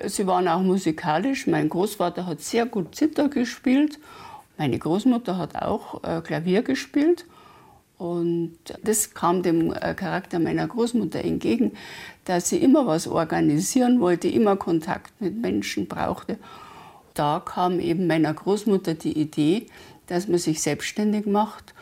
Sie 0.00 0.26
waren 0.26 0.48
auch 0.48 0.62
musikalisch. 0.62 1.46
Mein 1.46 1.68
Großvater 1.68 2.26
hat 2.26 2.40
sehr 2.40 2.66
gut 2.66 2.94
Zither 2.94 3.28
gespielt. 3.28 3.98
Meine 4.58 4.78
Großmutter 4.78 5.36
hat 5.38 5.56
auch 5.56 6.02
äh, 6.02 6.20
Klavier 6.20 6.62
gespielt. 6.62 7.26
Und 7.98 8.56
das 8.82 9.14
kam 9.14 9.42
dem 9.42 9.72
äh, 9.72 9.94
Charakter 9.94 10.38
meiner 10.38 10.66
Großmutter 10.66 11.24
entgegen, 11.24 11.72
dass 12.24 12.48
sie 12.48 12.56
immer 12.56 12.86
was 12.86 13.06
organisieren 13.06 14.00
wollte, 14.00 14.28
immer 14.28 14.56
Kontakt 14.56 15.20
mit 15.20 15.40
Menschen 15.40 15.86
brauchte. 15.86 16.38
Da 17.14 17.40
kam 17.44 17.78
eben 17.78 18.06
meiner 18.06 18.34
Großmutter 18.34 18.94
die 18.94 19.16
Idee, 19.16 19.66
dass 20.06 20.26
man 20.26 20.38
sich 20.38 20.62
selbstständig 20.62 21.26
macht 21.26 21.74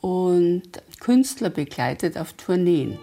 und 0.00 0.62
Künstler 1.00 1.50
begleitet 1.50 2.16
auf 2.16 2.32
Tourneen. 2.34 2.98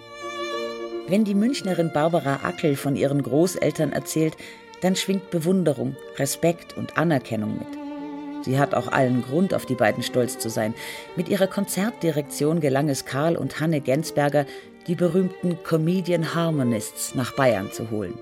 Wenn 1.07 1.23
die 1.23 1.35
Münchnerin 1.35 1.91
Barbara 1.93 2.39
Ackel 2.43 2.75
von 2.75 2.95
ihren 2.95 3.21
Großeltern 3.21 3.91
erzählt, 3.91 4.35
dann 4.81 4.95
schwingt 4.95 5.29
Bewunderung, 5.29 5.95
Respekt 6.17 6.75
und 6.77 6.97
Anerkennung 6.97 7.59
mit. 7.59 8.45
Sie 8.45 8.57
hat 8.57 8.73
auch 8.73 8.87
allen 8.87 9.23
Grund, 9.23 9.53
auf 9.53 9.65
die 9.65 9.75
beiden 9.75 10.03
stolz 10.03 10.39
zu 10.39 10.49
sein. 10.49 10.73
Mit 11.15 11.29
ihrer 11.29 11.47
Konzertdirektion 11.47 12.59
gelang 12.59 12.89
es 12.89 13.05
Karl 13.05 13.35
und 13.35 13.59
Hanne 13.59 13.81
Gensberger, 13.81 14.45
die 14.87 14.95
berühmten 14.95 15.57
Comedian 15.63 16.33
Harmonists 16.33 17.15
nach 17.15 17.35
Bayern 17.35 17.71
zu 17.71 17.89
holen. 17.91 18.17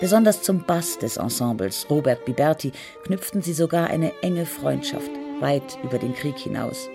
Besonders 0.00 0.42
zum 0.42 0.64
Bass 0.64 0.98
des 0.98 1.16
Ensembles, 1.16 1.86
Robert 1.88 2.24
Biberti, 2.26 2.72
knüpften 3.04 3.40
sie 3.40 3.52
sogar 3.54 3.88
eine 3.88 4.12
enge 4.22 4.44
Freundschaft, 4.44 5.10
weit 5.40 5.78
über 5.82 5.98
den 5.98 6.14
Krieg 6.14 6.36
hinaus. 6.36 6.88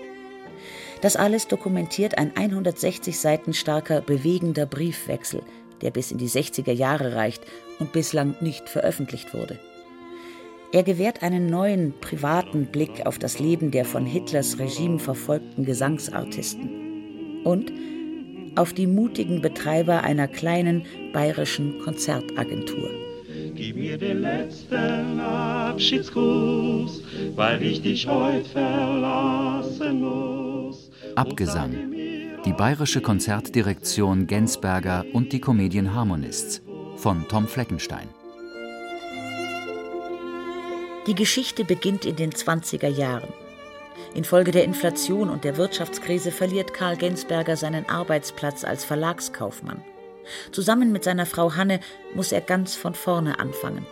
Das 1.00 1.16
alles 1.16 1.48
dokumentiert 1.48 2.18
ein 2.18 2.36
160 2.36 3.18
Seiten 3.18 3.54
starker, 3.54 4.02
bewegender 4.02 4.66
Briefwechsel, 4.66 5.42
der 5.80 5.90
bis 5.90 6.12
in 6.12 6.18
die 6.18 6.28
60er 6.28 6.72
Jahre 6.72 7.14
reicht 7.14 7.42
und 7.78 7.92
bislang 7.92 8.36
nicht 8.40 8.68
veröffentlicht 8.68 9.32
wurde. 9.32 9.58
Er 10.72 10.82
gewährt 10.82 11.22
einen 11.22 11.46
neuen, 11.46 11.94
privaten 12.00 12.66
Blick 12.66 13.06
auf 13.06 13.18
das 13.18 13.40
Leben 13.40 13.70
der 13.70 13.84
von 13.84 14.06
Hitlers 14.06 14.58
Regime 14.58 14.98
verfolgten 14.98 15.64
Gesangsartisten 15.64 17.42
und 17.44 17.72
auf 18.56 18.72
die 18.72 18.86
mutigen 18.86 19.40
Betreiber 19.40 20.02
einer 20.02 20.28
kleinen 20.28 20.84
bayerischen 21.12 21.80
Konzertagentur. 21.80 22.90
Gib 23.54 23.76
mir 23.76 23.98
den 23.98 24.20
letzten 24.20 25.18
Abschiedsgruß, 25.18 27.02
weil 27.34 27.62
ich 27.62 27.82
dich 27.82 28.06
heute 28.06 28.48
verlassen 28.48 30.00
muss. 30.02 30.39
Abgesang. 31.20 31.92
Die 32.46 32.54
bayerische 32.54 33.02
Konzertdirektion 33.02 34.26
Gensberger 34.26 35.04
und 35.12 35.34
die 35.34 35.40
Comedian 35.42 35.92
Harmonists 35.94 36.62
von 36.96 37.28
Tom 37.28 37.46
Fleckenstein. 37.46 38.08
Die 41.06 41.14
Geschichte 41.14 41.66
beginnt 41.66 42.06
in 42.06 42.16
den 42.16 42.30
20er 42.32 42.88
Jahren. 42.88 43.28
Infolge 44.14 44.50
der 44.50 44.64
Inflation 44.64 45.28
und 45.28 45.44
der 45.44 45.58
Wirtschaftskrise 45.58 46.32
verliert 46.32 46.72
Karl 46.72 46.96
Gensberger 46.96 47.58
seinen 47.58 47.86
Arbeitsplatz 47.86 48.64
als 48.64 48.86
Verlagskaufmann. 48.86 49.84
Zusammen 50.52 50.90
mit 50.90 51.04
seiner 51.04 51.26
Frau 51.26 51.54
Hanne 51.54 51.80
muss 52.14 52.32
er 52.32 52.40
ganz 52.40 52.76
von 52.76 52.94
vorne 52.94 53.38
anfangen. 53.40 53.84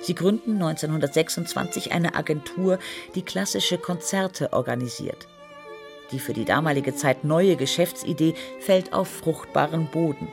Sie 0.00 0.14
gründen 0.14 0.54
1926 0.54 1.92
eine 1.92 2.14
Agentur, 2.14 2.78
die 3.14 3.22
klassische 3.22 3.76
Konzerte 3.76 4.54
organisiert. 4.54 5.28
Die 6.12 6.18
für 6.18 6.32
die 6.32 6.44
damalige 6.44 6.94
Zeit 6.94 7.24
neue 7.24 7.56
Geschäftsidee 7.56 8.34
fällt 8.60 8.92
auf 8.92 9.08
fruchtbaren 9.08 9.86
Boden. 9.86 10.28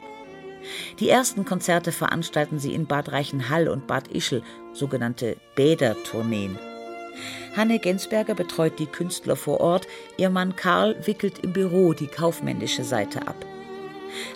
Die 1.00 1.09
ersten 1.09 1.45
Konzerte 1.45 1.91
veranstalten 1.91 2.59
sie 2.59 2.73
in 2.73 2.85
Bad 2.85 3.11
Reichenhall 3.11 3.67
und 3.67 3.88
Bad 3.88 4.07
Ischl, 4.09 4.44
sogenannte 4.72 5.38
Bädertourneen. 5.56 6.57
Hanne 7.56 7.79
Gensberger 7.79 8.33
betreut 8.33 8.79
die 8.79 8.88
Künstler 8.88 9.35
vor 9.35 9.59
Ort, 9.59 9.88
ihr 10.17 10.29
Mann 10.29 10.56
Karl 10.56 10.95
wickelt 11.06 11.39
im 11.39 11.53
Büro 11.53 11.94
die 11.94 12.07
kaufmännische 12.07 12.83
Seite 12.83 13.28
ab. 13.28 13.45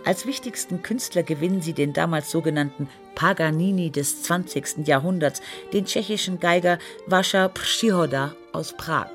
Als 0.06 0.26
wichtigsten 0.26 0.82
Künstler 0.82 1.24
gewinnen 1.24 1.62
sie 1.62 1.74
den 1.74 1.94
damals 1.94 2.32
sogenannten 2.32 2.90
Paganini 3.16 3.92
des 3.92 4.24
20. 4.24 4.88
Jahrhunderts, 4.88 5.42
den 5.74 5.86
tschechischen 5.86 6.40
Geiger 6.40 6.78
Vascha 7.06 7.48
Przyhoda 7.48 8.36
aus 8.54 8.74
Prag. 8.74 9.10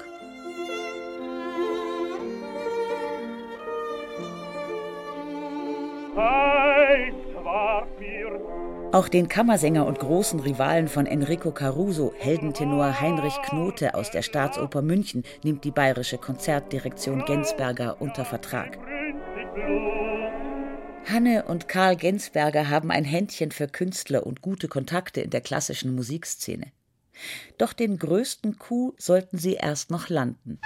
Auch 8.93 9.09
den 9.09 9.29
Kammersänger 9.29 9.87
und 9.87 9.99
großen 9.99 10.41
Rivalen 10.41 10.87
von 10.87 11.07
Enrico 11.07 11.51
Caruso, 11.51 12.13
Heldentenor 12.19 13.01
Heinrich 13.01 13.41
Knote 13.43 13.95
aus 13.95 14.11
der 14.11 14.21
Staatsoper 14.21 14.83
München, 14.83 15.25
nimmt 15.43 15.65
die 15.65 15.71
bayerische 15.71 16.19
Konzertdirektion 16.19 17.25
Gensberger 17.25 17.97
unter 18.01 18.27
Vertrag. 18.27 18.79
Hanne 21.11 21.45
und 21.49 21.69
Karl 21.69 21.97
Gensberger 21.97 22.69
haben 22.69 22.91
ein 22.91 23.05
Händchen 23.05 23.51
für 23.51 23.67
Künstler 23.67 24.27
und 24.27 24.43
gute 24.43 24.69
Kontakte 24.69 25.23
in 25.23 25.31
der 25.31 25.41
klassischen 25.41 25.95
Musikszene. 25.95 26.67
Doch 27.57 27.73
den 27.73 27.99
größten 27.99 28.59
Coup 28.59 28.95
sollten 28.99 29.39
sie 29.39 29.55
erst 29.55 29.91
noch 29.91 30.11
landen. 30.11 30.61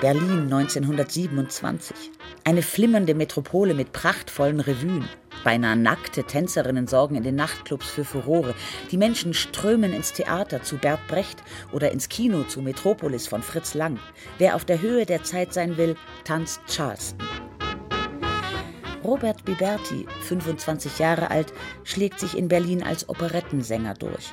Berlin 0.00 0.52
1927. 0.52 2.12
Eine 2.48 2.62
flimmernde 2.62 3.14
Metropole 3.14 3.74
mit 3.74 3.92
prachtvollen 3.92 4.60
Revuen. 4.60 5.06
Beinahe 5.44 5.76
nackte 5.76 6.24
Tänzerinnen 6.24 6.86
sorgen 6.86 7.14
in 7.14 7.22
den 7.22 7.34
Nachtclubs 7.34 7.90
für 7.90 8.06
Furore. 8.06 8.54
Die 8.90 8.96
Menschen 8.96 9.34
strömen 9.34 9.92
ins 9.92 10.14
Theater 10.14 10.62
zu 10.62 10.78
Bert 10.78 11.06
Brecht 11.08 11.42
oder 11.72 11.92
ins 11.92 12.08
Kino 12.08 12.44
zu 12.44 12.62
Metropolis 12.62 13.26
von 13.26 13.42
Fritz 13.42 13.74
Lang. 13.74 13.98
Wer 14.38 14.54
auf 14.54 14.64
der 14.64 14.80
Höhe 14.80 15.04
der 15.04 15.22
Zeit 15.24 15.52
sein 15.52 15.76
will, 15.76 15.94
tanzt 16.24 16.62
Charleston. 16.68 17.18
Robert 19.04 19.44
Biberti, 19.44 20.06
25 20.22 20.98
Jahre 20.98 21.30
alt, 21.30 21.52
schlägt 21.84 22.18
sich 22.18 22.34
in 22.34 22.48
Berlin 22.48 22.82
als 22.82 23.10
Operettensänger 23.10 23.92
durch. 23.92 24.32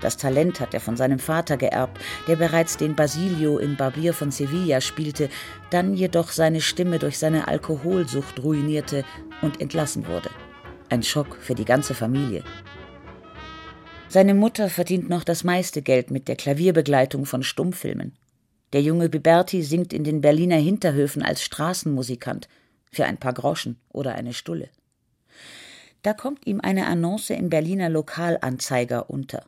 Das 0.00 0.16
Talent 0.16 0.60
hat 0.60 0.72
er 0.74 0.80
von 0.80 0.96
seinem 0.96 1.18
Vater 1.18 1.56
geerbt, 1.56 2.00
der 2.26 2.36
bereits 2.36 2.76
den 2.76 2.96
Basilio 2.96 3.58
in 3.58 3.76
Barbier 3.76 4.14
von 4.14 4.30
Sevilla 4.30 4.80
spielte, 4.80 5.28
dann 5.70 5.94
jedoch 5.94 6.30
seine 6.32 6.60
Stimme 6.60 6.98
durch 6.98 7.18
seine 7.18 7.48
Alkoholsucht 7.48 8.42
ruinierte 8.42 9.04
und 9.42 9.60
entlassen 9.60 10.06
wurde. 10.06 10.30
Ein 10.88 11.02
Schock 11.02 11.36
für 11.40 11.54
die 11.54 11.64
ganze 11.64 11.94
Familie. 11.94 12.42
Seine 14.08 14.34
Mutter 14.34 14.68
verdient 14.68 15.08
noch 15.08 15.22
das 15.22 15.44
meiste 15.44 15.82
Geld 15.82 16.10
mit 16.10 16.26
der 16.26 16.36
Klavierbegleitung 16.36 17.26
von 17.26 17.42
Stummfilmen. 17.42 18.16
Der 18.72 18.82
junge 18.82 19.08
Biberti 19.08 19.62
singt 19.62 19.92
in 19.92 20.04
den 20.04 20.20
Berliner 20.20 20.56
Hinterhöfen 20.56 21.22
als 21.22 21.42
Straßenmusikant 21.42 22.48
für 22.90 23.04
ein 23.04 23.18
paar 23.18 23.34
Groschen 23.34 23.78
oder 23.88 24.14
eine 24.14 24.32
Stulle. 24.32 24.68
Da 26.02 26.14
kommt 26.14 26.46
ihm 26.46 26.60
eine 26.60 26.86
Annonce 26.86 27.30
im 27.30 27.50
Berliner 27.50 27.88
Lokalanzeiger 27.88 29.10
unter. 29.10 29.44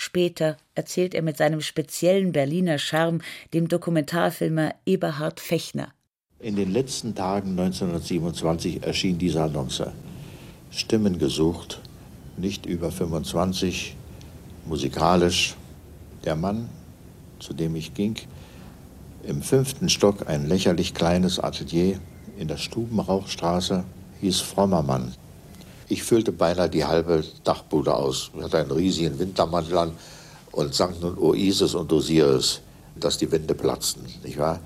Später 0.00 0.56
erzählt 0.76 1.12
er 1.12 1.22
mit 1.22 1.36
seinem 1.36 1.60
speziellen 1.60 2.30
Berliner 2.30 2.78
Charme 2.78 3.20
dem 3.52 3.66
Dokumentarfilmer 3.66 4.76
Eberhard 4.86 5.40
Fechner. 5.40 5.88
In 6.38 6.54
den 6.54 6.72
letzten 6.72 7.16
Tagen 7.16 7.50
1927 7.58 8.84
erschien 8.84 9.18
diese 9.18 9.42
Annonce. 9.42 9.92
Stimmen 10.70 11.18
gesucht, 11.18 11.80
nicht 12.36 12.64
über 12.64 12.92
25, 12.92 13.96
musikalisch. 14.66 15.56
Der 16.24 16.36
Mann, 16.36 16.68
zu 17.40 17.52
dem 17.52 17.74
ich 17.74 17.92
ging, 17.92 18.14
im 19.24 19.42
fünften 19.42 19.88
Stock 19.88 20.28
ein 20.28 20.46
lächerlich 20.46 20.94
kleines 20.94 21.40
Atelier 21.40 21.98
in 22.38 22.46
der 22.46 22.56
Stubenrauchstraße, 22.56 23.82
hieß 24.20 24.40
Frommer 24.42 24.84
Mann. 24.84 25.12
Ich 25.90 26.02
füllte 26.02 26.32
beinahe 26.32 26.68
die 26.68 26.84
halbe 26.84 27.24
Dachbude 27.44 27.94
aus. 27.94 28.30
Ich 28.36 28.42
hatte 28.42 28.58
einen 28.58 28.70
riesigen 28.70 29.18
Wintermantel 29.18 29.78
an 29.78 29.92
und 30.52 30.74
sang 30.74 30.94
nun 31.00 31.16
O 31.16 31.32
Isis 31.32 31.74
und 31.74 31.90
Osiris, 31.92 32.60
dass 32.94 33.16
die 33.16 33.30
Wände 33.32 33.54
platzten, 33.54 34.04
nicht 34.22 34.38
wahr? 34.38 34.60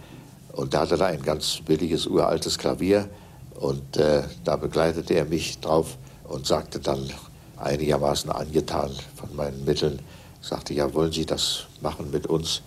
Und 0.52 0.74
da 0.74 0.80
hatte 0.80 0.96
da 0.96 1.06
ein 1.06 1.22
ganz 1.22 1.60
billiges, 1.64 2.06
uraltes 2.06 2.58
Klavier 2.58 3.08
und 3.54 3.96
äh, 3.96 4.22
da 4.44 4.56
begleitete 4.56 5.14
er 5.14 5.24
mich 5.24 5.60
drauf 5.60 5.96
und 6.24 6.46
sagte 6.46 6.80
dann 6.80 7.08
einigermaßen 7.56 8.30
angetan 8.30 8.90
von 9.14 9.34
meinen 9.36 9.64
Mitteln, 9.64 10.00
sagte, 10.40 10.74
ja, 10.74 10.92
wollen 10.92 11.12
Sie 11.12 11.24
das 11.24 11.66
machen 11.80 12.10
mit 12.10 12.26
uns? 12.26 12.62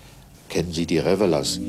Kennen 0.47 0.71
Sie 0.71 0.85
die 0.85 0.99
Revelers? 0.99 1.59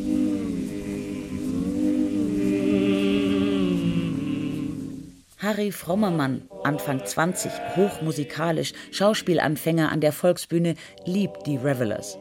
Harry 5.46 5.70
Frommermann, 5.70 6.42
Anfang 6.64 7.06
20, 7.06 7.52
hochmusikalisch, 7.76 8.72
Schauspielanfänger 8.90 9.92
an 9.92 10.00
der 10.00 10.10
Volksbühne, 10.10 10.74
liebt 11.04 11.46
die 11.46 11.56
Revelers. 11.56 12.18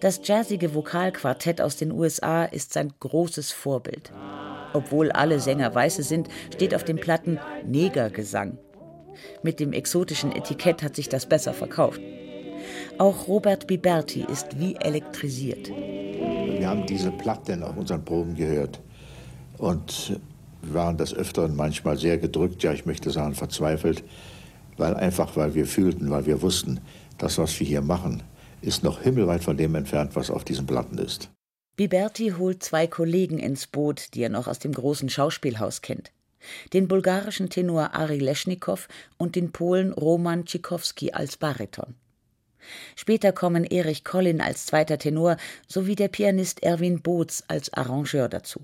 Das 0.00 0.20
jazzige 0.24 0.74
Vokalquartett 0.74 1.60
aus 1.60 1.76
den 1.76 1.92
USA 1.92 2.42
ist 2.42 2.72
sein 2.72 2.92
großes 2.98 3.52
Vorbild. 3.52 4.10
Obwohl 4.72 5.12
alle 5.12 5.38
Sänger 5.38 5.72
Weiße 5.72 6.02
sind, 6.02 6.28
steht 6.52 6.74
auf 6.74 6.82
den 6.82 6.96
Platten 6.96 7.38
Negergesang. 7.64 8.58
Mit 9.44 9.60
dem 9.60 9.72
exotischen 9.72 10.32
Etikett 10.32 10.82
hat 10.82 10.96
sich 10.96 11.08
das 11.08 11.26
besser 11.26 11.54
verkauft. 11.54 12.00
Auch 12.98 13.28
Robert 13.28 13.68
Biberti 13.68 14.26
ist 14.28 14.58
wie 14.58 14.74
elektrisiert. 14.74 15.68
Wir 15.68 16.68
haben 16.68 16.86
diese 16.86 17.12
Platten 17.12 17.62
auf 17.62 17.76
unseren 17.76 18.04
Proben 18.04 18.34
gehört 18.34 18.80
und 19.58 20.18
waren 20.62 20.96
des 20.96 21.14
Öfteren 21.14 21.56
manchmal 21.56 21.96
sehr 21.98 22.18
gedrückt, 22.18 22.62
ja, 22.62 22.72
ich 22.72 22.86
möchte 22.86 23.10
sagen 23.10 23.34
verzweifelt, 23.34 24.04
weil 24.76 24.94
einfach, 24.94 25.36
weil 25.36 25.54
wir 25.54 25.66
fühlten, 25.66 26.10
weil 26.10 26.26
wir 26.26 26.42
wussten, 26.42 26.80
das, 27.18 27.38
was 27.38 27.58
wir 27.58 27.66
hier 27.66 27.82
machen, 27.82 28.22
ist 28.60 28.84
noch 28.84 29.00
himmelweit 29.00 29.44
von 29.44 29.56
dem 29.56 29.74
entfernt, 29.74 30.14
was 30.14 30.30
auf 30.30 30.44
diesen 30.44 30.66
Platten 30.66 30.98
ist. 30.98 31.30
Biberti 31.76 32.34
holt 32.38 32.62
zwei 32.62 32.86
Kollegen 32.86 33.38
ins 33.38 33.66
Boot, 33.66 34.14
die 34.14 34.22
er 34.22 34.28
noch 34.28 34.46
aus 34.46 34.58
dem 34.58 34.72
großen 34.72 35.08
Schauspielhaus 35.08 35.80
kennt. 35.82 36.12
Den 36.72 36.88
bulgarischen 36.88 37.50
Tenor 37.50 37.94
Ari 37.94 38.18
Leschnikow 38.18 38.88
und 39.16 39.36
den 39.36 39.52
Polen 39.52 39.92
Roman 39.92 40.44
Tschikowski 40.44 41.12
als 41.12 41.36
Bariton. 41.36 41.94
Später 42.94 43.32
kommen 43.32 43.64
Erich 43.64 44.04
Collin 44.04 44.40
als 44.40 44.66
zweiter 44.66 44.98
Tenor 44.98 45.36
sowie 45.66 45.94
der 45.94 46.08
Pianist 46.08 46.62
Erwin 46.62 47.00
Boots 47.00 47.44
als 47.48 47.72
Arrangeur 47.72 48.28
dazu. 48.28 48.60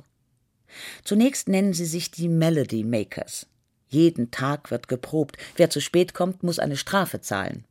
Zunächst 1.04 1.48
nennen 1.48 1.72
sie 1.72 1.86
sich 1.86 2.10
die 2.10 2.28
Melody 2.28 2.84
Makers. 2.84 3.46
Jeden 3.88 4.30
Tag 4.30 4.70
wird 4.70 4.88
geprobt. 4.88 5.36
Wer 5.56 5.70
zu 5.70 5.80
spät 5.80 6.14
kommt, 6.14 6.42
muss 6.42 6.58
eine 6.58 6.76
Strafe 6.76 7.20
zahlen. 7.20 7.64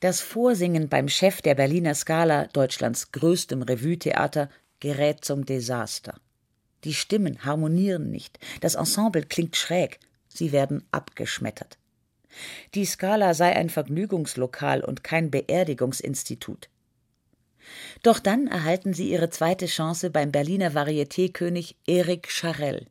Das 0.00 0.20
Vorsingen 0.20 0.88
beim 0.88 1.08
Chef 1.08 1.42
der 1.42 1.54
Berliner 1.54 1.94
Scala, 1.94 2.46
Deutschlands 2.46 3.12
größtem 3.12 3.62
Revue-Theater, 3.62 4.50
gerät 4.78 5.24
zum 5.24 5.46
Desaster. 5.46 6.20
Die 6.84 6.94
Stimmen 6.94 7.44
harmonieren 7.44 8.10
nicht, 8.10 8.38
das 8.60 8.74
Ensemble 8.74 9.22
klingt 9.22 9.56
schräg, 9.56 9.98
sie 10.28 10.52
werden 10.52 10.84
abgeschmettert. 10.92 11.78
Die 12.74 12.84
Scala 12.84 13.34
sei 13.34 13.56
ein 13.56 13.70
Vergnügungslokal 13.70 14.84
und 14.84 15.02
kein 15.02 15.30
Beerdigungsinstitut. 15.30 16.68
Doch 18.06 18.20
dann 18.20 18.46
erhalten 18.46 18.94
sie 18.94 19.10
ihre 19.10 19.30
zweite 19.30 19.66
Chance 19.66 20.10
beim 20.10 20.30
Berliner 20.30 20.74
Varietékönig 20.76 21.74
Erik 21.88 22.28
Charell. 22.30 22.86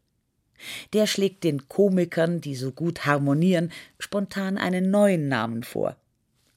Der 0.92 1.08
schlägt 1.08 1.46
den 1.46 1.70
Komikern, 1.70 2.42
die 2.42 2.54
so 2.54 2.74
gut 2.74 3.06
harmonieren, 3.06 3.72
spontan 3.98 4.58
einen 4.58 4.92
neuen 4.92 5.30
Namen 5.30 5.64
vor. 5.64 5.96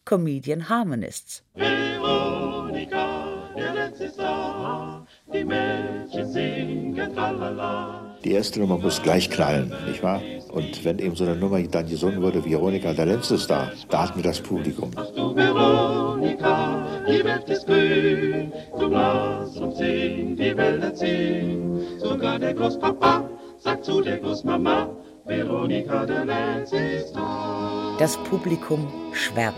Comedian 0.05 0.69
Harmonists. 0.69 1.45
Veronika, 1.55 3.49
der 3.57 3.75
letzte 3.75 4.11
Star, 4.11 5.07
die 5.33 5.45
Mädchen 5.45 6.29
singen 6.29 7.15
tralala. 7.15 8.19
Die 8.25 8.33
erste 8.33 8.59
Nummer 8.59 8.79
muss 8.79 9.01
gleich 9.01 9.31
knallen, 9.31 9.73
nicht 9.87 10.03
wahr? 10.03 10.21
Und 10.51 10.85
wenn 10.85 10.99
eben 10.99 11.15
so 11.15 11.23
eine 11.23 11.37
Nummer 11.37 11.63
dann 11.63 11.89
gesungen 11.89 12.21
wurde, 12.21 12.45
Veronika, 12.45 12.93
der 12.93 13.07
letzte 13.07 13.39
Star, 13.39 13.71
da 13.89 14.03
hatten 14.03 14.17
wir 14.17 14.25
das 14.25 14.41
Publikum. 14.41 14.91
Ach 14.97 15.07
du 15.15 15.37
Veronika, 15.37 16.88
die 17.09 17.25
Welt 17.25 17.49
ist 17.49 17.67
grün, 17.67 18.53
du 18.79 18.87
lass 18.87 19.57
uns 19.57 19.79
singen, 19.79 20.37
die 20.37 20.57
Welt 20.57 20.83
erzählen. 20.83 21.99
Sogar 21.99 22.39
der 22.39 22.55
Großpapa 22.55 23.29
sagt 23.59 23.85
zu 23.85 24.01
der 24.03 24.19
Großmama, 24.19 24.91
Veronika, 25.25 26.05
der 26.05 26.25
letzte 26.25 27.07
Star. 27.09 27.97
Das 27.99 28.17
Publikum 28.25 28.93
schwärmt. 29.13 29.57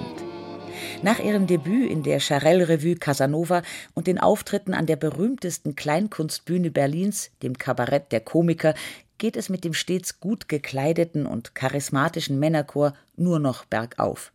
Nach 1.02 1.19
ihrem 1.19 1.47
Debüt 1.47 1.91
in 1.91 2.02
der 2.02 2.20
Charelle-Revue 2.20 2.97
Casanova 2.97 3.62
und 3.94 4.06
den 4.06 4.19
Auftritten 4.19 4.75
an 4.75 4.87
der 4.87 4.96
berühmtesten 4.96 5.75
Kleinkunstbühne 5.75 6.70
Berlins, 6.70 7.31
dem 7.43 7.58
Kabarett 7.58 8.12
der 8.12 8.20
Komiker, 8.20 8.75
geht 9.19 9.37
es 9.37 9.49
mit 9.49 9.64
dem 9.64 9.75
stets 9.75 10.20
gut 10.20 10.49
gekleideten 10.49 11.26
und 11.26 11.55
charismatischen 11.55 12.38
Männerchor 12.38 12.94
nur 13.17 13.38
noch 13.38 13.64
bergauf. 13.64 14.32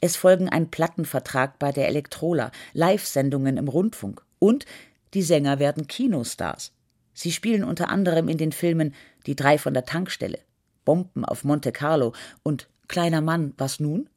Es 0.00 0.16
folgen 0.16 0.48
ein 0.48 0.70
Plattenvertrag 0.70 1.58
bei 1.58 1.72
der 1.72 1.88
Elektrola, 1.88 2.50
Live-Sendungen 2.72 3.56
im 3.56 3.68
Rundfunk 3.68 4.22
und 4.38 4.66
die 5.14 5.22
Sänger 5.22 5.58
werden 5.58 5.86
Kinostars. 5.86 6.72
Sie 7.14 7.32
spielen 7.32 7.64
unter 7.64 7.88
anderem 7.88 8.28
in 8.28 8.38
den 8.38 8.52
Filmen 8.52 8.94
Die 9.26 9.36
drei 9.36 9.58
von 9.58 9.74
der 9.74 9.84
Tankstelle, 9.84 10.38
Bomben 10.84 11.24
auf 11.24 11.44
Monte 11.44 11.72
Carlo 11.72 12.14
und 12.42 12.68
Kleiner 12.88 13.20
Mann, 13.20 13.54
was 13.56 13.78
nun? 13.78 14.08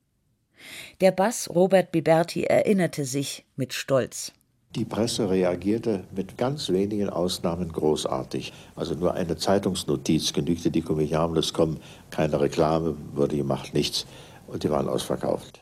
Der 1.02 1.12
Bass 1.12 1.50
Robert 1.50 1.92
Biberti 1.92 2.44
erinnerte 2.44 3.06
sich 3.06 3.46
mit 3.56 3.74
Stolz. 3.74 4.32
Die 4.76 4.86
Presse 4.86 5.30
reagierte 5.30 6.06
mit 6.16 6.40
ganz 6.40 6.70
wenigen 6.70 7.10
Ausnahmen 7.10 7.72
großartig. 7.72 8.52
Also 8.76 8.96
nur 8.96 9.14
eine 9.14 9.38
Zeitungsnotiz 9.38 10.34
genügte, 10.34 10.72
die 10.72 10.82
Komödiantes 10.82 11.54
kommen, 11.54 11.80
keine 12.10 12.40
Reklame 12.40 12.96
wurde 13.14 13.38
gemacht, 13.38 13.76
nichts. 13.76 14.08
Und 14.54 14.64
die 14.64 14.70
waren 14.70 14.88
ausverkauft. 14.88 15.62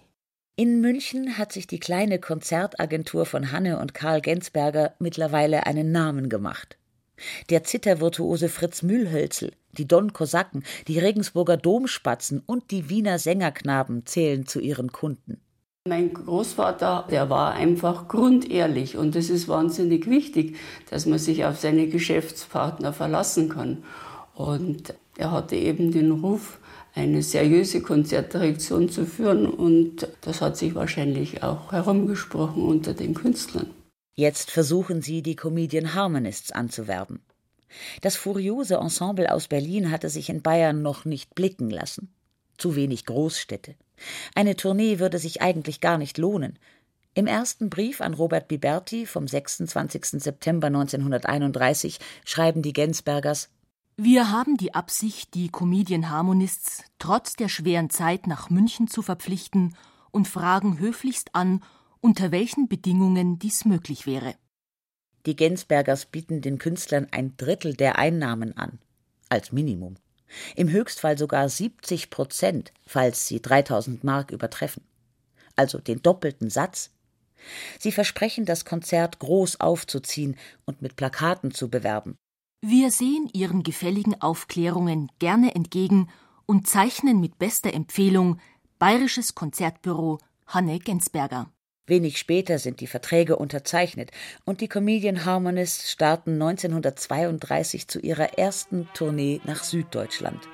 In 0.58 0.82
München 0.82 1.38
hat 1.38 1.54
sich 1.54 1.66
die 1.66 1.80
kleine 1.80 2.20
Konzertagentur 2.20 3.26
von 3.26 3.54
Hanne 3.54 3.80
und 3.80 3.94
Karl 3.94 4.20
Gensberger 4.20 4.94
mittlerweile 5.00 5.66
einen 5.66 5.94
Namen 5.94 6.28
gemacht. 6.28 6.78
Der 7.50 7.64
Zittervirtuose 7.64 8.50
Fritz 8.50 8.82
Mühlhölzel, 8.84 9.54
die 9.72 9.88
Don-Kosaken, 9.88 10.66
die 10.90 11.00
Regensburger 11.00 11.56
Domspatzen 11.56 12.44
und 12.46 12.70
die 12.72 12.90
Wiener 12.90 13.18
Sängerknaben 13.18 14.06
zählen 14.06 14.46
zu 14.46 14.60
ihren 14.60 14.92
Kunden. 14.92 15.40
Mein 15.88 16.14
Großvater, 16.14 17.08
der 17.10 17.30
war 17.30 17.54
einfach 17.54 18.10
grundehrlich 18.10 18.98
und 18.98 19.16
es 19.16 19.30
ist 19.30 19.48
wahnsinnig 19.48 20.08
wichtig, 20.10 20.58
dass 20.90 21.06
man 21.06 21.18
sich 21.18 21.46
auf 21.46 21.58
seine 21.58 21.88
Geschäftspartner 21.88 22.92
verlassen 22.92 23.48
kann. 23.48 23.84
Und 24.36 24.94
er 25.18 25.32
hatte 25.32 25.56
eben 25.56 25.92
den 25.92 26.12
Ruf, 26.12 26.60
eine 26.94 27.24
seriöse 27.24 27.82
Konzertdirektion 27.82 28.90
zu 28.90 29.06
führen 29.06 29.46
und 29.46 30.08
das 30.22 30.42
hat 30.42 30.58
sich 30.58 30.76
wahrscheinlich 30.76 31.44
auch 31.44 31.72
herumgesprochen 31.72 32.64
unter 32.64 32.94
den 32.94 33.14
Künstlern. 33.14 33.70
Jetzt 34.16 34.52
versuchen 34.52 35.02
sie, 35.02 35.22
die 35.22 35.36
Comedian 35.36 35.94
Harmonists 35.94 36.52
anzuwerben. 36.52 37.22
Das 38.02 38.18
furiose 38.18 38.76
Ensemble 38.76 39.32
aus 39.32 39.48
Berlin 39.48 39.92
hatte 39.92 40.10
sich 40.10 40.30
in 40.30 40.42
Bayern 40.42 40.82
noch 40.82 41.06
nicht 41.06 41.34
blicken 41.36 41.70
lassen. 41.70 42.14
Zu 42.58 42.76
wenig 42.76 43.06
Großstädte. 43.06 43.76
Eine 44.36 44.56
Tournee 44.56 45.00
würde 45.00 45.18
sich 45.18 45.42
eigentlich 45.42 45.80
gar 45.80 45.98
nicht 45.98 46.18
lohnen. 46.18 46.60
Im 47.14 47.28
ersten 47.28 47.70
Brief 47.70 48.02
an 48.02 48.14
Robert 48.14 48.48
Biberti 48.48 49.06
vom 49.06 49.28
26. 49.28 50.22
September 50.22 50.68
1931 50.68 52.00
schreiben 52.26 52.62
die 52.62 52.74
Gensbergers 52.74 53.50
Wir 54.04 54.32
haben 54.32 54.58
die 54.58 54.74
Absicht, 54.74 55.36
die 55.36 55.50
Comedian 55.50 56.10
Harmonists 56.10 56.84
trotz 56.98 57.36
der 57.36 57.50
schweren 57.50 57.92
Zeit 57.92 58.26
nach 58.26 58.50
München 58.50 58.88
zu 58.88 59.04
verpflichten 59.04 59.76
und 60.10 60.28
fragen 60.28 60.80
höflichst 60.80 61.36
an, 61.36 61.64
unter 62.00 62.32
welchen 62.32 62.68
Bedingungen 62.68 63.38
dies 63.38 63.64
möglich 63.64 64.08
wäre. 64.08 64.34
Die 65.28 65.36
Gensbergers 65.36 66.08
bieten 66.08 66.42
den 66.42 66.58
Künstlern 66.58 67.10
ein 67.12 67.38
Drittel 67.38 67.76
der 67.76 68.00
Einnahmen 68.00 68.58
an, 68.58 68.80
als 69.30 69.52
Minimum. 69.52 69.98
Im 70.56 70.72
Höchstfall 70.72 71.16
sogar 71.16 71.48
70 71.48 72.10
Prozent, 72.10 72.74
falls 72.88 73.28
sie 73.28 73.40
3000 73.40 74.04
Mark 74.04 74.32
übertreffen. 74.32 74.82
Also 75.56 75.78
den 75.78 76.02
doppelten 76.02 76.50
Satz. 76.50 76.90
Sie 77.78 77.92
versprechen, 77.92 78.46
das 78.46 78.66
Konzert 78.66 79.20
groß 79.20 79.60
aufzuziehen 79.60 80.38
und 80.66 80.82
mit 80.82 80.96
Plakaten 80.96 81.52
zu 81.52 81.70
bewerben. 81.70 82.18
Wir 82.64 82.92
sehen 82.92 83.28
Ihren 83.34 83.64
gefälligen 83.64 84.22
Aufklärungen 84.22 85.12
gerne 85.18 85.56
entgegen 85.56 86.10
und 86.46 86.68
zeichnen 86.68 87.20
mit 87.20 87.40
bester 87.40 87.74
Empfehlung 87.74 88.40
Bayerisches 88.78 89.34
Konzertbüro 89.34 90.20
Hanne 90.46 90.78
Gensberger. 90.78 91.50
Wenig 91.88 92.20
später 92.20 92.60
sind 92.60 92.80
die 92.80 92.86
Verträge 92.86 93.38
unterzeichnet 93.38 94.12
und 94.46 94.62
die 94.62 94.68
Comedian 94.68 95.26
Harmonists 95.26 95.92
starten 95.92 96.34
1932 96.34 97.88
zu 97.88 98.00
ihrer 98.00 98.38
ersten 98.38 98.88
Tournee 98.94 99.42
nach 99.44 99.64
Süddeutschland. 99.64 100.48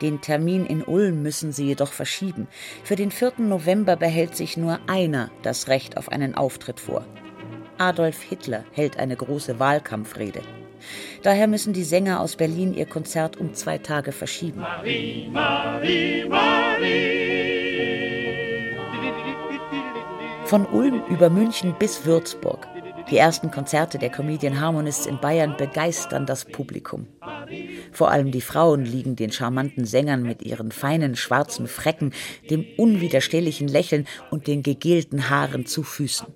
Den 0.00 0.22
Termin 0.22 0.64
in 0.64 0.82
Ulm 0.82 1.22
müssen 1.22 1.52
sie 1.52 1.66
jedoch 1.66 1.92
verschieben. 1.92 2.48
Für 2.84 2.96
den 2.96 3.10
4. 3.10 3.34
November 3.40 3.96
behält 3.96 4.34
sich 4.34 4.56
nur 4.56 4.80
einer 4.86 5.30
das 5.42 5.68
Recht 5.68 5.98
auf 5.98 6.08
einen 6.08 6.34
Auftritt 6.34 6.80
vor. 6.80 7.04
Adolf 7.76 8.22
Hitler 8.22 8.64
hält 8.72 8.96
eine 8.96 9.16
große 9.16 9.58
Wahlkampfrede. 9.58 10.40
Daher 11.22 11.46
müssen 11.46 11.72
die 11.72 11.84
Sänger 11.84 12.20
aus 12.20 12.36
Berlin 12.36 12.74
ihr 12.74 12.86
Konzert 12.86 13.36
um 13.36 13.54
zwei 13.54 13.78
Tage 13.78 14.12
verschieben. 14.12 14.60
Marie, 14.60 15.28
Marie, 15.30 16.24
Marie. 16.28 17.56
Von 20.44 20.64
Ulm 20.66 21.02
über 21.08 21.28
München 21.28 21.74
bis 21.78 22.06
Würzburg. 22.06 22.68
Die 23.10 23.16
ersten 23.18 23.50
Konzerte 23.52 23.98
der 23.98 24.10
Comedian 24.10 24.60
Harmonists 24.60 25.06
in 25.06 25.20
Bayern 25.20 25.56
begeistern 25.56 26.26
das 26.26 26.44
Publikum. 26.44 27.06
Vor 27.92 28.10
allem 28.10 28.32
die 28.32 28.40
Frauen 28.40 28.84
liegen 28.84 29.14
den 29.14 29.30
charmanten 29.30 29.84
Sängern 29.84 30.22
mit 30.22 30.42
ihren 30.42 30.72
feinen 30.72 31.14
schwarzen 31.14 31.68
Frecken, 31.68 32.12
dem 32.50 32.64
unwiderstehlichen 32.76 33.68
Lächeln 33.68 34.06
und 34.30 34.46
den 34.48 34.62
gegelten 34.62 35.30
Haaren 35.30 35.66
zu 35.66 35.82
Füßen. 35.82 36.26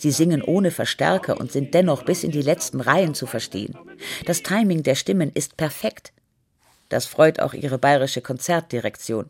Sie 0.00 0.10
singen 0.10 0.42
ohne 0.42 0.70
Verstärker 0.70 1.38
und 1.38 1.52
sind 1.52 1.74
dennoch 1.74 2.04
bis 2.04 2.24
in 2.24 2.30
die 2.30 2.40
letzten 2.40 2.80
Reihen 2.80 3.14
zu 3.14 3.26
verstehen. 3.26 3.76
Das 4.24 4.42
Timing 4.42 4.82
der 4.82 4.94
Stimmen 4.94 5.30
ist 5.34 5.58
perfekt. 5.58 6.14
Das 6.88 7.04
freut 7.04 7.38
auch 7.40 7.52
ihre 7.52 7.78
bayerische 7.78 8.22
Konzertdirektion. 8.22 9.28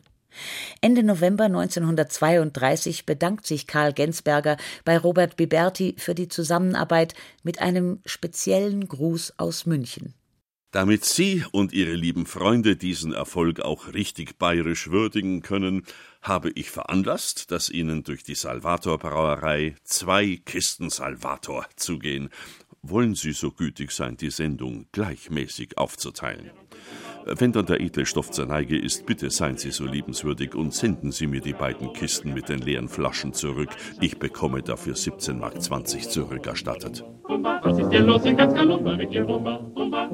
Ende 0.81 1.03
November 1.03 1.45
1932 1.47 3.05
bedankt 3.05 3.49
sich 3.49 3.67
Karl 3.67 3.93
Gensberger 3.93 4.59
bei 4.85 4.97
Robert 4.97 5.37
Biberti 5.37 5.97
für 5.99 6.15
die 6.15 6.29
Zusammenarbeit 6.29 7.15
mit 7.43 7.61
einem 7.61 7.99
speziellen 8.07 8.87
Gruß 8.87 9.35
aus 9.39 9.67
München. 9.67 10.15
Damit 10.73 11.05
Sie 11.05 11.45
und 11.50 11.73
Ihre 11.73 11.95
lieben 11.95 12.27
Freunde 12.27 12.77
diesen 12.77 13.12
Erfolg 13.12 13.59
auch 13.61 13.93
richtig 13.93 14.39
bayerisch 14.39 14.91
würdigen 14.91 15.43
können, 15.43 15.85
habe 16.23 16.50
ich 16.50 16.71
veranlasst, 16.71 17.50
dass 17.50 17.71
Ihnen 17.71 18.05
durch 18.05 18.23
die 18.23 18.37
Salvator 18.37 18.99
Brauerei 18.99 19.75
zwei 19.83 20.41
Kisten 20.45 20.89
Salvator 20.89 21.67
zugehen. 21.75 22.29
Wollen 22.83 23.17
Sie 23.17 23.33
so 23.33 23.50
gütig 23.50 23.91
sein, 23.91 24.17
die 24.17 24.31
Sendung 24.31 24.87
gleichmäßig 24.93 25.77
aufzuteilen? 25.77 26.50
Wenn 27.27 27.53
dann 27.53 27.67
der 27.67 27.81
edle 27.81 28.07
Stoff 28.07 28.31
zur 28.31 28.47
Neige 28.47 28.79
ist, 28.79 29.07
bitte 29.07 29.31
seien 29.31 29.57
Sie 29.57 29.71
so 29.71 29.85
liebenswürdig 29.85 30.55
und 30.55 30.75
senden 30.75 31.12
Sie 31.12 31.27
mir 31.27 31.41
die 31.41 31.53
beiden 31.53 31.93
Kisten 31.93 32.35
mit 32.35 32.49
den 32.49 32.61
leeren 32.61 32.89
Flaschen 32.89 33.33
zurück. 33.33 33.71
Ich 34.00 34.19
bekomme 34.19 34.62
dafür 34.62 34.95
17,20 34.95 35.71
Mark 35.71 35.91
zurückerstattet. 36.11 37.05
Was 37.62 37.79
ist 37.79 37.91
hier 37.91 38.00
los 38.00 38.25
in 38.25 38.37
ganz 38.37 38.55
Kalumba 38.55 38.97
mit 38.97 39.15
Rumba? 39.17 39.57
Rumba. 39.77 40.11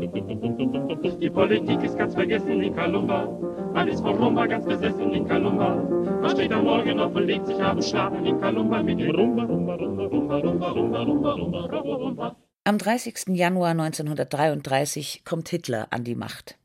Die 1.20 1.30
Politik 1.30 1.82
ist 1.82 1.96
ganz 1.96 2.14
vergessen 2.14 2.62
in 2.62 2.75
Kalumba. 2.75 3.26
Man 3.72 3.88
ist 3.88 4.00
vor 4.00 4.16
Rumba 4.16 4.46
ganz 4.46 4.64
besessen 4.64 5.12
in 5.12 5.26
Kalumba. 5.26 5.75
Man 6.20 6.30
steht 6.30 6.52
am 6.52 6.64
Morgen 6.64 6.98
auf 6.98 7.14
und 7.14 7.26
legt 7.26 7.46
sich 7.46 7.62
abends 7.62 7.88
schlafen 7.90 8.26
in 8.26 8.40
Kalumba 8.40 8.82
mit 8.82 8.98
Rumba, 8.98 9.44
Rumba, 9.44 9.75
Rumba, 9.75 10.04
Rumba, 10.06 10.36
Rumba, 10.36 10.68
Rumba, 10.70 11.02
Rumba, 11.02 11.32
Rumba, 11.32 11.64
Rumba, 11.66 11.94
Rumba. 11.94 12.36
Am 12.64 12.78
30. 12.78 13.28
Januar 13.28 13.70
1933 13.70 15.22
kommt 15.25 15.48
Hitler 15.48 15.86
an 15.90 16.02
die 16.02 16.16
Macht. 16.16 16.58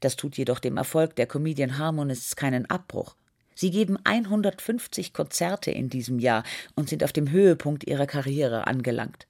Das 0.00 0.16
tut 0.16 0.36
jedoch 0.36 0.58
dem 0.58 0.76
Erfolg 0.76 1.16
der 1.16 1.26
Comedian 1.26 1.78
Harmonists 1.78 2.36
keinen 2.36 2.68
Abbruch. 2.70 3.16
Sie 3.54 3.70
geben 3.70 3.98
150 4.04 5.14
Konzerte 5.14 5.70
in 5.70 5.88
diesem 5.88 6.18
Jahr 6.18 6.44
und 6.74 6.88
sind 6.88 7.02
auf 7.02 7.12
dem 7.12 7.30
Höhepunkt 7.30 7.84
ihrer 7.84 8.06
Karriere 8.06 8.66
angelangt. 8.66 9.26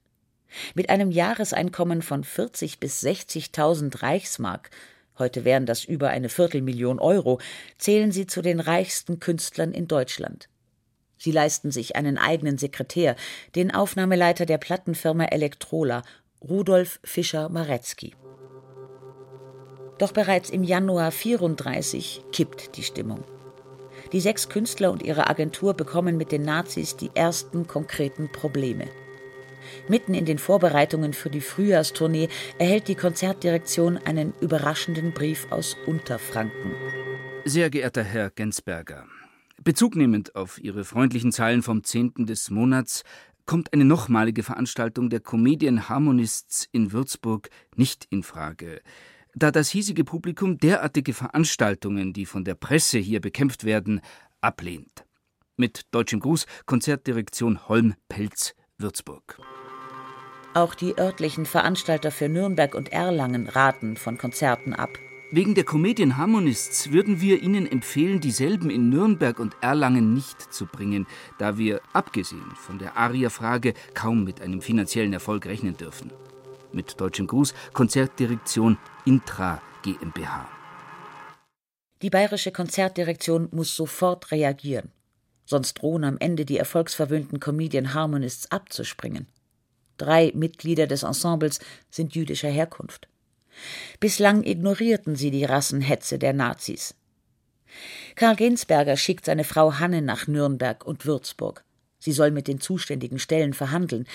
Mit 0.75 0.89
einem 0.89 1.11
Jahreseinkommen 1.11 2.01
von 2.01 2.23
40 2.23 2.79
bis 2.79 3.03
60.000 3.03 4.01
Reichsmark, 4.01 4.69
heute 5.17 5.45
wären 5.45 5.65
das 5.65 5.83
über 5.85 6.09
eine 6.09 6.29
Viertelmillion 6.29 6.99
Euro, 6.99 7.39
zählen 7.77 8.11
sie 8.11 8.27
zu 8.27 8.41
den 8.41 8.59
reichsten 8.59 9.19
Künstlern 9.19 9.71
in 9.73 9.87
Deutschland. 9.87 10.49
Sie 11.17 11.31
leisten 11.31 11.71
sich 11.71 11.95
einen 11.95 12.17
eigenen 12.17 12.57
Sekretär, 12.57 13.15
den 13.55 13.73
Aufnahmeleiter 13.73 14.45
der 14.45 14.57
Plattenfirma 14.57 15.25
Elektrola, 15.25 16.03
Rudolf 16.41 16.99
Fischer-Maretzky. 17.03 18.13
Doch 19.97 20.11
bereits 20.11 20.49
im 20.49 20.63
Januar 20.63 21.11
34 21.11 22.21
kippt 22.31 22.77
die 22.77 22.83
Stimmung. 22.83 23.23
Die 24.11 24.21
sechs 24.21 24.47
Künstler 24.47 24.91
und 24.91 25.03
ihre 25.03 25.29
Agentur 25.29 25.73
bekommen 25.73 26.17
mit 26.17 26.31
den 26.31 26.43
Nazis 26.43 26.95
die 26.95 27.09
ersten 27.13 27.67
konkreten 27.67 28.31
Probleme. 28.31 28.87
Mitten 29.89 30.13
in 30.13 30.25
den 30.25 30.37
Vorbereitungen 30.37 31.13
für 31.13 31.29
die 31.29 31.41
Frühjahrstournee 31.41 32.29
erhält 32.57 32.87
die 32.87 32.95
Konzertdirektion 32.95 33.97
einen 33.97 34.33
überraschenden 34.39 35.13
Brief 35.13 35.47
aus 35.49 35.75
Unterfranken. 35.85 36.73
Sehr 37.43 37.69
geehrter 37.69 38.03
Herr 38.03 38.29
Gensberger, 38.29 39.05
bezugnehmend 39.63 40.35
auf 40.35 40.59
Ihre 40.59 40.85
freundlichen 40.85 41.31
Zeilen 41.31 41.63
vom 41.63 41.83
10. 41.83 42.25
des 42.25 42.49
Monats 42.49 43.03
kommt 43.45 43.73
eine 43.73 43.85
nochmalige 43.85 44.43
Veranstaltung 44.43 45.09
der 45.09 45.21
Comedian 45.21 45.89
Harmonists 45.89 46.67
in 46.71 46.91
Würzburg 46.91 47.49
nicht 47.75 48.05
in 48.09 48.23
Frage 48.23 48.81
da 49.37 49.51
das 49.51 49.69
hiesige 49.69 50.03
Publikum 50.03 50.57
derartige 50.57 51.13
Veranstaltungen, 51.13 52.11
die 52.11 52.25
von 52.25 52.43
der 52.43 52.55
Presse 52.55 52.97
hier 52.97 53.21
bekämpft 53.21 53.63
werden, 53.63 54.01
ablehnt. 54.41 55.05
Mit 55.57 55.85
deutschem 55.91 56.19
Gruß 56.19 56.45
Konzertdirektion 56.65 57.67
Holm-Pelz, 57.67 58.55
Würzburg. 58.77 59.39
Auch 60.53 60.73
die 60.73 60.97
örtlichen 60.97 61.45
Veranstalter 61.45 62.09
für 62.09 62.29
Nürnberg 62.29 62.73
und 62.73 62.91
Erlangen 62.91 63.47
raten 63.47 63.95
von 63.95 64.17
Konzerten 64.17 64.73
ab. 64.73 64.89
Wegen 65.29 65.55
der 65.55 65.65
Comedian 65.65 66.17
Harmonists 66.17 66.91
würden 66.91 67.21
wir 67.21 67.43
Ihnen 67.43 67.67
empfehlen, 67.67 68.21
dieselben 68.21 68.69
in 68.69 68.89
Nürnberg 68.89 69.39
und 69.39 69.55
Erlangen 69.61 70.13
nicht 70.13 70.53
zu 70.53 70.65
bringen, 70.65 71.05
da 71.37 71.57
wir, 71.57 71.81
abgesehen 71.93 72.55
von 72.55 72.79
der 72.79 72.97
Aria-Frage, 72.97 73.73
kaum 73.93 74.23
mit 74.23 74.41
einem 74.41 74.61
finanziellen 74.61 75.13
Erfolg 75.13 75.45
rechnen 75.45 75.75
dürfen. 75.75 76.11
Mit 76.71 76.99
deutschem 77.01 77.27
Gruß 77.27 77.53
Konzertdirektion 77.73 78.77
Intra 79.07 79.61
GmbH. 79.83 80.49
Die 82.01 82.09
bayerische 82.09 82.51
Konzertdirektion 82.51 83.47
muss 83.53 83.73
sofort 83.73 84.31
reagieren, 84.31 84.91
sonst 85.45 85.75
drohen 85.75 86.03
am 86.03 86.17
Ende 86.19 86.43
die 86.43 86.57
erfolgsverwöhnten 86.57 87.39
Comedian 87.39 87.93
Harmonists 87.93 88.51
abzuspringen. 88.51 89.27
Drei 89.95 90.33
Mitglieder 90.35 90.87
des 90.87 91.03
Ensembles 91.03 91.61
sind 91.89 92.15
jüdischer 92.15 92.49
Herkunft. 92.49 93.07
Bislang 94.01 94.43
ignorierten 94.43 95.15
sie 95.15 95.31
die 95.31 95.45
Rassenhetze 95.45 96.19
der 96.19 96.33
Nazis. 96.33 96.93
Karl 98.15 98.35
Gensberger 98.35 98.97
schickt 98.97 99.23
seine 99.23 99.45
Frau 99.45 99.79
Hanne 99.79 100.01
nach 100.01 100.27
Nürnberg 100.27 100.85
und 100.85 101.05
Würzburg. 101.05 101.63
Sie 101.97 102.11
soll 102.11 102.31
mit 102.31 102.49
den 102.49 102.59
zuständigen 102.59 103.19
Stellen 103.19 103.53
verhandeln. 103.53 104.05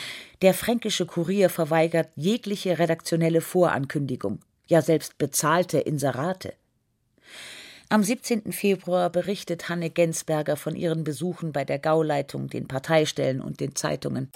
Der 0.42 0.52
fränkische 0.52 1.06
Kurier 1.06 1.48
verweigert 1.48 2.10
jegliche 2.14 2.78
redaktionelle 2.78 3.40
Vorankündigung, 3.40 4.40
ja 4.72 4.82
selbst 4.82 5.18
bezahlte 5.18 5.78
Inserate. 5.78 6.54
Am 7.90 8.02
17. 8.02 8.52
Februar 8.52 9.10
berichtet 9.10 9.68
Hanne 9.68 9.90
Gensberger 9.90 10.56
von 10.56 10.74
ihren 10.74 11.04
Besuchen 11.04 11.52
bei 11.52 11.66
der 11.66 11.78
Gauleitung, 11.78 12.48
den 12.48 12.66
Parteistellen 12.66 13.42
und 13.42 13.60
den 13.60 13.76
Zeitungen. 13.76 14.32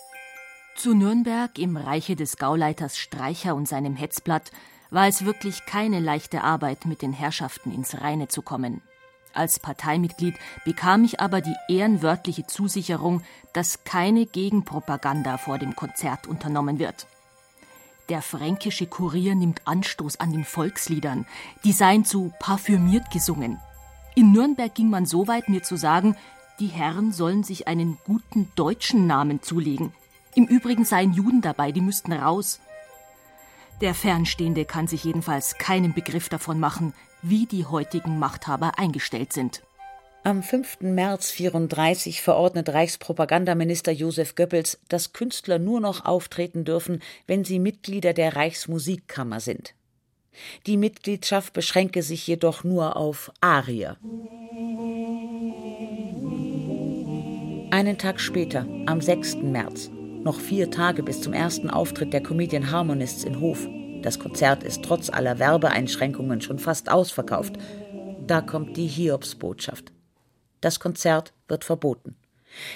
Zu 0.76 0.95
Nürnberg 0.95 1.59
im 1.59 1.78
Reiche 1.78 2.16
des 2.16 2.37
Gauleiters 2.37 2.99
Streicher 2.99 3.55
und 3.55 3.66
seinem 3.66 3.97
Hetzblatt 3.97 4.52
war 4.90 5.09
es 5.09 5.25
wirklich 5.25 5.64
keine 5.64 6.00
leichte 6.00 6.43
Arbeit, 6.43 6.85
mit 6.85 7.00
den 7.00 7.14
Herrschaften 7.14 7.73
ins 7.73 7.99
Reine 8.02 8.28
zu 8.28 8.43
kommen. 8.43 8.83
Als 9.33 9.59
Parteimitglied 9.59 10.35
bekam 10.66 11.05
ich 11.05 11.19
aber 11.21 11.40
die 11.40 11.57
ehrenwörtliche 11.69 12.47
Zusicherung, 12.47 13.23
dass 13.55 13.85
keine 13.85 14.26
Gegenpropaganda 14.26 15.38
vor 15.38 15.59
dem 15.59 15.75
Konzert 15.75 16.26
unternommen 16.26 16.78
wird. 16.78 17.07
Der 18.08 18.22
fränkische 18.22 18.86
Kurier 18.86 19.34
nimmt 19.34 19.66
Anstoß 19.66 20.20
an 20.20 20.30
den 20.30 20.44
Volksliedern, 20.44 21.26
die 21.64 21.72
seien 21.72 22.04
zu 22.04 22.32
parfümiert 22.38 23.10
gesungen. 23.10 23.60
In 24.14 24.32
Nürnberg 24.32 24.72
ging 24.75 24.88
man 24.88 25.06
so 25.06 25.26
weit, 25.26 25.48
mir 25.48 25.62
zu 25.62 25.76
sagen, 25.76 26.16
die 26.60 26.68
Herren 26.68 27.12
sollen 27.12 27.42
sich 27.42 27.66
einen 27.66 27.98
guten 28.04 28.50
deutschen 28.54 29.06
Namen 29.06 29.42
zulegen. 29.42 29.92
Im 30.34 30.44
Übrigen 30.44 30.84
seien 30.84 31.12
Juden 31.12 31.40
dabei, 31.40 31.72
die 31.72 31.80
müssten 31.80 32.12
raus. 32.12 32.60
Der 33.80 33.94
Fernstehende 33.94 34.64
kann 34.64 34.86
sich 34.86 35.04
jedenfalls 35.04 35.58
keinen 35.58 35.92
Begriff 35.92 36.28
davon 36.28 36.60
machen, 36.60 36.94
wie 37.22 37.46
die 37.46 37.66
heutigen 37.66 38.18
Machthaber 38.18 38.78
eingestellt 38.78 39.32
sind. 39.32 39.62
Am 40.26 40.42
5. 40.42 40.80
März 40.80 41.30
34 41.30 42.21
verordnet 42.21 42.71
Reichspropagandaminister 42.71 43.92
Josef 43.92 44.35
Goebbels, 44.35 44.80
dass 44.88 45.12
Künstler 45.12 45.61
nur 45.61 45.78
noch 45.78 46.04
auftreten 46.04 46.64
dürfen, 46.64 47.00
wenn 47.28 47.45
sie 47.45 47.61
Mitglieder 47.61 48.12
der 48.12 48.35
Reichsmusikkammer 48.35 49.38
sind. 49.38 49.76
Die 50.66 50.78
Mitgliedschaft 50.78 51.52
beschränke 51.52 52.02
sich 52.02 52.26
jedoch 52.26 52.64
nur 52.64 52.97
auf 52.97 53.30
Arier. 53.40 53.99
Einen 57.71 57.97
Tag 57.97 58.18
später, 58.18 58.66
am 58.87 59.00
6. 59.00 59.37
März, 59.45 59.92
noch 60.25 60.40
vier 60.40 60.73
Tage 60.73 61.04
bis 61.04 61.21
zum 61.21 61.35
ersten 61.35 61.71
Auftritt 61.71 62.12
der 62.12 62.25
Comedian 62.25 62.73
Harmonists 62.73 63.23
in 63.23 63.38
Hof, 63.38 63.68
das 64.02 64.18
Konzert 64.18 64.64
ist 64.64 64.83
trotz 64.83 65.09
aller 65.09 65.38
Werbeeinschränkungen 65.38 66.40
schon 66.40 66.59
fast 66.59 66.90
ausverkauft. 66.90 67.59
Da 68.26 68.40
kommt 68.40 68.76
die 68.76 68.88
Hiobsbotschaft. 68.88 69.92
Das 70.66 70.80
Konzert 70.80 71.32
wird 71.46 71.62
verboten. 71.62 72.16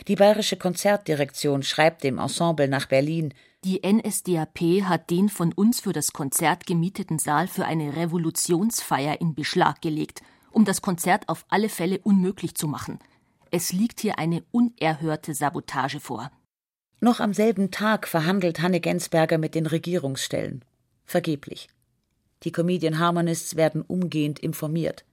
Die 0.07 0.15
bayerische 0.15 0.57
Konzertdirektion 0.57 1.65
schreibt 1.65 2.05
dem 2.05 2.19
Ensemble 2.19 2.69
nach 2.69 2.87
Berlin, 2.87 3.35
Die 3.65 3.81
NSDAP 3.85 4.85
hat 4.85 5.11
den 5.11 5.29
von 5.29 5.53
uns 5.53 5.81
für 5.81 5.93
das 5.93 6.13
Konzert 6.13 6.67
gemieteten 6.67 7.19
Saal 7.19 7.49
für 7.49 7.65
eine 7.65 7.97
Revolutionsfeier 7.97 9.21
in 9.21 9.35
Beschlag 9.35 9.83
gelegt, 9.83 10.23
um 10.53 10.65
das 10.65 10.83
Konzert 10.83 11.29
auf 11.29 11.45
alle 11.49 11.69
Fälle 11.69 11.99
unmöglich 12.05 12.55
zu 12.55 12.69
machen. 12.69 13.01
Es 13.51 13.73
liegt 13.73 13.99
hier 13.99 14.21
eine 14.21 14.45
unerhörte 14.53 15.35
Sabotage 15.35 15.99
vor. 15.99 16.31
Noch 17.01 17.19
am 17.19 17.35
selben 17.35 17.73
Tag 17.73 18.07
verhandelt 18.07 18.63
Hanne 18.63 18.79
Gensberger 18.79 19.37
mit 19.37 19.57
den 19.57 19.67
Regierungsstellen. 19.67 20.65
Vergeblich. 21.07 21.67
Die 22.45 22.53
Comedian 22.53 23.01
Harmonists 23.01 23.57
werden 23.57 23.83
umgehend 23.83 24.39
informiert. 24.39 25.05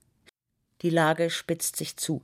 Die 0.82 0.90
Lage 0.90 1.28
spitzt 1.28 1.74
sich 1.74 1.96
zu. 1.96 2.22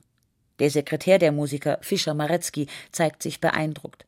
Der 0.59 0.69
Sekretär 0.69 1.19
der 1.19 1.31
Musiker, 1.31 1.79
Fischer 1.81 2.13
Maretzky, 2.13 2.67
zeigt 2.91 3.21
sich 3.21 3.41
beeindruckt. 3.41 4.05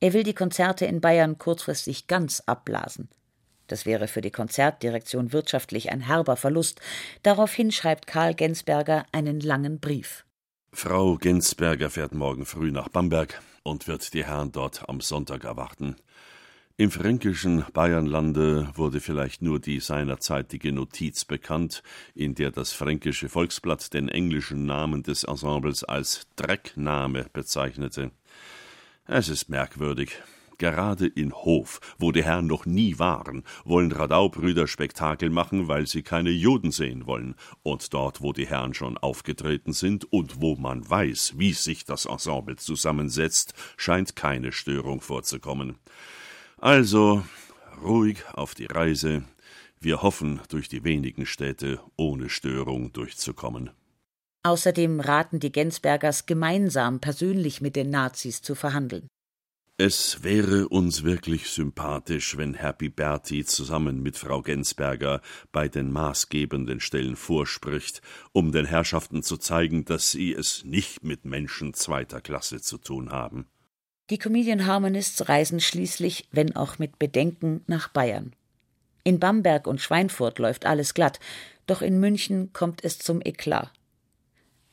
Er 0.00 0.12
will 0.12 0.22
die 0.22 0.34
Konzerte 0.34 0.86
in 0.86 1.00
Bayern 1.00 1.38
kurzfristig 1.38 2.06
ganz 2.06 2.42
abblasen. 2.46 3.08
Das 3.66 3.86
wäre 3.86 4.08
für 4.08 4.20
die 4.20 4.32
Konzertdirektion 4.32 5.32
wirtschaftlich 5.32 5.92
ein 5.92 6.00
herber 6.00 6.36
Verlust. 6.36 6.80
Daraufhin 7.22 7.70
schreibt 7.70 8.06
Karl 8.06 8.34
Gensberger 8.34 9.04
einen 9.12 9.40
langen 9.40 9.78
Brief. 9.78 10.24
Frau 10.72 11.16
Gensberger 11.16 11.90
fährt 11.90 12.14
morgen 12.14 12.46
früh 12.46 12.72
nach 12.72 12.88
Bamberg 12.88 13.40
und 13.62 13.86
wird 13.86 14.14
die 14.14 14.24
Herren 14.24 14.52
dort 14.52 14.88
am 14.88 15.00
Sonntag 15.00 15.44
erwarten. 15.44 15.96
Im 16.80 16.90
fränkischen 16.90 17.66
Bayernlande 17.74 18.70
wurde 18.74 19.02
vielleicht 19.02 19.42
nur 19.42 19.60
die 19.60 19.80
seinerzeitige 19.80 20.72
Notiz 20.72 21.26
bekannt, 21.26 21.82
in 22.14 22.34
der 22.34 22.50
das 22.52 22.72
fränkische 22.72 23.28
Volksblatt 23.28 23.92
den 23.92 24.08
englischen 24.08 24.64
Namen 24.64 25.02
des 25.02 25.24
Ensembles 25.24 25.84
als 25.84 26.26
Dreckname 26.36 27.26
bezeichnete. 27.34 28.12
Es 29.06 29.28
ist 29.28 29.50
merkwürdig. 29.50 30.22
Gerade 30.56 31.06
in 31.06 31.34
Hof, 31.34 31.80
wo 31.98 32.12
die 32.12 32.24
Herren 32.24 32.46
noch 32.46 32.64
nie 32.64 32.98
waren, 32.98 33.44
wollen 33.66 33.92
Radaubrüder 33.92 34.66
Spektakel 34.66 35.28
machen, 35.28 35.68
weil 35.68 35.86
sie 35.86 36.02
keine 36.02 36.30
Juden 36.30 36.70
sehen 36.70 37.04
wollen. 37.06 37.34
Und 37.62 37.92
dort, 37.92 38.22
wo 38.22 38.32
die 38.32 38.46
Herren 38.46 38.72
schon 38.72 38.96
aufgetreten 38.96 39.74
sind 39.74 40.10
und 40.10 40.40
wo 40.40 40.56
man 40.56 40.88
weiß, 40.88 41.34
wie 41.36 41.52
sich 41.52 41.84
das 41.84 42.06
Ensemble 42.06 42.56
zusammensetzt, 42.56 43.52
scheint 43.76 44.16
keine 44.16 44.50
Störung 44.50 45.02
vorzukommen. 45.02 45.76
Also 46.60 47.24
ruhig 47.82 48.18
auf 48.34 48.54
die 48.54 48.66
Reise. 48.66 49.22
Wir 49.80 50.02
hoffen, 50.02 50.40
durch 50.50 50.68
die 50.68 50.84
wenigen 50.84 51.24
Städte 51.24 51.80
ohne 51.96 52.28
Störung 52.28 52.92
durchzukommen. 52.92 53.70
Außerdem 54.42 55.00
raten 55.00 55.40
die 55.40 55.52
Gensbergers 55.52 56.26
gemeinsam 56.26 57.00
persönlich 57.00 57.60
mit 57.60 57.76
den 57.76 57.90
Nazis 57.90 58.42
zu 58.42 58.54
verhandeln. 58.54 59.08
Es 59.78 60.22
wäre 60.22 60.68
uns 60.68 61.04
wirklich 61.04 61.48
sympathisch, 61.48 62.36
wenn 62.36 62.52
Herr 62.52 62.74
Biberti 62.74 63.46
zusammen 63.46 64.02
mit 64.02 64.18
Frau 64.18 64.42
Gensberger 64.42 65.22
bei 65.52 65.68
den 65.68 65.90
maßgebenden 65.90 66.80
Stellen 66.80 67.16
vorspricht, 67.16 68.02
um 68.32 68.52
den 68.52 68.66
Herrschaften 68.66 69.22
zu 69.22 69.38
zeigen, 69.38 69.86
dass 69.86 70.10
sie 70.10 70.34
es 70.34 70.64
nicht 70.66 71.02
mit 71.02 71.24
Menschen 71.24 71.72
zweiter 71.72 72.20
Klasse 72.20 72.60
zu 72.60 72.76
tun 72.76 73.10
haben. 73.10 73.46
Die 74.10 74.18
Comedian 74.18 74.66
Harmonists 74.66 75.28
reisen 75.28 75.60
schließlich, 75.60 76.28
wenn 76.32 76.56
auch 76.56 76.80
mit 76.80 76.98
Bedenken, 76.98 77.62
nach 77.68 77.86
Bayern. 77.86 78.32
In 79.04 79.20
Bamberg 79.20 79.68
und 79.68 79.80
Schweinfurt 79.80 80.40
läuft 80.40 80.66
alles 80.66 80.94
glatt, 80.94 81.20
doch 81.68 81.80
in 81.80 82.00
München 82.00 82.52
kommt 82.52 82.84
es 82.84 82.98
zum 82.98 83.20
Eklat. 83.24 83.70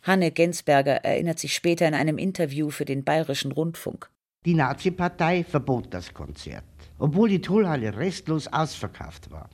Hanne 0.01 0.31
Gensberger 0.31 1.05
erinnert 1.05 1.37
sich 1.37 1.53
später 1.53 1.87
in 1.87 1.93
einem 1.93 2.17
Interview 2.17 2.71
für 2.71 2.85
den 2.85 3.03
Bayerischen 3.03 3.51
Rundfunk. 3.51 4.09
Die 4.43 4.55
Nazi-Partei 4.55 5.43
verbot 5.43 5.93
das 5.93 6.15
Konzert, 6.15 6.63
obwohl 6.97 7.29
die 7.29 7.41
Tollhalle 7.41 7.95
restlos 7.95 8.47
ausverkauft 8.47 9.29
war. 9.29 9.51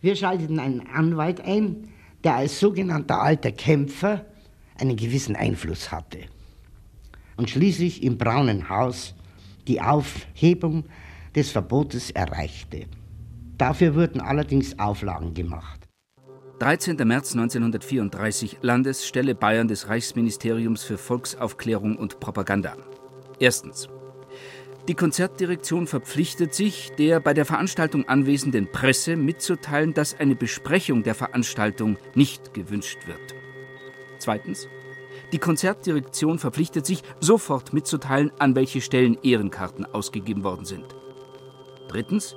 Wir 0.00 0.14
schalteten 0.14 0.60
einen 0.60 0.86
Anwalt 0.86 1.40
ein, 1.40 1.88
der 2.22 2.36
als 2.36 2.60
sogenannter 2.60 3.20
alter 3.20 3.50
Kämpfer 3.50 4.24
einen 4.78 4.96
gewissen 4.96 5.34
Einfluss 5.34 5.90
hatte 5.90 6.28
und 7.40 7.48
schließlich 7.48 8.02
im 8.02 8.18
Braunen 8.18 8.68
Haus 8.68 9.14
die 9.66 9.80
Aufhebung 9.80 10.84
des 11.34 11.50
Verbotes 11.50 12.10
erreichte. 12.10 12.84
Dafür 13.56 13.94
wurden 13.94 14.20
allerdings 14.20 14.78
Auflagen 14.78 15.32
gemacht. 15.32 15.88
13. 16.58 16.96
März 16.96 17.32
1934 17.32 18.58
Landesstelle 18.60 19.34
Bayern 19.34 19.68
des 19.68 19.88
Reichsministeriums 19.88 20.82
für 20.82 20.98
Volksaufklärung 20.98 21.96
und 21.96 22.20
Propaganda. 22.20 22.76
Erstens. 23.38 23.88
Die 24.86 24.94
Konzertdirektion 24.94 25.86
verpflichtet 25.86 26.52
sich, 26.52 26.92
der 26.98 27.20
bei 27.20 27.32
der 27.32 27.46
Veranstaltung 27.46 28.06
anwesenden 28.06 28.70
Presse 28.70 29.16
mitzuteilen, 29.16 29.94
dass 29.94 30.20
eine 30.20 30.34
Besprechung 30.34 31.04
der 31.04 31.14
Veranstaltung 31.14 31.96
nicht 32.14 32.52
gewünscht 32.52 32.98
wird. 33.06 33.34
Zweitens. 34.18 34.68
Die 35.32 35.38
Konzertdirektion 35.38 36.38
verpflichtet 36.38 36.86
sich, 36.86 37.02
sofort 37.20 37.72
mitzuteilen, 37.72 38.32
an 38.38 38.56
welche 38.56 38.80
Stellen 38.80 39.16
Ehrenkarten 39.22 39.86
ausgegeben 39.86 40.42
worden 40.42 40.64
sind. 40.64 40.84
Drittens. 41.88 42.36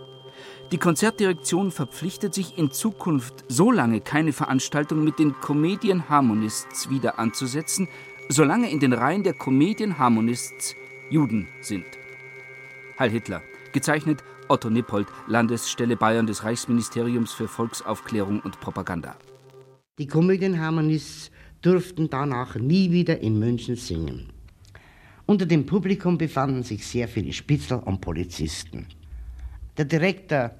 Die 0.71 0.77
Konzertdirektion 0.77 1.71
verpflichtet 1.71 2.33
sich 2.33 2.57
in 2.57 2.71
Zukunft 2.71 3.45
so 3.47 3.71
lange 3.71 4.01
keine 4.01 4.33
Veranstaltung 4.33 5.03
mit 5.03 5.19
den 5.19 5.39
Comedian 5.39 6.09
Harmonists 6.09 6.89
wieder 6.89 7.19
anzusetzen, 7.19 7.87
solange 8.29 8.71
in 8.71 8.79
den 8.79 8.93
Reihen 8.93 9.23
der 9.23 9.33
Comedian 9.33 9.97
Harmonists 9.97 10.75
Juden 11.09 11.47
sind. 11.61 11.85
Heil 12.97 13.11
Hitler. 13.11 13.41
Gezeichnet 13.71 14.23
Otto 14.49 14.69
Nippold, 14.69 15.07
Landesstelle 15.27 15.95
Bayern 15.95 16.27
des 16.27 16.43
Reichsministeriums 16.43 17.33
für 17.33 17.47
Volksaufklärung 17.47 18.39
und 18.41 18.59
Propaganda. 18.59 19.15
Die 19.99 20.07
Comedian 20.07 20.59
Harmonists 20.59 21.29
durften 21.63 22.09
danach 22.09 22.55
nie 22.55 22.91
wieder 22.91 23.19
in 23.19 23.39
München 23.39 23.75
singen. 23.75 24.29
Unter 25.25 25.45
dem 25.45 25.65
Publikum 25.65 26.17
befanden 26.17 26.63
sich 26.63 26.85
sehr 26.85 27.07
viele 27.07 27.33
Spitzel 27.33 27.79
und 27.79 28.01
Polizisten. 28.01 28.85
Der 29.77 29.85
Direktor 29.85 30.51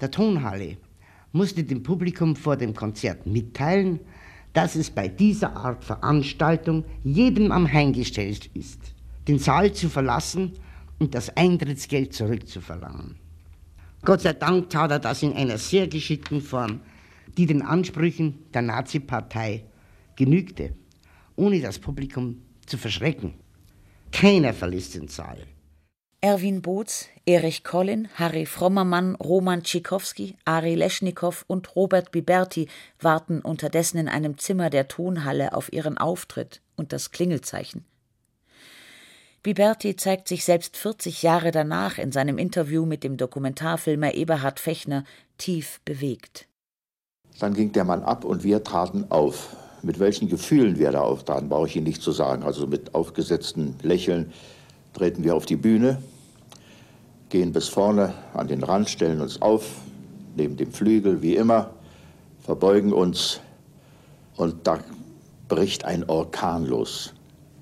der 0.00 0.10
Tonhalle 0.10 0.78
musste 1.32 1.64
dem 1.64 1.82
Publikum 1.82 2.36
vor 2.36 2.56
dem 2.56 2.74
Konzert 2.74 3.26
mitteilen, 3.26 4.00
dass 4.52 4.76
es 4.76 4.90
bei 4.90 5.08
dieser 5.08 5.56
Art 5.56 5.84
Veranstaltung 5.84 6.84
jedem 7.02 7.50
am 7.52 7.70
Heimgestellt 7.70 8.50
ist, 8.54 8.78
den 9.26 9.38
Saal 9.38 9.72
zu 9.72 9.88
verlassen 9.88 10.52
und 10.98 11.14
das 11.14 11.36
Eintrittsgeld 11.36 12.12
zurückzuverlangen. 12.12 13.16
Gott 14.04 14.20
sei 14.20 14.34
Dank 14.34 14.70
tat 14.70 14.90
er 14.90 14.98
das 14.98 15.22
in 15.22 15.32
einer 15.32 15.58
sehr 15.58 15.88
geschickten 15.88 16.40
Form, 16.40 16.80
die 17.36 17.46
den 17.46 17.62
Ansprüchen 17.62 18.38
der 18.52 18.62
Nazi-Partei 18.62 19.64
genügte, 20.16 20.74
ohne 21.36 21.60
das 21.60 21.78
Publikum 21.78 22.42
zu 22.66 22.78
verschrecken. 22.78 23.34
Keiner 24.12 24.52
verließ 24.52 24.92
den 24.92 25.08
Saal. 25.08 25.38
Erwin 26.20 26.62
Boots, 26.62 27.08
Erich 27.26 27.64
Collin, 27.64 28.08
Harry 28.14 28.46
Frommermann, 28.46 29.16
Roman 29.16 29.64
Tschikowski, 29.64 30.36
Ari 30.44 30.76
Leschnikow 30.76 31.44
und 31.48 31.74
Robert 31.74 32.12
Biberti 32.12 32.68
warten 33.00 33.40
unterdessen 33.40 33.98
in 33.98 34.08
einem 34.08 34.38
Zimmer 34.38 34.70
der 34.70 34.86
Tonhalle 34.86 35.52
auf 35.52 35.72
ihren 35.72 35.98
Auftritt 35.98 36.60
und 36.76 36.92
das 36.92 37.10
Klingelzeichen. 37.10 37.84
Biberti 39.42 39.96
zeigt 39.96 40.28
sich 40.28 40.44
selbst 40.44 40.76
40 40.76 41.24
Jahre 41.24 41.50
danach 41.50 41.98
in 41.98 42.12
seinem 42.12 42.38
Interview 42.38 42.86
mit 42.86 43.02
dem 43.02 43.16
Dokumentarfilmer 43.16 44.14
Eberhard 44.14 44.60
Fechner 44.60 45.02
tief 45.38 45.80
bewegt. 45.84 46.46
Dann 47.40 47.54
ging 47.54 47.72
der 47.72 47.82
Mann 47.82 48.04
ab 48.04 48.24
und 48.24 48.44
wir 48.44 48.62
traten 48.62 49.10
auf. 49.10 49.56
Mit 49.82 49.98
welchen 49.98 50.28
Gefühlen 50.28 50.78
wir 50.78 50.92
da 50.92 51.00
auftraten, 51.00 51.48
brauche 51.48 51.66
ich 51.66 51.76
Ihnen 51.76 51.86
nicht 51.86 52.02
zu 52.02 52.12
sagen. 52.12 52.44
Also 52.44 52.66
mit 52.66 52.94
aufgesetzten 52.94 53.74
Lächeln 53.82 54.32
treten 54.92 55.24
wir 55.24 55.34
auf 55.34 55.44
die 55.44 55.56
Bühne, 55.56 55.98
gehen 57.30 57.52
bis 57.52 57.68
vorne 57.68 58.14
an 58.34 58.46
den 58.46 58.62
Rand, 58.62 58.88
stellen 58.88 59.20
uns 59.20 59.42
auf, 59.42 59.64
neben 60.36 60.56
dem 60.56 60.72
Flügel 60.72 61.22
wie 61.22 61.34
immer, 61.34 61.70
verbeugen 62.40 62.92
uns 62.92 63.40
und 64.36 64.66
da 64.66 64.78
bricht 65.48 65.84
ein 65.84 66.08
Orkan 66.08 66.66
los. 66.66 67.14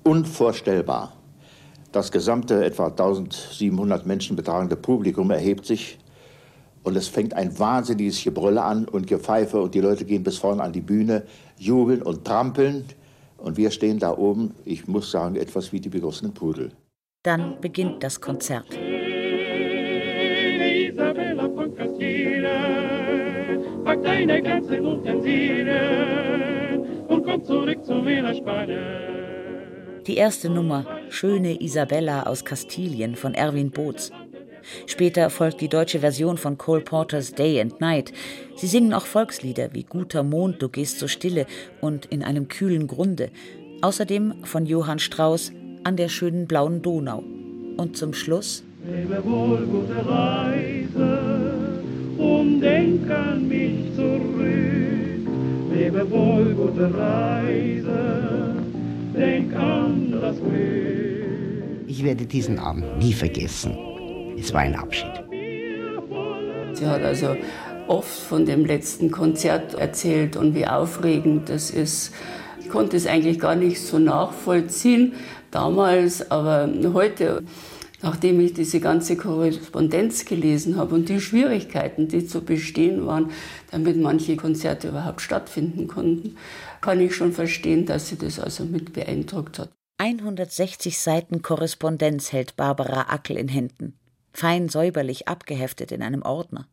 Unvorstellbar. 0.03 1.13
Das 1.91 2.11
gesamte 2.11 2.63
etwa 2.63 2.87
1700 2.87 4.05
Menschen 4.05 4.35
betragende 4.35 4.75
Publikum 4.75 5.31
erhebt 5.31 5.65
sich 5.65 5.97
und 6.83 6.95
es 6.95 7.07
fängt 7.07 7.33
ein 7.33 7.57
wahnsinniges 7.59 8.23
Gebrülle 8.23 8.63
an 8.63 8.85
und 8.85 9.07
Gepfeife 9.07 9.61
und 9.61 9.75
die 9.75 9.81
Leute 9.81 10.05
gehen 10.05 10.23
bis 10.23 10.37
vorne 10.37 10.63
an 10.63 10.73
die 10.73 10.81
Bühne, 10.81 11.23
jubeln 11.61 12.01
und 12.01 12.25
trampeln. 12.25 12.85
Und 13.37 13.57
wir 13.57 13.71
stehen 13.71 13.99
da 13.99 14.17
oben, 14.17 14.53
ich 14.65 14.87
muss 14.87 15.11
sagen, 15.11 15.35
etwas 15.35 15.71
wie 15.71 15.79
die 15.79 15.89
begossenen 15.89 16.33
Pudel. 16.33 16.71
Dann 17.23 17.61
beginnt 17.61 18.03
das 18.03 18.19
Konzert. 18.19 18.67
Isabella 20.91 21.49
von 21.49 21.75
Castile, 21.75 22.49
pack 23.83 24.03
deine 24.03 24.41
ganzen 24.41 24.85
Utensilien 24.85 26.85
und 27.07 27.23
komm 27.23 27.43
zurück 27.43 27.85
zu 27.85 28.05
Villa 28.05 28.33
Spanien. 28.33 28.79
Die 30.07 30.17
erste 30.17 30.49
Nummer, 30.49 30.85
Schöne 31.09 31.61
Isabella 31.61 32.23
aus 32.23 32.45
Kastilien 32.45 33.15
von 33.15 33.33
Erwin 33.33 33.69
Boots. 33.69 34.11
Später 34.85 35.29
folgt 35.29 35.61
die 35.61 35.69
deutsche 35.69 35.99
Version 35.99 36.37
von 36.37 36.57
Cole 36.57 36.81
Porters 36.81 37.33
Day 37.33 37.59
and 37.61 37.79
Night. 37.81 38.13
Sie 38.55 38.67
singen 38.67 38.93
auch 38.93 39.05
Volkslieder 39.05 39.73
wie 39.73 39.83
Guter 39.83 40.23
Mond, 40.23 40.61
du 40.61 40.69
gehst 40.69 40.99
so 40.99 41.07
stille 41.07 41.45
und 41.79 42.05
In 42.07 42.23
einem 42.23 42.47
kühlen 42.47 42.87
Grunde. 42.87 43.29
Außerdem 43.81 44.43
von 44.43 44.65
Johann 44.65 44.99
Strauss 44.99 45.51
An 45.83 45.97
der 45.97 46.09
schönen 46.09 46.47
blauen 46.47 46.81
Donau. 46.81 47.23
Und 47.77 47.97
zum 47.97 48.13
Schluss 48.13 48.63
Lebe 48.83 49.23
wohl, 49.23 49.59
gute 49.67 50.05
Reise 50.07 51.83
und 52.17 52.61
denk 52.61 53.09
an 53.11 53.47
mich 53.47 53.95
zurück. 53.95 54.41
Lebe 55.71 56.09
wohl, 56.09 56.55
gute 56.55 56.91
Reise, 56.97 58.55
denk 59.15 59.55
an 59.55 60.11
das 60.19 60.35
Glück. 60.37 61.21
Ich 61.87 62.03
werde 62.03 62.25
diesen 62.25 62.57
Abend 62.57 62.97
nie 62.97 63.13
vergessen. 63.13 63.90
Es 64.41 64.51
war 64.53 64.61
ein 64.61 64.75
Abschied. 64.75 65.11
Sie 66.73 66.85
hat 66.87 67.03
also 67.03 67.35
oft 67.87 68.09
von 68.09 68.47
dem 68.47 68.65
letzten 68.65 69.11
Konzert 69.11 69.75
erzählt 69.75 70.35
und 70.35 70.55
wie 70.55 70.65
aufregend 70.65 71.47
das 71.47 71.69
ist. 71.69 72.11
Ich 72.59 72.69
konnte 72.69 72.97
es 72.97 73.05
eigentlich 73.05 73.39
gar 73.39 73.55
nicht 73.55 73.79
so 73.79 73.99
nachvollziehen 73.99 75.13
damals, 75.51 76.31
aber 76.31 76.67
heute, 76.91 77.43
nachdem 78.01 78.39
ich 78.39 78.53
diese 78.53 78.79
ganze 78.79 79.15
Korrespondenz 79.15 80.25
gelesen 80.25 80.75
habe 80.75 80.95
und 80.95 81.07
die 81.07 81.21
Schwierigkeiten, 81.21 82.07
die 82.07 82.25
zu 82.25 82.41
bestehen 82.41 83.05
waren, 83.05 83.29
damit 83.69 83.97
manche 83.97 84.37
Konzerte 84.37 84.87
überhaupt 84.87 85.21
stattfinden 85.21 85.87
konnten, 85.87 86.35
kann 86.81 86.99
ich 86.99 87.13
schon 87.13 87.31
verstehen, 87.31 87.85
dass 87.85 88.09
sie 88.09 88.17
das 88.17 88.39
also 88.39 88.65
mit 88.65 88.93
beeindruckt 88.93 89.59
hat. 89.59 89.69
160 89.99 90.97
Seiten 90.97 91.43
Korrespondenz 91.43 92.31
hält 92.31 92.55
Barbara 92.55 93.13
Ackel 93.13 93.37
in 93.37 93.47
Händen 93.47 94.00
fein 94.33 94.69
säuberlich 94.69 95.27
abgeheftet 95.27 95.91
in 95.91 96.01
einem 96.01 96.21
Ordner. 96.21 96.67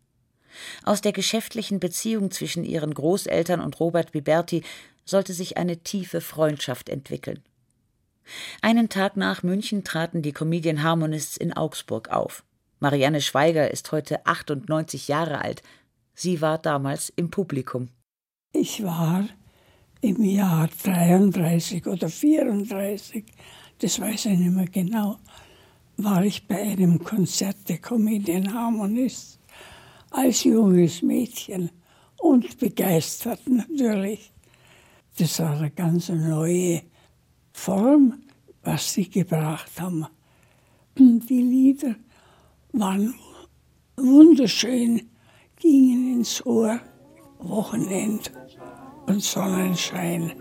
Aus 0.84 1.00
der 1.00 1.12
geschäftlichen 1.12 1.80
Beziehung 1.80 2.30
zwischen 2.30 2.64
ihren 2.64 2.94
Großeltern 2.94 3.60
und 3.60 3.78
Robert 3.80 4.12
Biberti 4.12 4.62
sollte 5.04 5.32
sich 5.32 5.56
eine 5.56 5.78
tiefe 5.78 6.20
Freundschaft 6.20 6.88
entwickeln. 6.88 7.42
Einen 8.60 8.88
Tag 8.88 9.16
nach 9.16 9.42
München 9.42 9.84
traten 9.84 10.22
die 10.22 10.32
Comedian 10.32 10.82
Harmonists 10.82 11.36
in 11.36 11.52
Augsburg 11.52 12.10
auf. 12.10 12.44
Marianne 12.80 13.20
Schweiger 13.20 13.70
ist 13.70 13.90
heute 13.90 14.24
98 14.26 15.08
Jahre 15.08 15.40
alt. 15.40 15.62
Sie 16.14 16.40
war 16.40 16.58
damals 16.58 17.10
im 17.16 17.30
Publikum. 17.30 17.88
Ich 18.52 18.82
war 18.82 19.26
im 20.00 20.22
Jahr 20.22 20.68
33 20.84 21.86
oder 21.86 22.08
34, 22.08 23.24
das 23.78 24.00
weiß 24.00 24.26
ich 24.26 24.38
nicht 24.38 24.54
mehr 24.54 24.66
genau, 24.66 25.18
war 25.98 26.24
ich 26.24 26.46
bei 26.46 26.62
einem 26.62 27.02
Konzert 27.02 27.68
der 27.68 27.78
Comedian 27.78 28.54
Harmonist 28.54 29.40
als 30.10 30.44
junges 30.44 31.02
Mädchen 31.02 31.70
und 32.18 32.58
begeistert 32.58 33.40
natürlich. 33.48 34.32
Das 35.18 35.40
war 35.40 35.58
eine 35.58 35.70
ganz 35.72 36.08
neue 36.08 36.82
Form, 37.52 38.22
was 38.62 38.92
sie 38.92 39.10
gebracht 39.10 39.80
haben. 39.80 40.06
Die 40.96 41.42
Lieder 41.42 41.96
waren 42.72 43.14
wunderschön, 43.96 45.10
gingen 45.56 46.18
ins 46.18 46.46
Ohr, 46.46 46.78
Wochenend 47.40 48.32
und 49.06 49.20
Sonnenschein. 49.20 50.32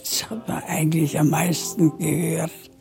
Das 0.00 0.28
hat 0.28 0.48
man 0.48 0.62
eigentlich 0.64 1.18
am 1.18 1.30
meisten 1.30 1.96
gehört 1.98 2.73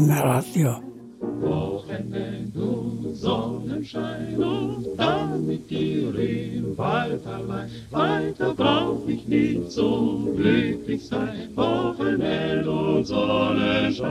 im 0.00 0.10
Radio. 0.10 0.80
Wochenende 1.20 2.58
und 2.58 3.14
Sonnenschein 3.14 4.34
und 4.36 4.86
damit 4.96 5.68
die 5.68 6.06
Rede 6.16 6.78
weiter 6.78 7.34
allein. 7.34 7.70
Weiter 7.90 8.54
brauch 8.54 9.06
ich 9.06 9.28
nicht 9.28 9.70
so 9.70 10.32
glücklich 10.36 11.06
sein. 11.06 11.50
Wochenende 11.54 12.70
und 12.70 13.04
Sonnenschein. 13.04 14.08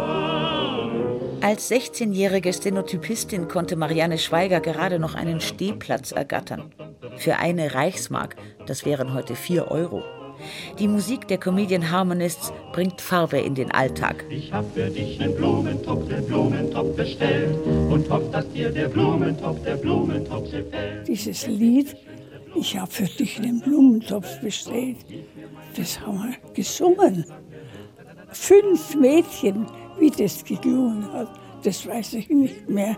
Als 1.42 1.72
16-jährige 1.72 2.54
Stenotypistin 2.54 3.48
konnte 3.48 3.76
Marianne 3.76 4.20
Schweiger 4.20 4.60
gerade 4.60 5.00
noch 5.00 5.16
einen 5.16 5.42
Stehplatz 5.42 6.12
ergattern. 6.12 6.72
Für 7.18 7.38
eine 7.38 7.74
Reichsmark, 7.74 8.36
das 8.68 8.86
wären 8.86 9.14
heute 9.16 9.36
4 9.36 9.72
Euro. 9.72 10.04
Die 10.80 10.88
Musik 10.88 11.28
der 11.28 11.38
Comedian 11.38 11.92
Harmonists 11.92 12.52
bringt 12.72 13.02
Farbe 13.02 13.40
in 13.40 13.56
den 13.56 13.72
Alltag. 13.72 14.26
Ich 14.30 14.52
hab 14.54 14.66
für 14.74 14.90
dich 14.90 15.20
einen 15.22 15.36
Blumentopf, 15.36 16.08
den 16.08 16.26
Blumentopf 16.26 16.96
bestellt 16.96 17.56
und 17.66 18.10
hoff, 18.10 18.30
dass 18.32 18.50
dir 18.52 18.70
der 18.70 18.88
Blumentopf, 18.88 19.64
der 19.64 19.76
Blumentopf 19.76 20.52
gefällt. 20.52 21.08
Dieses 21.08 21.48
Lied, 21.48 21.96
ich 22.56 22.78
hab 22.78 22.92
für 22.92 23.06
dich 23.06 23.38
einen 23.40 23.60
Blumentopf 23.60 24.40
bestellt, 24.42 24.98
das 25.76 26.00
haben 26.00 26.24
wir 26.24 26.54
gesungen. 26.54 27.26
Fünf 28.32 28.96
Mädchen, 28.96 29.66
wie 30.00 30.12
das 30.12 30.44
geklungen 30.44 31.12
hat, 31.12 31.30
das 31.64 31.86
weiß 31.86 32.14
ich 32.14 32.30
nicht 32.30 32.70
mehr. 32.70 32.96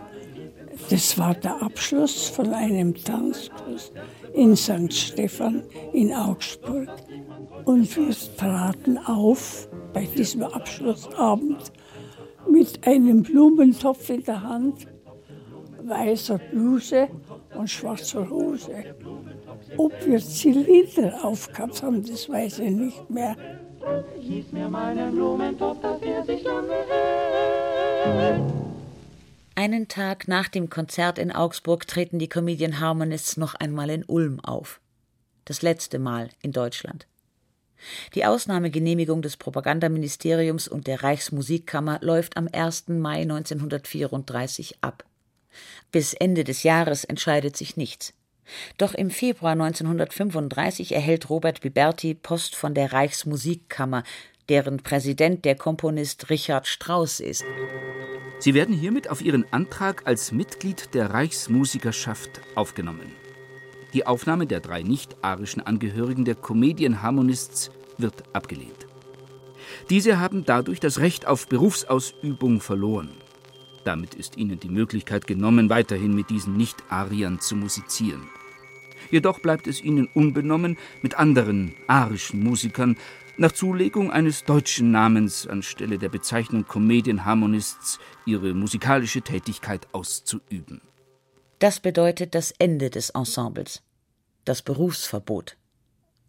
Das 0.89 1.17
war 1.17 1.33
der 1.33 1.61
Abschluss 1.61 2.27
von 2.29 2.53
einem 2.53 2.93
Tanzkurs 2.95 3.91
in 4.33 4.55
St. 4.55 4.91
Stephan 4.91 5.63
in 5.93 6.13
Augsburg. 6.13 6.89
Und 7.65 7.95
wir 7.95 8.15
traten 8.37 8.97
auf 8.97 9.67
bei 9.93 10.05
diesem 10.05 10.43
Abschlussabend 10.43 11.71
mit 12.49 12.85
einem 12.87 13.23
Blumentopf 13.23 14.09
in 14.09 14.23
der 14.23 14.41
Hand, 14.41 14.87
weißer 15.83 16.37
Bluse 16.37 17.07
und 17.55 17.69
schwarzer 17.69 18.29
Hose. 18.29 18.95
Ob 19.77 19.93
wir 20.05 20.19
Zylinder 20.19 21.23
aufgehabt 21.23 21.83
haben, 21.83 22.03
das 22.05 22.29
weiß 22.29 22.59
ich 22.59 22.71
nicht 22.71 23.09
mehr. 23.09 23.35
Gieß 24.19 24.51
mir 24.51 24.69
meinen 24.69 25.11
Blumentopf, 25.11 25.81
dass 25.81 26.01
er 26.01 26.23
sich 26.23 26.43
lange 26.43 26.73
hält. 26.89 28.41
Einen 29.55 29.87
Tag 29.87 30.27
nach 30.27 30.47
dem 30.47 30.69
Konzert 30.69 31.19
in 31.19 31.31
Augsburg 31.31 31.85
treten 31.85 32.17
die 32.17 32.29
Comedian 32.29 32.79
Harmonists 32.79 33.37
noch 33.37 33.53
einmal 33.53 33.89
in 33.89 34.03
Ulm 34.05 34.39
auf. 34.39 34.81
Das 35.45 35.61
letzte 35.61 35.99
Mal 35.99 36.29
in 36.41 36.51
Deutschland. 36.51 37.07
Die 38.15 38.25
Ausnahmegenehmigung 38.25 39.21
des 39.21 39.37
Propagandaministeriums 39.37 40.67
und 40.67 40.87
der 40.87 41.03
Reichsmusikkammer 41.03 41.99
läuft 42.01 42.37
am 42.37 42.47
1. 42.51 42.89
Mai 42.89 43.21
1934 43.21 44.77
ab. 44.81 45.05
Bis 45.91 46.13
Ende 46.13 46.43
des 46.43 46.63
Jahres 46.63 47.03
entscheidet 47.03 47.57
sich 47.57 47.77
nichts. 47.77 48.13
Doch 48.77 48.93
im 48.93 49.09
Februar 49.09 49.53
1935 49.53 50.93
erhält 50.93 51.29
Robert 51.29 51.61
Biberti 51.61 52.13
Post 52.15 52.55
von 52.55 52.73
der 52.73 52.91
Reichsmusikkammer, 52.91 54.03
deren 54.49 54.83
Präsident 54.83 55.45
der 55.45 55.55
Komponist 55.55 56.29
Richard 56.29 56.67
Strauss 56.67 57.19
ist. 57.19 57.45
Sie 58.39 58.53
werden 58.53 58.75
hiermit 58.75 59.09
auf 59.09 59.21
Ihren 59.21 59.45
Antrag 59.53 60.01
als 60.05 60.31
Mitglied 60.31 60.93
der 60.93 61.11
Reichsmusikerschaft 61.11 62.41
aufgenommen. 62.55 63.20
Die 63.93 64.05
Aufnahme 64.07 64.47
der 64.47 64.61
drei 64.61 64.83
nicht-arischen 64.83 65.61
Angehörigen 65.61 66.23
der 66.23 66.35
Comedian 66.35 67.01
Harmonists 67.01 67.71
wird 67.97 68.23
abgelehnt. 68.33 68.87
Diese 69.89 70.19
haben 70.19 70.45
dadurch 70.45 70.79
das 70.79 70.99
Recht 70.99 71.27
auf 71.27 71.47
Berufsausübung 71.47 72.61
verloren. 72.61 73.09
Damit 73.83 74.13
ist 74.13 74.37
ihnen 74.37 74.59
die 74.59 74.69
Möglichkeit 74.69 75.27
genommen, 75.27 75.69
weiterhin 75.69 76.13
mit 76.13 76.29
diesen 76.29 76.55
Nicht-Ariern 76.55 77.39
zu 77.39 77.55
musizieren. 77.55 78.29
Jedoch 79.09 79.39
bleibt 79.39 79.67
es 79.67 79.81
ihnen 79.81 80.07
unbenommen, 80.13 80.77
mit 81.01 81.17
anderen 81.17 81.73
arischen 81.87 82.43
Musikern 82.43 82.95
nach 83.37 83.51
Zulegung 83.51 84.11
eines 84.11 84.43
deutschen 84.43 84.91
Namens 84.91 85.47
anstelle 85.47 85.97
der 85.97 86.09
Bezeichnung 86.09 86.65
Comedian 86.67 87.25
Harmonists 87.25 87.99
ihre 88.25 88.53
musikalische 88.53 89.21
Tätigkeit 89.21 89.87
auszuüben. 89.93 90.81
Das 91.61 91.79
bedeutet 91.79 92.33
das 92.33 92.51
Ende 92.57 92.89
des 92.89 93.11
Ensembles. 93.11 93.83
Das 94.45 94.63
Berufsverbot. 94.63 95.57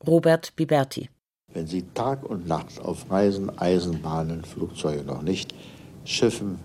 Robert 0.07 0.55
Biberti. 0.57 1.09
Wenn 1.55 1.67
Sie 1.67 1.85
Tag 1.95 2.23
und 2.29 2.47
Nacht 2.47 2.79
auf 2.83 3.11
Reisen, 3.11 3.59
Eisenbahnen, 3.59 4.45
Flugzeuge 4.45 5.05
noch 5.05 5.23
nicht, 5.23 5.55
Schiffen, 6.05 6.59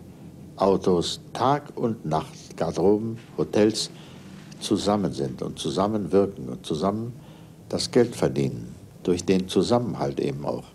Autos, 0.58 1.22
Tag 1.32 1.78
und 1.78 2.06
Nacht, 2.06 2.58
Garderoben, 2.58 3.18
Hotels 3.38 3.90
zusammen 4.60 5.14
sind 5.14 5.42
und 5.42 5.58
zusammenwirken 5.58 6.50
und 6.50 6.66
zusammen 6.66 7.18
das 7.70 7.90
Geld 7.90 8.18
verdienen, 8.18 8.76
durch 9.04 9.24
den 9.24 9.48
Zusammenhalt 9.48 10.20
eben 10.20 10.46
auch. 10.46 10.66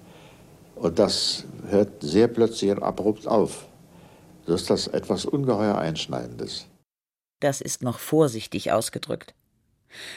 Und 0.76 0.98
das 0.98 1.44
hört 1.68 2.02
sehr 2.02 2.28
plötzlich 2.28 2.70
und 2.70 2.82
abrupt 2.82 3.28
auf. 3.28 3.66
So 4.46 4.54
ist 4.54 4.70
das 4.70 4.86
etwas 4.86 5.26
ungeheuer 5.26 5.76
Einschneidendes. 5.76 6.68
Das 7.42 7.60
ist 7.60 7.82
noch 7.82 7.98
vorsichtig 7.98 8.70
ausgedrückt. 8.70 9.34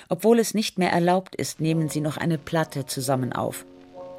Obwohl 0.10 0.38
es 0.38 0.54
nicht 0.54 0.78
mehr 0.78 0.92
erlaubt 0.92 1.36
ist, 1.36 1.60
nehmen 1.60 1.90
sie 1.90 2.00
noch 2.00 2.18
eine 2.18 2.38
Platte 2.38 2.86
zusammen 2.86 3.34
auf. 3.34 3.66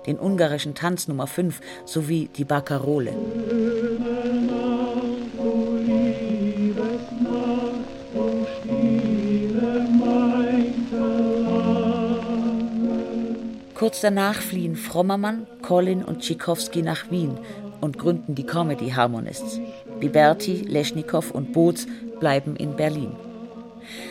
Den 0.07 0.19
ungarischen 0.19 0.75
Tanz 0.75 1.07
Nummer 1.07 1.29
5 1.29 1.61
sowie 1.85 2.29
die 2.37 2.45
Barcarolle. 2.45 3.15
Kurz 13.75 14.01
danach 14.01 14.41
fliehen 14.41 14.75
Frommermann, 14.75 15.47
Colin 15.63 16.03
und 16.03 16.23
Tschikowski 16.23 16.83
nach 16.83 17.09
Wien 17.13 17.39
und 17.81 17.99
gründen 18.01 18.35
die 18.35 18.47
Comedy 18.47 18.91
Harmonists. 18.91 19.61
Liberti, 20.01 20.65
Leschnikow 20.67 21.31
und 21.31 21.53
Boots 21.53 21.87
bleiben 22.19 22.57
in 22.57 22.77
Berlin. 22.77 23.13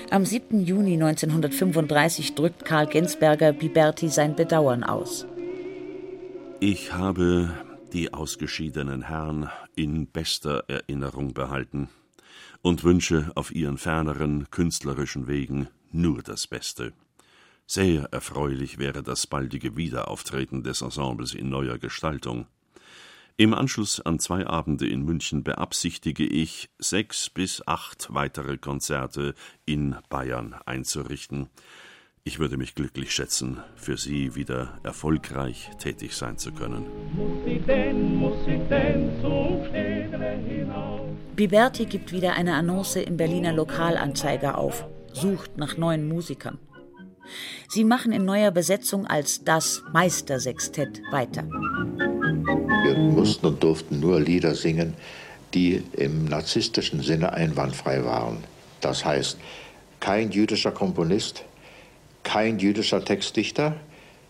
Am 0.10 0.26
7. 0.26 0.64
Juni 0.64 0.94
1935 0.94 2.36
drückt 2.36 2.66
Karl 2.66 2.88
Gensberger 2.88 3.54
Biberti 3.54 4.10
sein 4.10 4.36
Bedauern 4.36 4.84
aus. 4.84 5.26
Ich 6.60 6.94
habe 6.94 7.54
die 7.94 8.14
ausgeschiedenen 8.14 9.04
Herren 9.04 9.50
in 9.76 10.08
bester 10.08 10.64
Erinnerung 10.68 11.34
behalten 11.34 11.90
und 12.62 12.84
wünsche 12.84 13.32
auf 13.36 13.54
ihren 13.54 13.78
ferneren 13.78 14.50
künstlerischen 14.52 15.28
Wegen 15.28 15.68
nur 15.92 16.22
das 16.24 16.48
Beste. 16.48 16.94
Sehr 17.68 18.04
erfreulich 18.12 18.78
wäre 18.78 19.02
das 19.02 19.28
baldige 19.28 19.76
Wiederauftreten 19.76 20.64
des 20.64 20.82
Ensembles 20.82 21.34
in 21.34 21.50
neuer 21.50 21.78
Gestaltung. 21.78 22.46
Im 23.38 23.54
Anschluss 23.54 24.00
an 24.00 24.18
zwei 24.20 24.48
Abende 24.48 24.88
in 24.88 25.04
München 25.04 25.44
beabsichtige 25.44 26.26
ich, 26.26 26.70
sechs 26.80 27.30
bis 27.30 27.62
acht 27.68 28.08
weitere 28.14 28.58
Konzerte 28.58 29.34
in 29.66 29.98
Bayern 30.08 30.56
einzurichten. 30.66 31.50
Ich 32.24 32.40
würde 32.40 32.56
mich 32.56 32.76
glücklich 32.76 33.12
schätzen, 33.12 33.60
für 33.76 33.98
Sie 33.98 34.36
wieder 34.36 34.80
erfolgreich 34.84 35.70
tätig 35.80 36.16
sein 36.16 36.38
zu 36.38 36.54
können. 36.54 36.86
Biberti 41.36 41.86
gibt 41.88 42.14
wieder 42.14 42.34
eine 42.36 42.54
Annonce 42.54 42.96
im 42.96 43.18
Berliner 43.18 43.52
Lokalanzeiger 43.52 44.58
auf, 44.58 44.86
sucht 45.12 45.58
nach 45.58 45.76
neuen 45.76 46.08
Musikern. 46.08 46.58
Sie 47.68 47.84
machen 47.84 48.14
in 48.14 48.24
neuer 48.24 48.52
Besetzung 48.52 49.06
als 49.06 49.44
das 49.44 49.84
Meistersextett 49.92 51.02
weiter. 51.12 51.46
Wir 52.26 52.98
mussten 52.98 53.46
und 53.46 53.62
durften 53.62 54.00
nur 54.00 54.20
Lieder 54.20 54.56
singen, 54.56 54.96
die 55.54 55.84
im 55.94 56.26
narzisstischen 56.26 57.02
Sinne 57.02 57.34
einwandfrei 57.34 58.04
waren. 58.04 58.44
Das 58.82 59.06
heißt, 59.06 59.38
kein 60.00 60.32
jüdischer 60.32 60.72
Komponist, 60.72 61.46
kein 62.24 62.58
jüdischer 62.58 63.06
Textdichter, 63.06 63.76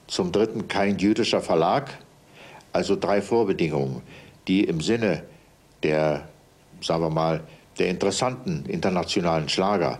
zum 0.07 0.31
Dritten 0.33 0.67
kein 0.67 0.97
jüdischer 0.97 1.41
Verlag. 1.41 1.97
Also 2.73 2.97
drei 2.97 3.21
Vorbedingungen, 3.21 4.01
die 4.49 4.65
im 4.65 4.81
Sinne 4.81 5.23
der, 5.83 6.27
sagen 6.81 7.01
wir 7.01 7.09
mal, 7.09 7.43
der 7.79 7.87
interessanten 7.87 8.65
internationalen 8.65 9.47
Schlager 9.47 9.99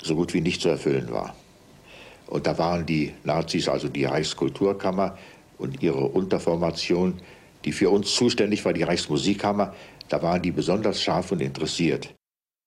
so 0.00 0.14
gut 0.14 0.32
wie 0.32 0.40
nicht 0.40 0.62
zu 0.62 0.68
erfüllen 0.68 1.10
war. 1.10 1.34
Und 2.28 2.46
da 2.46 2.56
waren 2.58 2.86
die 2.86 3.14
Nazis, 3.24 3.68
also 3.68 3.88
die 3.88 4.04
Reichskulturkammer 4.04 5.16
und 5.58 5.82
ihre 5.82 6.06
Unterformation 6.06 7.20
die 7.66 7.72
für 7.72 7.90
uns 7.90 8.14
zuständig 8.14 8.64
war, 8.64 8.72
die 8.72 8.84
Reichsmusikkammer, 8.84 9.74
da 10.08 10.22
waren 10.22 10.40
die 10.40 10.52
besonders 10.52 11.02
scharf 11.02 11.32
und 11.32 11.42
interessiert. 11.42 12.14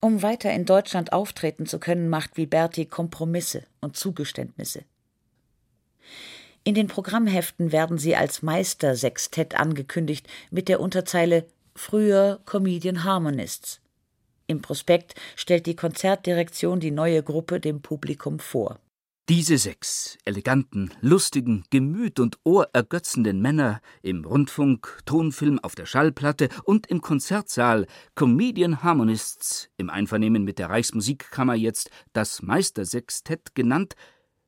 Um 0.01 0.21
weiter 0.21 0.51
in 0.51 0.65
Deutschland 0.65 1.13
auftreten 1.13 1.65
zu 1.65 1.79
können, 1.79 2.09
macht 2.09 2.37
Viberti 2.37 2.85
Kompromisse 2.85 3.63
und 3.81 3.97
Zugeständnisse. 3.97 4.83
In 6.65 6.75
den 6.75 6.87
Programmheften 6.87 7.71
werden 7.71 7.97
sie 7.97 8.15
als 8.15 8.41
Meistersextett 8.41 9.55
angekündigt 9.55 10.27
mit 10.51 10.67
der 10.67 10.81
Unterzeile 10.81 11.45
Früher 11.75 12.41
Comedian 12.45 13.05
Harmonists. 13.05 13.79
Im 14.47 14.61
Prospekt 14.61 15.15
stellt 15.37 15.65
die 15.65 15.75
Konzertdirektion 15.75 16.81
die 16.81 16.91
neue 16.91 17.23
Gruppe 17.23 17.61
dem 17.61 17.81
Publikum 17.81 18.39
vor. 18.39 18.79
Diese 19.29 19.59
sechs 19.59 20.17
eleganten, 20.25 20.89
lustigen, 21.01 21.63
gemüt 21.69 22.19
und 22.19 22.39
ohrergötzenden 22.45 23.39
Männer 23.39 23.79
im 24.01 24.25
Rundfunk, 24.25 25.01
Tonfilm, 25.05 25.59
auf 25.59 25.75
der 25.75 25.85
Schallplatte 25.85 26.49
und 26.63 26.87
im 26.87 26.99
Konzertsaal, 26.99 27.85
Comedian 28.15 28.81
Harmonists, 28.81 29.69
im 29.77 29.91
Einvernehmen 29.91 30.43
mit 30.43 30.57
der 30.57 30.71
Reichsmusikkammer 30.71 31.53
jetzt 31.53 31.91
das 32.11 32.41
Meistersextett 32.41 33.53
genannt, 33.53 33.93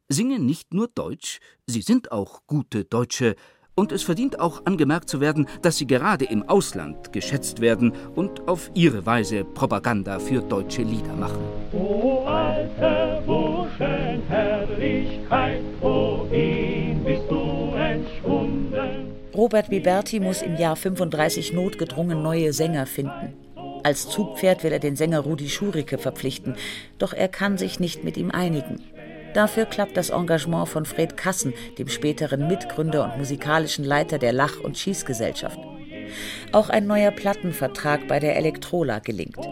singen 0.09 0.47
nicht 0.47 0.73
nur 0.73 0.87
Deutsch, 0.87 1.41
sie 1.67 1.83
sind 1.83 2.11
auch 2.11 2.41
gute 2.47 2.83
Deutsche, 2.83 3.35
und 3.75 3.91
es 3.91 4.01
verdient 4.01 4.39
auch 4.39 4.65
angemerkt 4.65 5.09
zu 5.09 5.21
werden, 5.21 5.47
dass 5.61 5.77
sie 5.77 5.87
gerade 5.87 6.25
im 6.25 6.41
Ausland 6.49 7.13
geschätzt 7.13 7.61
werden 7.61 7.93
und 8.15 8.47
auf 8.47 8.71
ihre 8.73 9.05
Weise 9.05 9.45
Propaganda 9.45 10.19
für 10.19 10.41
deutsche 10.41 10.81
Lieder 10.81 11.15
machen. 11.15 11.39
O 11.71 12.25
alte 12.25 13.00
Robert 19.51 19.69
Biberti 19.69 20.21
muss 20.21 20.41
im 20.41 20.55
Jahr 20.55 20.77
35 20.77 21.51
notgedrungen 21.51 22.23
neue 22.23 22.53
Sänger 22.53 22.85
finden. 22.85 23.33
Als 23.83 24.07
Zugpferd 24.07 24.63
will 24.63 24.71
er 24.71 24.79
den 24.79 24.95
Sänger 24.95 25.19
Rudi 25.19 25.49
Schurike 25.49 25.97
verpflichten, 25.97 26.55
doch 26.99 27.11
er 27.11 27.27
kann 27.27 27.57
sich 27.57 27.77
nicht 27.77 28.05
mit 28.05 28.15
ihm 28.15 28.31
einigen. 28.31 28.81
Dafür 29.33 29.65
klappt 29.65 29.97
das 29.97 30.09
Engagement 30.09 30.69
von 30.69 30.85
Fred 30.85 31.17
Kassen, 31.17 31.53
dem 31.77 31.89
späteren 31.89 32.47
Mitgründer 32.47 33.03
und 33.03 33.17
musikalischen 33.17 33.83
Leiter 33.83 34.19
der 34.19 34.31
Lach- 34.31 34.61
und 34.61 34.77
Schießgesellschaft. 34.77 35.59
Auch 36.53 36.69
ein 36.69 36.87
neuer 36.87 37.11
Plattenvertrag 37.11 38.07
bei 38.07 38.21
der 38.21 38.37
Elektrola 38.37 38.99
gelingt. 38.99 39.45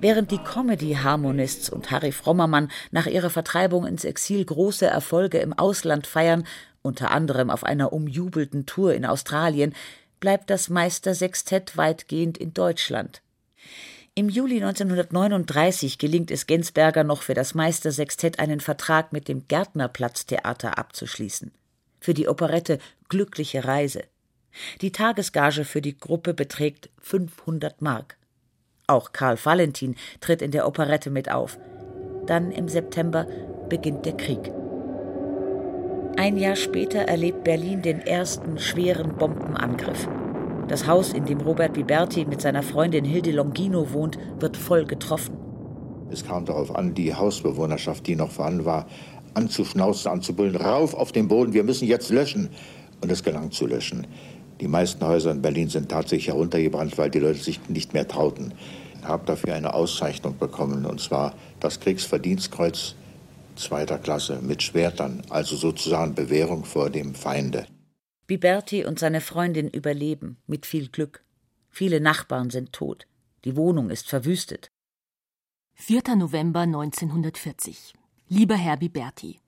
Während 0.00 0.30
die 0.30 0.38
Comedy-Harmonists 0.38 1.68
und 1.68 1.90
Harry 1.90 2.12
Frommermann 2.12 2.70
nach 2.92 3.06
ihrer 3.06 3.30
Vertreibung 3.30 3.86
ins 3.86 4.04
Exil 4.04 4.44
große 4.44 4.86
Erfolge 4.86 5.38
im 5.38 5.52
Ausland 5.52 6.06
feiern, 6.06 6.44
unter 6.86 7.10
anderem 7.10 7.50
auf 7.50 7.64
einer 7.64 7.92
umjubelten 7.92 8.64
Tour 8.64 8.94
in 8.94 9.04
Australien, 9.04 9.74
bleibt 10.20 10.48
das 10.48 10.70
Meistersextett 10.70 11.76
weitgehend 11.76 12.38
in 12.38 12.54
Deutschland. 12.54 13.20
Im 14.14 14.30
Juli 14.30 14.62
1939 14.62 15.98
gelingt 15.98 16.30
es 16.30 16.46
Gensberger 16.46 17.04
noch 17.04 17.20
für 17.20 17.34
das 17.34 17.54
Meistersextett 17.54 18.38
einen 18.38 18.60
Vertrag 18.60 19.12
mit 19.12 19.28
dem 19.28 19.46
Gärtnerplatztheater 19.46 20.78
abzuschließen. 20.78 21.52
Für 22.00 22.14
die 22.14 22.26
Operette 22.26 22.78
Glückliche 23.10 23.66
Reise. 23.66 24.04
Die 24.80 24.90
Tagesgage 24.90 25.64
für 25.64 25.82
die 25.82 25.98
Gruppe 25.98 26.32
beträgt 26.32 26.88
500 27.02 27.82
Mark. 27.82 28.16
Auch 28.86 29.12
Karl 29.12 29.36
Valentin 29.42 29.96
tritt 30.20 30.40
in 30.40 30.50
der 30.50 30.66
Operette 30.66 31.10
mit 31.10 31.30
auf. 31.30 31.58
Dann 32.26 32.52
im 32.52 32.68
September 32.68 33.26
beginnt 33.68 34.06
der 34.06 34.16
Krieg. 34.16 34.50
Ein 36.18 36.38
Jahr 36.38 36.56
später 36.56 37.00
erlebt 37.00 37.44
Berlin 37.44 37.82
den 37.82 38.00
ersten 38.00 38.58
schweren 38.58 39.16
Bombenangriff. 39.18 40.08
Das 40.66 40.86
Haus, 40.86 41.12
in 41.12 41.26
dem 41.26 41.42
Robert 41.42 41.74
Biberti 41.74 42.24
mit 42.24 42.40
seiner 42.40 42.62
Freundin 42.62 43.04
Hilde 43.04 43.32
Longino 43.32 43.92
wohnt, 43.92 44.16
wird 44.40 44.56
voll 44.56 44.86
getroffen. 44.86 45.36
Es 46.10 46.24
kam 46.24 46.46
darauf 46.46 46.74
an, 46.74 46.94
die 46.94 47.14
Hausbewohnerschaft, 47.14 48.06
die 48.06 48.16
noch 48.16 48.30
vorhanden 48.30 48.64
war, 48.64 48.86
anzuschnauzen, 49.34 50.10
anzubullen, 50.10 50.56
rauf 50.56 50.94
auf 50.94 51.12
den 51.12 51.28
Boden, 51.28 51.52
wir 51.52 51.64
müssen 51.64 51.86
jetzt 51.86 52.08
löschen. 52.08 52.48
Und 53.02 53.12
es 53.12 53.22
gelang 53.22 53.50
zu 53.50 53.66
löschen. 53.66 54.06
Die 54.62 54.68
meisten 54.68 55.06
Häuser 55.06 55.32
in 55.32 55.42
Berlin 55.42 55.68
sind 55.68 55.90
tatsächlich 55.90 56.28
heruntergebrannt, 56.28 56.96
weil 56.96 57.10
die 57.10 57.18
Leute 57.18 57.40
sich 57.40 57.60
nicht 57.68 57.92
mehr 57.92 58.08
trauten. 58.08 58.54
Ich 58.98 59.06
habe 59.06 59.26
dafür 59.26 59.54
eine 59.54 59.74
Auszeichnung 59.74 60.38
bekommen, 60.38 60.86
und 60.86 60.98
zwar 60.98 61.34
das 61.60 61.78
Kriegsverdienstkreuz 61.78 62.94
zweiter 63.56 63.98
Klasse 63.98 64.40
mit 64.42 64.62
Schwertern, 64.62 65.22
also 65.30 65.56
sozusagen 65.56 66.14
Bewährung 66.14 66.64
vor 66.64 66.90
dem 66.90 67.14
Feinde. 67.14 67.66
Biberti 68.26 68.84
und 68.84 68.98
seine 68.98 69.20
Freundin 69.20 69.68
überleben, 69.68 70.38
mit 70.46 70.66
viel 70.66 70.88
Glück. 70.88 71.24
Viele 71.70 72.00
Nachbarn 72.00 72.50
sind 72.50 72.72
tot. 72.72 73.06
Die 73.44 73.56
Wohnung 73.56 73.90
ist 73.90 74.08
verwüstet. 74.08 74.70
4. 75.74 76.16
November 76.16 76.60
1940. 76.60 77.94
Lieber 78.28 78.56
Herr 78.56 78.78
Biberti, 78.78 79.38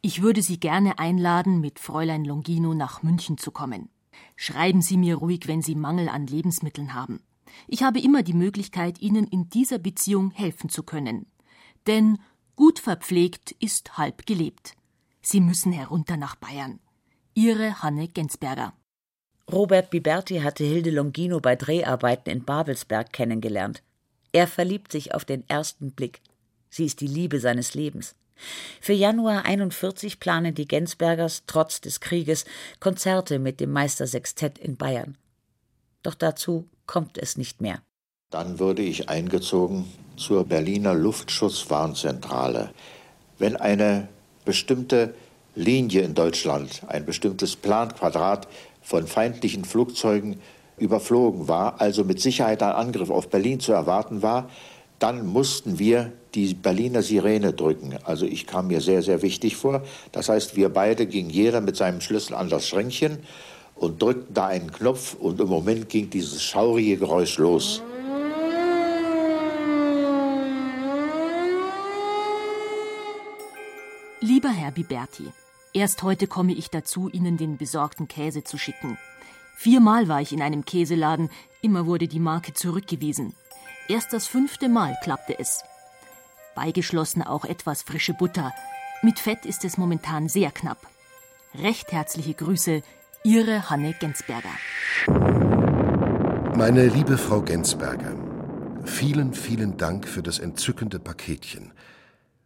ich 0.00 0.22
würde 0.22 0.42
Sie 0.42 0.60
gerne 0.60 0.98
einladen, 0.98 1.60
mit 1.60 1.80
Fräulein 1.80 2.24
Longino 2.24 2.74
nach 2.74 3.02
München 3.02 3.36
zu 3.36 3.50
kommen. 3.50 3.88
Schreiben 4.36 4.80
Sie 4.80 4.96
mir 4.96 5.16
ruhig, 5.16 5.48
wenn 5.48 5.62
Sie 5.62 5.74
Mangel 5.74 6.08
an 6.08 6.26
Lebensmitteln 6.26 6.94
haben. 6.94 7.20
Ich 7.66 7.82
habe 7.82 8.00
immer 8.00 8.22
die 8.22 8.34
Möglichkeit, 8.34 9.00
Ihnen 9.00 9.26
in 9.26 9.48
dieser 9.48 9.78
Beziehung 9.78 10.30
helfen 10.30 10.68
zu 10.68 10.84
können. 10.84 11.26
Denn 11.86 12.18
gut 12.58 12.80
verpflegt 12.80 13.52
ist 13.60 13.98
halb 13.98 14.26
gelebt. 14.26 14.72
Sie 15.22 15.40
müssen 15.40 15.70
herunter 15.70 16.16
nach 16.16 16.34
Bayern. 16.34 16.80
Ihre 17.32 17.82
Hanne 17.82 18.08
Gensberger. 18.08 18.72
Robert 19.48 19.90
Biberti 19.90 20.40
hatte 20.40 20.64
Hilde 20.64 20.90
Longino 20.90 21.38
bei 21.38 21.54
Dreharbeiten 21.54 22.30
in 22.30 22.44
Babelsberg 22.44 23.12
kennengelernt. 23.12 23.84
Er 24.32 24.48
verliebt 24.48 24.90
sich 24.90 25.14
auf 25.14 25.24
den 25.24 25.48
ersten 25.48 25.92
Blick. 25.92 26.20
Sie 26.68 26.84
ist 26.84 27.00
die 27.00 27.06
Liebe 27.06 27.38
seines 27.38 27.74
Lebens. 27.74 28.16
Für 28.80 28.92
Januar 28.92 29.44
41 29.44 30.18
planen 30.18 30.56
die 30.56 30.66
Gensbergers 30.66 31.44
trotz 31.46 31.80
des 31.80 32.00
Krieges 32.00 32.44
Konzerte 32.80 33.38
mit 33.38 33.60
dem 33.60 33.70
Meistersextett 33.70 34.58
in 34.58 34.76
Bayern. 34.76 35.16
Doch 36.02 36.16
dazu 36.16 36.68
kommt 36.86 37.18
es 37.18 37.36
nicht 37.36 37.60
mehr. 37.60 37.82
Dann 38.30 38.58
wurde 38.58 38.82
ich 38.82 39.08
eingezogen 39.08 39.86
zur 40.18 40.44
Berliner 40.44 40.92
Luftschutzwarnzentrale. 40.92 42.72
Wenn 43.38 43.56
eine 43.56 44.08
bestimmte 44.44 45.14
Linie 45.54 46.02
in 46.02 46.12
Deutschland, 46.12 46.82
ein 46.88 47.06
bestimmtes 47.06 47.56
Planquadrat 47.56 48.46
von 48.82 49.06
feindlichen 49.06 49.64
Flugzeugen 49.64 50.40
überflogen 50.76 51.48
war, 51.48 51.80
also 51.80 52.04
mit 52.04 52.20
Sicherheit 52.20 52.62
ein 52.62 52.72
Angriff 52.72 53.08
auf 53.08 53.30
Berlin 53.30 53.60
zu 53.60 53.72
erwarten 53.72 54.20
war, 54.20 54.50
dann 54.98 55.26
mussten 55.26 55.78
wir 55.78 56.12
die 56.34 56.52
Berliner 56.52 57.00
Sirene 57.00 57.54
drücken. 57.54 57.96
Also 58.04 58.26
ich 58.26 58.46
kam 58.46 58.66
mir 58.66 58.82
sehr, 58.82 59.00
sehr 59.00 59.22
wichtig 59.22 59.56
vor. 59.56 59.84
Das 60.12 60.28
heißt, 60.28 60.54
wir 60.54 60.68
beide 60.68 61.06
gingen 61.06 61.30
jeder 61.30 61.62
mit 61.62 61.76
seinem 61.76 62.02
Schlüssel 62.02 62.34
an 62.34 62.50
das 62.50 62.68
Schränkchen 62.68 63.20
und 63.74 64.02
drückten 64.02 64.34
da 64.34 64.48
einen 64.48 64.70
Knopf 64.70 65.14
und 65.14 65.40
im 65.40 65.48
Moment 65.48 65.88
ging 65.88 66.10
dieses 66.10 66.42
schaurige 66.42 66.98
Geräusch 66.98 67.38
los. 67.38 67.82
Lieber 74.38 74.50
Herr 74.50 74.70
Biberti, 74.70 75.32
erst 75.72 76.04
heute 76.04 76.28
komme 76.28 76.52
ich 76.52 76.70
dazu, 76.70 77.08
Ihnen 77.08 77.36
den 77.38 77.56
besorgten 77.56 78.06
Käse 78.06 78.44
zu 78.44 78.56
schicken. 78.56 78.96
Viermal 79.56 80.06
war 80.06 80.20
ich 80.20 80.32
in 80.32 80.42
einem 80.42 80.64
Käseladen, 80.64 81.28
immer 81.60 81.86
wurde 81.86 82.06
die 82.06 82.20
Marke 82.20 82.54
zurückgewiesen. 82.54 83.34
Erst 83.88 84.12
das 84.12 84.28
fünfte 84.28 84.68
Mal 84.68 84.96
klappte 85.02 85.36
es. 85.36 85.64
Beigeschlossen 86.54 87.24
auch 87.24 87.44
etwas 87.44 87.82
frische 87.82 88.14
Butter. 88.14 88.52
Mit 89.02 89.18
Fett 89.18 89.44
ist 89.44 89.64
es 89.64 89.76
momentan 89.76 90.28
sehr 90.28 90.52
knapp. 90.52 90.86
Recht 91.56 91.90
herzliche 91.90 92.34
Grüße, 92.34 92.82
Ihre 93.24 93.68
Hanne 93.70 93.92
Gensberger. 93.98 94.54
Meine 96.56 96.86
liebe 96.86 97.18
Frau 97.18 97.42
Gensberger, 97.42 98.14
vielen, 98.84 99.34
vielen 99.34 99.76
Dank 99.78 100.06
für 100.06 100.22
das 100.22 100.38
entzückende 100.38 101.00
Paketchen. 101.00 101.72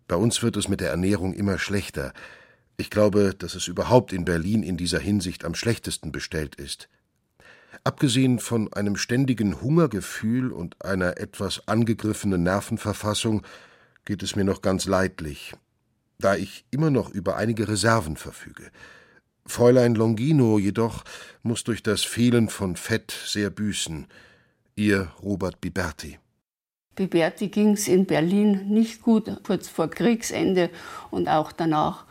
Bei 0.08 0.16
uns 0.16 0.42
wird 0.42 0.56
es 0.56 0.68
mit 0.68 0.80
der 0.80 0.90
Ernährung 0.90 1.32
immer 1.32 1.58
schlechter. 1.58 2.12
Ich 2.76 2.90
glaube, 2.90 3.34
dass 3.36 3.54
es 3.54 3.68
überhaupt 3.68 4.12
in 4.12 4.24
Berlin 4.24 4.62
in 4.62 4.76
dieser 4.76 4.98
Hinsicht 4.98 5.44
am 5.44 5.54
schlechtesten 5.54 6.12
bestellt 6.12 6.56
ist. 6.56 6.88
Abgesehen 7.84 8.38
von 8.38 8.72
einem 8.72 8.96
ständigen 8.96 9.60
Hungergefühl 9.60 10.52
und 10.52 10.84
einer 10.84 11.18
etwas 11.18 11.66
angegriffenen 11.66 12.42
Nervenverfassung 12.42 13.42
geht 14.04 14.22
es 14.22 14.36
mir 14.36 14.44
noch 14.44 14.62
ganz 14.62 14.86
leidlich, 14.86 15.54
da 16.18 16.36
ich 16.36 16.64
immer 16.70 16.90
noch 16.90 17.10
über 17.10 17.36
einige 17.36 17.68
Reserven 17.68 18.16
verfüge. 18.16 18.70
Fräulein 19.46 19.94
Longino 19.94 20.58
jedoch 20.58 21.02
muss 21.42 21.64
durch 21.64 21.82
das 21.82 22.02
Fehlen 22.02 22.48
von 22.48 22.76
Fett 22.76 23.12
sehr 23.26 23.50
büßen. 23.50 24.06
Ihr 24.76 25.10
Robert 25.20 25.60
Biberti. 25.60 26.18
Biberti 26.94 27.48
ging 27.48 27.72
es 27.72 27.88
in 27.88 28.04
Berlin 28.04 28.68
nicht 28.68 29.02
gut, 29.02 29.30
kurz 29.44 29.68
vor 29.68 29.88
Kriegsende 29.88 30.68
und 31.10 31.28
auch 31.28 31.50
danach. 31.52 32.04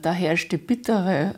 Da 0.00 0.12
herrschte 0.12 0.58
bittere 0.58 1.34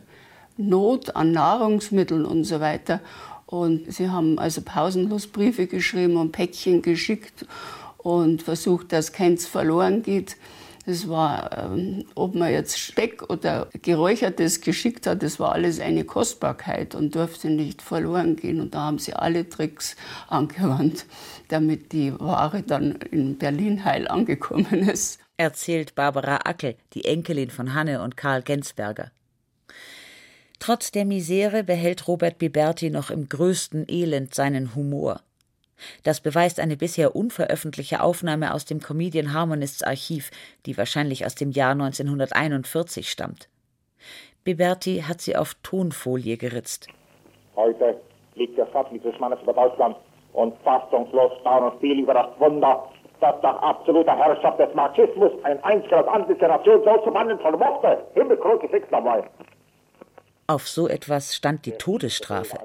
Not 0.57 1.15
an 1.15 1.31
Nahrungsmitteln 1.31 2.25
und 2.25 2.43
so 2.43 2.59
weiter. 2.59 3.01
Und 3.47 3.91
sie 3.91 4.09
haben 4.09 4.37
also 4.37 4.61
pausenlos 4.61 5.27
Briefe 5.27 5.65
geschrieben 5.65 6.15
und 6.15 6.31
Päckchen 6.31 6.81
geschickt 6.81 7.45
und 7.97 8.43
versucht, 8.43 8.93
dass 8.93 9.11
keins 9.11 9.47
verloren 9.47 10.03
geht. 10.03 10.37
Das 10.85 11.07
war, 11.07 11.57
ähm, 11.57 12.05
ob 12.15 12.33
man 12.33 12.51
jetzt 12.51 12.79
Speck 12.79 13.29
oder 13.29 13.69
Geräuchertes 13.81 14.61
geschickt 14.61 15.05
hat, 15.05 15.21
das 15.21 15.39
war 15.39 15.51
alles 15.51 15.79
eine 15.79 16.05
Kostbarkeit 16.05 16.95
und 16.95 17.13
durfte 17.13 17.49
nicht 17.49 17.81
verloren 17.81 18.35
gehen. 18.35 18.59
Und 18.59 18.73
da 18.73 18.81
haben 18.81 18.97
sie 18.97 19.13
alle 19.13 19.47
Tricks 19.47 19.95
angewandt, 20.27 21.05
damit 21.49 21.91
die 21.91 22.19
Ware 22.19 22.63
dann 22.63 22.93
in 23.11 23.37
Berlin 23.37 23.85
heil 23.85 24.07
angekommen 24.07 24.89
ist. 24.89 25.19
Erzählt 25.37 25.95
Barbara 25.95 26.39
Ackel, 26.45 26.75
die 26.93 27.05
Enkelin 27.05 27.51
von 27.51 27.73
Hanne 27.73 28.01
und 28.01 28.17
Karl 28.17 28.41
Gensberger. 28.41 29.11
Trotz 30.59 30.91
der 30.91 31.05
Misere 31.05 31.63
behält 31.63 32.07
Robert 32.07 32.37
Biberti 32.37 32.91
noch 32.91 33.09
im 33.09 33.27
größten 33.27 33.85
Elend 33.87 34.35
seinen 34.35 34.75
Humor. 34.75 35.21
Das 36.03 36.21
beweist 36.21 36.59
eine 36.59 36.77
bisher 36.77 37.15
unveröffentlichte 37.15 38.01
Aufnahme 38.01 38.53
aus 38.53 38.65
dem 38.65 38.79
Comedian 38.79 39.33
Harmonists 39.33 39.83
Archiv, 39.83 40.31
die 40.65 40.77
wahrscheinlich 40.77 41.25
aus 41.25 41.35
dem 41.35 41.51
Jahr 41.51 41.71
1941 41.71 43.09
stammt. 43.09 43.49
Biberti 44.43 45.03
hat 45.07 45.21
sie 45.21 45.35
auf 45.35 45.53
Tonfolie 45.61 46.37
geritzt. 46.37 46.87
Heute 47.55 47.99
liegt 48.35 48.57
der 48.57 48.67
Sattel 48.73 48.99
des 48.99 49.19
Mannes 49.19 49.39
über 49.43 49.53
Deutschland 49.53 49.95
und 50.33 50.57
fassungslos 50.63 51.31
staunen 51.41 51.79
viel 51.79 51.99
über 51.99 52.13
das 52.13 52.39
Wunder, 52.39 52.89
dass 53.19 53.41
nach 53.43 53.61
absoluter 53.61 54.17
Herrschaft 54.17 54.59
des 54.59 54.73
Marxismus 54.73 55.31
ein 55.43 55.63
einziger 55.63 56.07
aus 56.07 56.27
Nation 56.27 56.83
so 56.83 56.97
zu 57.03 57.13
wandeln 57.13 57.39
vermochte. 57.39 58.03
Himmelkruzifix 58.15 58.87
dabei. 58.89 59.23
Auf 60.51 60.67
so 60.67 60.89
etwas 60.89 61.33
stand 61.33 61.65
die 61.65 61.71
Todesstrafe. 61.71 62.59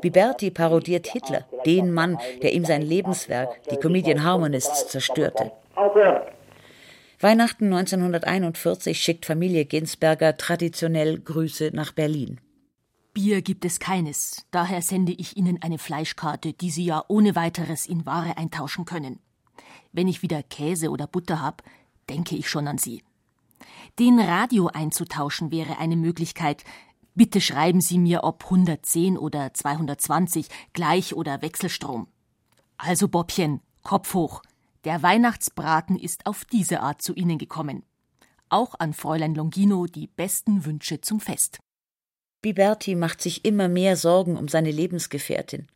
Biberti 0.00 0.52
parodiert 0.52 1.08
Hitler, 1.08 1.44
den 1.66 1.92
Mann, 1.92 2.18
der 2.40 2.52
ihm 2.52 2.64
sein 2.64 2.82
Lebenswerk, 2.82 3.64
die 3.68 3.78
Comedian 3.78 4.22
Harmonists, 4.22 4.86
zerstörte. 4.86 5.50
Weihnachten 7.18 7.64
1941 7.64 8.96
schickt 9.02 9.26
Familie 9.26 9.64
Ginsberger 9.64 10.36
traditionell 10.36 11.18
Grüße 11.18 11.72
nach 11.72 11.90
Berlin. 11.90 12.40
Bier 13.12 13.42
gibt 13.42 13.64
es 13.64 13.80
keines, 13.80 14.46
daher 14.52 14.80
sende 14.80 15.10
ich 15.10 15.36
Ihnen 15.36 15.60
eine 15.62 15.78
Fleischkarte, 15.78 16.52
die 16.52 16.70
Sie 16.70 16.84
ja 16.84 17.04
ohne 17.08 17.34
weiteres 17.34 17.86
in 17.86 18.06
Ware 18.06 18.36
eintauschen 18.36 18.84
können. 18.84 19.18
Wenn 19.90 20.06
ich 20.06 20.22
wieder 20.22 20.44
Käse 20.44 20.90
oder 20.90 21.08
Butter 21.08 21.42
hab, 21.42 21.64
denke 22.08 22.36
ich 22.36 22.48
schon 22.48 22.68
an 22.68 22.78
Sie. 22.78 23.02
Den 23.98 24.18
Radio 24.20 24.68
einzutauschen 24.68 25.50
wäre 25.50 25.78
eine 25.78 25.96
Möglichkeit, 25.96 26.64
Bitte 27.14 27.40
schreiben 27.40 27.80
Sie 27.80 27.98
mir, 27.98 28.24
ob 28.24 28.44
110 28.44 29.18
oder 29.18 29.52
220, 29.52 30.46
Gleich- 30.72 31.14
oder 31.14 31.42
Wechselstrom. 31.42 32.08
Also, 32.76 33.08
Bobbchen, 33.08 33.60
Kopf 33.82 34.14
hoch. 34.14 34.42
Der 34.84 35.02
Weihnachtsbraten 35.02 35.98
ist 35.98 36.26
auf 36.26 36.44
diese 36.44 36.80
Art 36.80 37.02
zu 37.02 37.14
Ihnen 37.14 37.38
gekommen. 37.38 37.82
Auch 38.48 38.74
an 38.78 38.94
Fräulein 38.94 39.34
Longino 39.34 39.86
die 39.86 40.06
besten 40.06 40.64
Wünsche 40.64 41.00
zum 41.00 41.20
Fest. 41.20 41.58
Biberti 42.42 42.94
macht 42.94 43.20
sich 43.20 43.44
immer 43.44 43.68
mehr 43.68 43.96
Sorgen 43.96 44.36
um 44.36 44.48
seine 44.48 44.70
Lebensgefährtin. 44.70 45.66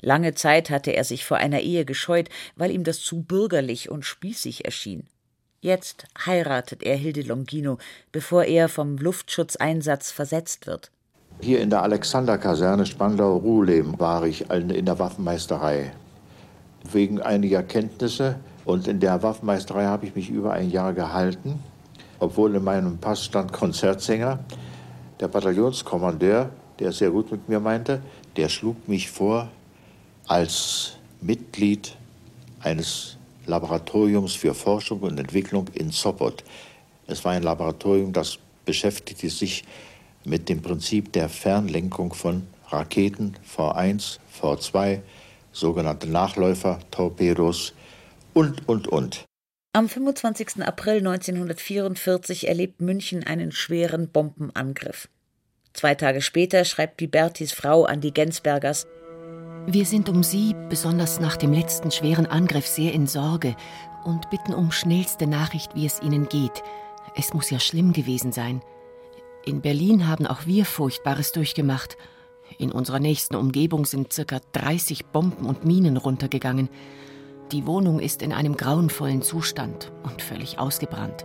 Lange 0.00 0.34
Zeit 0.34 0.68
hatte 0.68 0.90
er 0.90 1.04
sich 1.04 1.24
vor 1.24 1.38
einer 1.38 1.60
Ehe 1.60 1.86
gescheut, 1.86 2.28
weil 2.56 2.70
ihm 2.70 2.84
das 2.84 3.00
zu 3.00 3.22
bürgerlich 3.22 3.88
und 3.88 4.04
spießig 4.04 4.66
erschien. 4.66 5.08
Jetzt 5.64 6.04
heiratet 6.26 6.82
er 6.82 6.94
Hilde 6.94 7.22
Longino, 7.22 7.78
bevor 8.12 8.44
er 8.44 8.68
vom 8.68 8.98
Luftschutzeinsatz 8.98 10.10
versetzt 10.10 10.66
wird. 10.66 10.90
Hier 11.40 11.62
in 11.62 11.70
der 11.70 11.82
Alexanderkaserne 11.82 12.84
Spandau-Ruhleben 12.84 13.98
war 13.98 14.26
ich 14.26 14.50
in 14.50 14.84
der 14.84 14.98
Waffenmeisterei. 14.98 15.94
Wegen 16.92 17.18
einiger 17.18 17.62
Kenntnisse 17.62 18.36
und 18.66 18.86
in 18.88 19.00
der 19.00 19.22
Waffenmeisterei 19.22 19.86
habe 19.86 20.04
ich 20.04 20.14
mich 20.14 20.28
über 20.28 20.52
ein 20.52 20.70
Jahr 20.70 20.92
gehalten, 20.92 21.58
obwohl 22.18 22.54
in 22.54 22.62
meinem 22.62 22.98
Pass 22.98 23.24
stand 23.24 23.50
Konzertsänger. 23.50 24.40
Der 25.18 25.28
Bataillonskommandeur, 25.28 26.50
der 26.78 26.92
sehr 26.92 27.10
gut 27.10 27.32
mit 27.32 27.48
mir 27.48 27.58
meinte, 27.58 28.02
der 28.36 28.50
schlug 28.50 28.86
mich 28.86 29.10
vor 29.10 29.48
als 30.26 30.98
Mitglied 31.22 31.96
eines 32.60 33.16
Laboratoriums 33.46 34.34
für 34.34 34.54
Forschung 34.54 35.00
und 35.00 35.18
Entwicklung 35.18 35.68
in 35.74 35.90
Sopot. 35.90 36.44
Es 37.06 37.24
war 37.24 37.32
ein 37.32 37.42
Laboratorium, 37.42 38.12
das 38.12 38.38
beschäftigte 38.64 39.28
sich 39.28 39.64
mit 40.24 40.48
dem 40.48 40.62
Prinzip 40.62 41.12
der 41.12 41.28
Fernlenkung 41.28 42.14
von 42.14 42.46
Raketen 42.68 43.36
V1, 43.56 44.18
V2, 44.40 45.00
sogenannte 45.52 46.08
Nachläufer, 46.08 46.80
Torpedos 46.90 47.74
und, 48.32 48.68
und, 48.68 48.88
und. 48.88 49.24
Am 49.72 49.88
25. 49.88 50.62
April 50.62 50.98
1944 50.98 52.48
erlebt 52.48 52.80
München 52.80 53.24
einen 53.24 53.52
schweren 53.52 54.08
Bombenangriff. 54.08 55.08
Zwei 55.72 55.96
Tage 55.96 56.22
später 56.22 56.64
schreibt 56.64 56.96
Bibertis 56.96 57.52
Frau 57.52 57.84
an 57.84 58.00
die 58.00 58.14
Gensbergers, 58.14 58.86
wir 59.66 59.86
sind 59.86 60.08
um 60.08 60.22
Sie, 60.22 60.54
besonders 60.68 61.20
nach 61.20 61.36
dem 61.36 61.52
letzten 61.52 61.90
schweren 61.90 62.26
Angriff, 62.26 62.66
sehr 62.66 62.92
in 62.92 63.06
Sorge 63.06 63.56
und 64.04 64.28
bitten 64.28 64.52
um 64.52 64.70
schnellste 64.70 65.26
Nachricht, 65.26 65.74
wie 65.74 65.86
es 65.86 66.02
Ihnen 66.02 66.28
geht. 66.28 66.62
Es 67.16 67.32
muss 67.32 67.50
ja 67.50 67.58
schlimm 67.58 67.92
gewesen 67.92 68.30
sein. 68.30 68.62
In 69.44 69.62
Berlin 69.62 70.06
haben 70.06 70.26
auch 70.26 70.46
wir 70.46 70.66
Furchtbares 70.66 71.32
durchgemacht. 71.32 71.96
In 72.58 72.72
unserer 72.72 73.00
nächsten 73.00 73.36
Umgebung 73.36 73.86
sind 73.86 74.12
circa 74.12 74.40
30 74.52 75.06
Bomben 75.06 75.46
und 75.46 75.64
Minen 75.64 75.96
runtergegangen. 75.96 76.68
Die 77.50 77.66
Wohnung 77.66 78.00
ist 78.00 78.20
in 78.20 78.32
einem 78.32 78.56
grauenvollen 78.56 79.22
Zustand 79.22 79.92
und 80.02 80.20
völlig 80.20 80.58
ausgebrannt. 80.58 81.24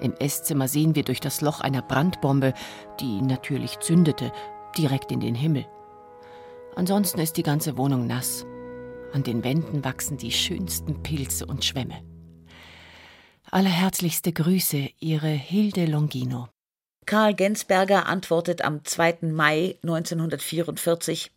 Im 0.00 0.14
Esszimmer 0.14 0.68
sehen 0.68 0.94
wir 0.94 1.02
durch 1.02 1.20
das 1.20 1.40
Loch 1.40 1.60
einer 1.60 1.82
Brandbombe, 1.82 2.54
die 3.00 3.20
natürlich 3.22 3.78
zündete, 3.80 4.32
direkt 4.76 5.12
in 5.12 5.20
den 5.20 5.34
Himmel. 5.34 5.66
Ansonsten 6.76 7.20
ist 7.20 7.38
die 7.38 7.42
ganze 7.42 7.78
Wohnung 7.78 8.06
nass. 8.06 8.44
An 9.14 9.22
den 9.22 9.42
Wänden 9.42 9.82
wachsen 9.82 10.18
die 10.18 10.30
schönsten 10.30 11.02
Pilze 11.02 11.46
und 11.46 11.64
Schwämme. 11.64 12.04
Allerherzlichste 13.50 14.30
Grüße, 14.30 14.90
Ihre 15.00 15.28
Hilde 15.28 15.86
Longino. 15.86 16.50
Karl 17.06 17.34
Gensberger 17.34 18.06
antwortet 18.06 18.62
am 18.62 18.84
2. 18.84 19.20
Mai 19.22 19.78
1944 19.82 21.32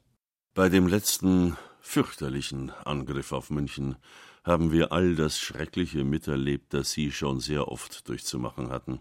Bei 0.56 0.68
dem 0.68 0.88
letzten 0.88 1.56
fürchterlichen 1.80 2.72
Angriff 2.84 3.32
auf 3.32 3.50
München 3.50 3.96
haben 4.44 4.74
wir 4.74 4.92
all 4.92 5.16
das 5.16 5.40
Schreckliche 5.40 6.04
miterlebt, 6.04 6.74
das 6.74 6.92
Sie 6.92 7.14
schon 7.14 7.40
sehr 7.40 7.70
oft 7.70 8.10
durchzumachen 8.10 8.72
hatten. 8.72 9.00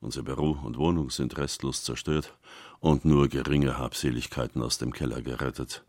Unser 0.00 0.22
Büro 0.22 0.52
und 0.64 0.78
Wohnung 0.78 1.10
sind 1.10 1.36
restlos 1.36 1.84
zerstört 1.84 2.32
und 2.80 3.04
nur 3.04 3.28
geringe 3.28 3.78
Habseligkeiten 3.78 4.62
aus 4.62 4.78
dem 4.78 4.92
Keller 4.92 5.22
gerettet. 5.22 5.84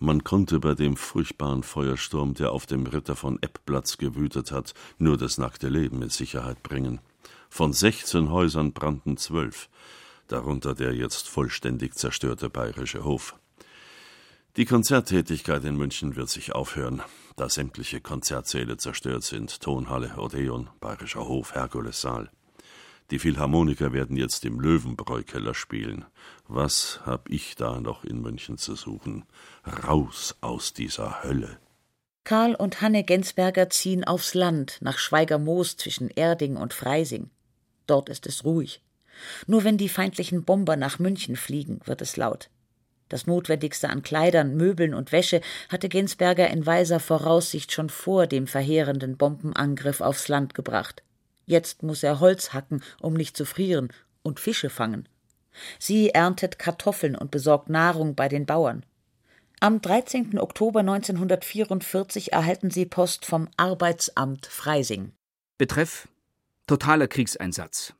Man 0.00 0.24
konnte 0.24 0.58
bei 0.58 0.74
dem 0.74 0.96
furchtbaren 0.96 1.62
Feuersturm, 1.62 2.34
der 2.34 2.52
auf 2.52 2.66
dem 2.66 2.86
Ritter 2.86 3.16
von 3.16 3.38
Eppplatz 3.40 3.96
gewütet 3.96 4.50
hat, 4.50 4.74
nur 4.98 5.16
das 5.16 5.38
nackte 5.38 5.68
Leben 5.68 6.02
in 6.02 6.10
Sicherheit 6.10 6.62
bringen. 6.62 7.00
Von 7.48 7.72
sechzehn 7.72 8.30
Häusern 8.30 8.72
brannten 8.72 9.16
zwölf, 9.16 9.68
darunter 10.26 10.74
der 10.74 10.92
jetzt 10.94 11.28
vollständig 11.28 11.94
zerstörte 11.94 12.50
bayerische 12.50 13.04
Hof. 13.04 13.36
Die 14.56 14.64
Konzerttätigkeit 14.64 15.64
in 15.64 15.76
München 15.76 16.16
wird 16.16 16.28
sich 16.28 16.54
aufhören, 16.54 17.02
da 17.36 17.48
sämtliche 17.48 18.00
Konzertsäle 18.00 18.76
zerstört 18.76 19.22
sind, 19.22 19.60
Tonhalle, 19.60 20.16
Odeon, 20.16 20.68
Bayerischer 20.80 21.26
Hof, 21.26 21.54
Herkulessaal. 21.54 22.30
Die 23.10 23.18
Philharmoniker 23.18 23.92
werden 23.92 24.16
jetzt 24.16 24.44
im 24.44 24.60
Löwenbräukeller 24.60 25.54
spielen. 25.54 26.06
Was 26.48 27.00
hab 27.04 27.28
ich 27.28 27.54
da 27.54 27.80
noch 27.80 28.04
in 28.04 28.22
München 28.22 28.56
zu 28.56 28.74
suchen? 28.76 29.24
Raus 29.66 30.36
aus 30.40 30.72
dieser 30.72 31.22
Hölle. 31.22 31.58
Karl 32.24 32.54
und 32.54 32.80
Hanne 32.80 33.04
Gensberger 33.04 33.68
ziehen 33.68 34.04
aufs 34.04 34.32
Land 34.32 34.78
nach 34.80 34.96
Schweigermoos 34.96 35.76
zwischen 35.76 36.08
Erding 36.08 36.56
und 36.56 36.72
Freising. 36.72 37.28
Dort 37.86 38.08
ist 38.08 38.26
es 38.26 38.44
ruhig. 38.44 38.80
Nur 39.46 39.62
wenn 39.64 39.76
die 39.76 39.90
feindlichen 39.90 40.44
Bomber 40.44 40.76
nach 40.76 40.98
München 40.98 41.36
fliegen, 41.36 41.80
wird 41.84 42.00
es 42.00 42.16
laut. 42.16 42.48
Das 43.10 43.26
Notwendigste 43.26 43.90
an 43.90 44.02
Kleidern, 44.02 44.56
Möbeln 44.56 44.94
und 44.94 45.12
Wäsche 45.12 45.42
hatte 45.68 45.90
Gensberger 45.90 46.48
in 46.48 46.64
weiser 46.64 46.98
Voraussicht 46.98 47.70
schon 47.70 47.90
vor 47.90 48.26
dem 48.26 48.46
verheerenden 48.46 49.18
Bombenangriff 49.18 50.00
aufs 50.00 50.28
Land 50.28 50.54
gebracht. 50.54 51.02
Jetzt 51.46 51.82
muss 51.82 52.02
er 52.02 52.20
Holz 52.20 52.52
hacken, 52.52 52.82
um 53.00 53.14
nicht 53.14 53.36
zu 53.36 53.44
frieren, 53.44 53.92
und 54.22 54.40
Fische 54.40 54.70
fangen. 54.70 55.08
Sie 55.78 56.10
erntet 56.10 56.58
Kartoffeln 56.58 57.14
und 57.14 57.30
besorgt 57.30 57.68
Nahrung 57.68 58.14
bei 58.14 58.28
den 58.28 58.46
Bauern. 58.46 58.84
Am 59.60 59.80
13. 59.80 60.38
Oktober 60.38 60.80
1944 60.80 62.32
erhalten 62.32 62.70
sie 62.70 62.86
Post 62.86 63.24
vom 63.24 63.48
Arbeitsamt 63.56 64.46
Freising. 64.46 65.12
Betreff 65.58 66.08
Totaler 66.66 67.08
Kriegseinsatz. 67.08 67.94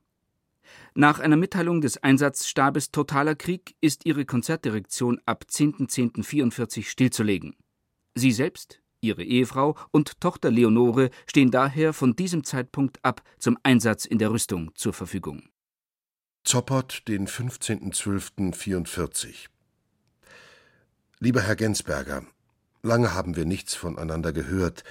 Nach 0.94 1.20
einer 1.20 1.36
Mitteilung 1.36 1.80
des 1.80 2.02
Einsatzstabes 2.02 2.90
Totaler 2.90 3.34
Krieg 3.34 3.76
ist 3.80 4.06
ihre 4.06 4.24
Konzertdirektion 4.24 5.20
ab 5.26 5.44
10.10.44 5.50 6.84
stillzulegen. 6.84 7.56
Sie 8.14 8.32
selbst, 8.32 8.80
ihre 9.04 9.22
Ehefrau 9.22 9.76
und 9.90 10.20
Tochter 10.20 10.50
Leonore 10.50 11.10
stehen 11.26 11.50
daher 11.50 11.92
von 11.92 12.16
diesem 12.16 12.44
Zeitpunkt 12.44 13.04
ab 13.04 13.22
zum 13.38 13.58
Einsatz 13.62 14.04
in 14.04 14.18
der 14.18 14.30
Rüstung 14.30 14.70
zur 14.74 14.92
Verfügung. 14.92 15.48
Zoppot, 16.44 17.02
den 17.08 17.26
15.12.44 17.26 19.48
Lieber 21.20 21.42
Herr 21.42 21.56
Gensberger, 21.56 22.24
lange 22.82 23.14
haben 23.14 23.36
wir 23.36 23.44
nichts 23.44 23.74
voneinander 23.74 24.32
gehört, 24.32 24.84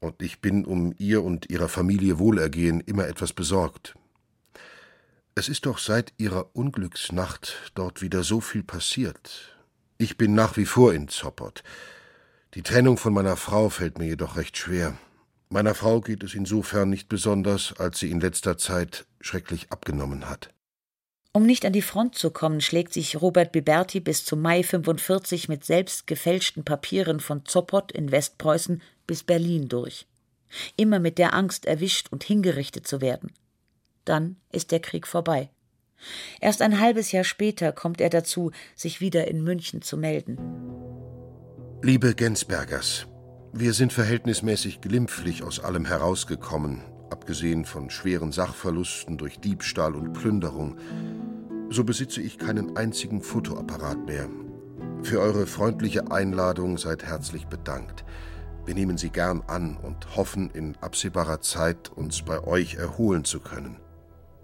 und 0.00 0.22
ich 0.22 0.40
bin 0.40 0.64
um 0.64 0.94
Ihr 0.98 1.24
und 1.24 1.50
Ihrer 1.50 1.68
Familie 1.68 2.18
Wohlergehen 2.18 2.80
immer 2.80 3.06
etwas 3.08 3.32
besorgt. 3.32 3.94
Es 5.34 5.48
ist 5.48 5.66
doch 5.66 5.78
seit 5.78 6.12
Ihrer 6.18 6.54
Unglücksnacht 6.54 7.72
dort 7.74 8.02
wieder 8.02 8.24
so 8.24 8.40
viel 8.40 8.64
passiert. 8.64 9.56
Ich 9.96 10.16
bin 10.16 10.34
nach 10.34 10.56
wie 10.56 10.66
vor 10.66 10.94
in 10.94 11.08
Zoppot. 11.08 11.62
Die 12.54 12.62
Trennung 12.62 12.96
von 12.96 13.12
meiner 13.12 13.36
Frau 13.36 13.68
fällt 13.68 13.98
mir 13.98 14.06
jedoch 14.06 14.36
recht 14.36 14.56
schwer. 14.56 14.96
Meiner 15.50 15.74
Frau 15.74 16.00
geht 16.00 16.22
es 16.22 16.34
insofern 16.34 16.88
nicht 16.88 17.08
besonders, 17.08 17.74
als 17.78 17.98
sie 17.98 18.10
in 18.10 18.20
letzter 18.20 18.56
Zeit 18.56 19.06
schrecklich 19.20 19.70
abgenommen 19.70 20.28
hat. 20.28 20.50
Um 21.32 21.44
nicht 21.44 21.66
an 21.66 21.72
die 21.72 21.82
Front 21.82 22.14
zu 22.14 22.30
kommen, 22.30 22.60
schlägt 22.60 22.92
sich 22.92 23.20
Robert 23.20 23.52
Biberti 23.52 24.00
bis 24.00 24.24
zum 24.24 24.40
Mai 24.40 24.62
45 24.62 25.48
mit 25.48 25.64
selbst 25.64 26.06
gefälschten 26.06 26.64
Papieren 26.64 27.20
von 27.20 27.44
Zoppot 27.44 27.92
in 27.92 28.10
Westpreußen 28.10 28.82
bis 29.06 29.22
Berlin 29.22 29.68
durch. 29.68 30.06
Immer 30.76 30.98
mit 30.98 31.18
der 31.18 31.34
Angst, 31.34 31.66
erwischt 31.66 32.08
und 32.10 32.24
hingerichtet 32.24 32.86
zu 32.86 33.00
werden. 33.00 33.32
Dann 34.04 34.36
ist 34.50 34.72
der 34.72 34.80
Krieg 34.80 35.06
vorbei. 35.06 35.50
Erst 36.40 36.62
ein 36.62 36.80
halbes 36.80 37.12
Jahr 37.12 37.24
später 37.24 37.72
kommt 37.72 38.00
er 38.00 38.08
dazu, 38.08 38.50
sich 38.74 39.00
wieder 39.00 39.28
in 39.28 39.44
München 39.44 39.82
zu 39.82 39.96
melden. 39.96 40.97
Liebe 41.80 42.16
Gensbergers, 42.16 43.06
wir 43.52 43.72
sind 43.72 43.92
verhältnismäßig 43.92 44.80
glimpflich 44.80 45.44
aus 45.44 45.60
allem 45.60 45.84
herausgekommen, 45.84 46.82
abgesehen 47.08 47.64
von 47.64 47.88
schweren 47.88 48.32
Sachverlusten 48.32 49.16
durch 49.16 49.38
Diebstahl 49.38 49.94
und 49.94 50.12
Plünderung. 50.12 50.76
So 51.70 51.84
besitze 51.84 52.20
ich 52.20 52.36
keinen 52.36 52.76
einzigen 52.76 53.22
Fotoapparat 53.22 54.06
mehr. 54.06 54.28
Für 55.04 55.20
eure 55.20 55.46
freundliche 55.46 56.10
Einladung 56.10 56.78
seid 56.78 57.04
herzlich 57.04 57.46
bedankt. 57.46 58.04
Wir 58.66 58.74
nehmen 58.74 58.98
sie 58.98 59.10
gern 59.10 59.44
an 59.46 59.76
und 59.76 60.16
hoffen, 60.16 60.50
in 60.50 60.74
absehbarer 60.80 61.42
Zeit 61.42 61.90
uns 61.90 62.22
bei 62.22 62.42
euch 62.42 62.74
erholen 62.74 63.24
zu 63.24 63.38
können. 63.38 63.76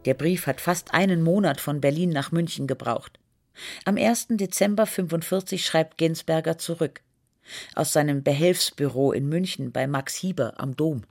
Der 0.05 0.15
Brief 0.15 0.47
hat 0.47 0.61
fast 0.61 0.95
einen 0.95 1.21
Monat 1.25 1.61
von 1.61 1.81
Berlin 1.81 2.11
nach 2.11 2.31
München 2.31 2.69
gebraucht. 2.69 3.19
Am 3.85 3.97
1. 3.97 4.29
Dezember 4.31 4.87
45 4.87 5.67
schreibt 5.67 5.99
Gensberger 5.99 6.59
zurück 6.59 7.01
aus 7.75 7.93
seinem 7.93 8.23
Behelfsbüro 8.23 9.13
in 9.13 9.29
München 9.29 9.73
bei 9.73 9.87
Max 9.87 10.15
Hieber 10.15 10.55
am 10.59 10.77
Dom. 10.77 11.03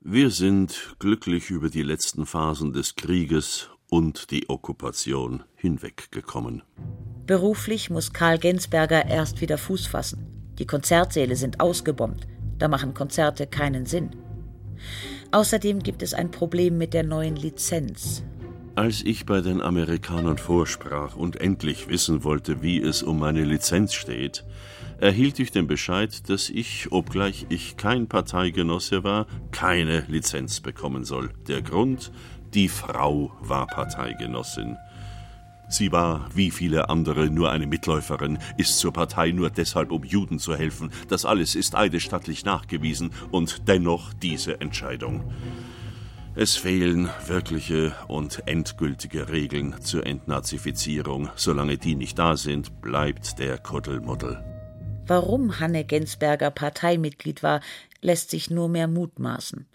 Wir 0.00 0.30
sind 0.30 0.94
glücklich 0.98 1.50
über 1.50 1.68
die 1.68 1.82
letzten 1.82 2.26
Phasen 2.26 2.72
des 2.72 2.94
Krieges 2.94 3.70
und 3.88 4.30
die 4.30 4.48
Okkupation 4.48 5.42
hinweggekommen. 5.56 6.62
Beruflich 7.26 7.90
muss 7.90 8.12
Karl 8.12 8.38
Gensberger 8.38 9.06
erst 9.06 9.40
wieder 9.40 9.58
Fuß 9.58 9.86
fassen. 9.86 10.54
Die 10.58 10.66
Konzertsäle 10.66 11.36
sind 11.36 11.60
ausgebombt. 11.60 12.26
Da 12.58 12.68
machen 12.68 12.94
Konzerte 12.94 13.46
keinen 13.46 13.84
Sinn. 13.84 14.10
Außerdem 15.32 15.82
gibt 15.82 16.02
es 16.02 16.14
ein 16.14 16.30
Problem 16.30 16.78
mit 16.78 16.94
der 16.94 17.02
neuen 17.02 17.36
Lizenz. 17.36 18.22
Als 18.76 19.02
ich 19.02 19.26
bei 19.26 19.40
den 19.40 19.60
Amerikanern 19.60 20.38
vorsprach 20.38 21.16
und 21.16 21.40
endlich 21.40 21.88
wissen 21.88 22.24
wollte, 22.24 22.62
wie 22.62 22.80
es 22.80 23.02
um 23.02 23.18
meine 23.18 23.42
Lizenz 23.42 23.94
steht, 23.94 24.44
erhielt 24.98 25.38
ich 25.38 25.50
den 25.50 25.66
Bescheid, 25.66 26.28
dass 26.28 26.50
ich, 26.50 26.90
obgleich 26.92 27.46
ich 27.48 27.76
kein 27.76 28.08
Parteigenosse 28.08 29.04
war, 29.04 29.26
keine 29.50 30.00
Lizenz 30.08 30.60
bekommen 30.60 31.04
soll. 31.04 31.30
Der 31.48 31.62
Grund, 31.62 32.12
die 32.54 32.68
Frau 32.68 33.32
war 33.40 33.66
Parteigenossin. 33.66 34.76
Sie 35.68 35.90
war, 35.90 36.28
wie 36.34 36.50
viele 36.50 36.88
andere, 36.88 37.28
nur 37.28 37.50
eine 37.50 37.66
Mitläuferin, 37.66 38.38
ist 38.56 38.78
zur 38.78 38.92
Partei 38.92 39.32
nur 39.32 39.50
deshalb, 39.50 39.90
um 39.90 40.04
Juden 40.04 40.38
zu 40.38 40.54
helfen. 40.54 40.90
Das 41.08 41.24
alles 41.24 41.56
ist 41.56 41.74
eidesstattlich 41.74 42.44
nachgewiesen 42.44 43.10
und 43.32 43.66
dennoch 43.66 44.14
diese 44.14 44.60
Entscheidung. 44.60 45.24
Es 46.36 46.54
fehlen 46.54 47.08
wirkliche 47.26 47.94
und 48.08 48.46
endgültige 48.46 49.30
Regeln 49.30 49.74
zur 49.80 50.06
Entnazifizierung. 50.06 51.30
Solange 51.34 51.78
die 51.78 51.94
nicht 51.94 52.18
da 52.18 52.36
sind, 52.36 52.80
bleibt 52.80 53.38
der 53.38 53.58
Kuddelmuddel. 53.58 54.55
Warum 55.08 55.60
Hanne 55.60 55.84
Gensberger 55.84 56.50
Parteimitglied 56.50 57.44
war, 57.44 57.60
lässt 58.00 58.30
sich 58.30 58.50
nur 58.50 58.68
mehr 58.68 58.88
mutmaßen. 58.88 59.66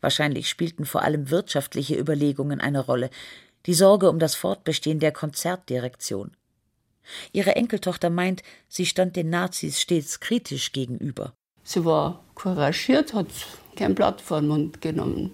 Wahrscheinlich 0.00 0.48
spielten 0.48 0.86
vor 0.86 1.02
allem 1.02 1.30
wirtschaftliche 1.30 1.98
Überlegungen 1.98 2.60
eine 2.60 2.80
Rolle, 2.80 3.10
die 3.66 3.74
Sorge 3.74 4.08
um 4.08 4.18
das 4.18 4.34
Fortbestehen 4.34 5.00
der 5.00 5.12
Konzertdirektion. 5.12 6.32
Ihre 7.32 7.56
Enkeltochter 7.56 8.08
meint, 8.08 8.42
sie 8.68 8.86
stand 8.86 9.16
den 9.16 9.28
Nazis 9.28 9.80
stets 9.80 10.20
kritisch 10.20 10.72
gegenüber. 10.72 11.34
Sie 11.62 11.84
war 11.84 12.24
couragiert, 12.34 13.12
hat 13.12 13.26
kein 13.76 13.94
Blatt 13.94 14.22
vor 14.22 14.40
den 14.40 14.48
Mund 14.48 14.80
genommen. 14.80 15.32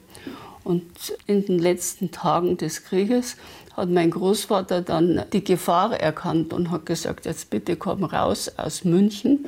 Und 0.65 1.17
in 1.27 1.47
den 1.47 1.59
letzten 1.59 2.11
Tagen 2.11 2.57
des 2.57 2.85
Krieges 2.85 3.37
hat 3.75 3.89
mein 3.89 4.11
Großvater 4.11 4.83
dann 4.83 5.25
die 5.33 5.45
Gefahr 5.45 5.99
erkannt 5.99 6.53
und 6.53 6.71
hat 6.71 6.87
gesagt, 6.87 7.27
jetzt 7.27 7.51
bitte 7.51 7.77
komm 7.77 8.05
raus 8.05 8.51
aus 8.57 8.85
München 8.85 9.47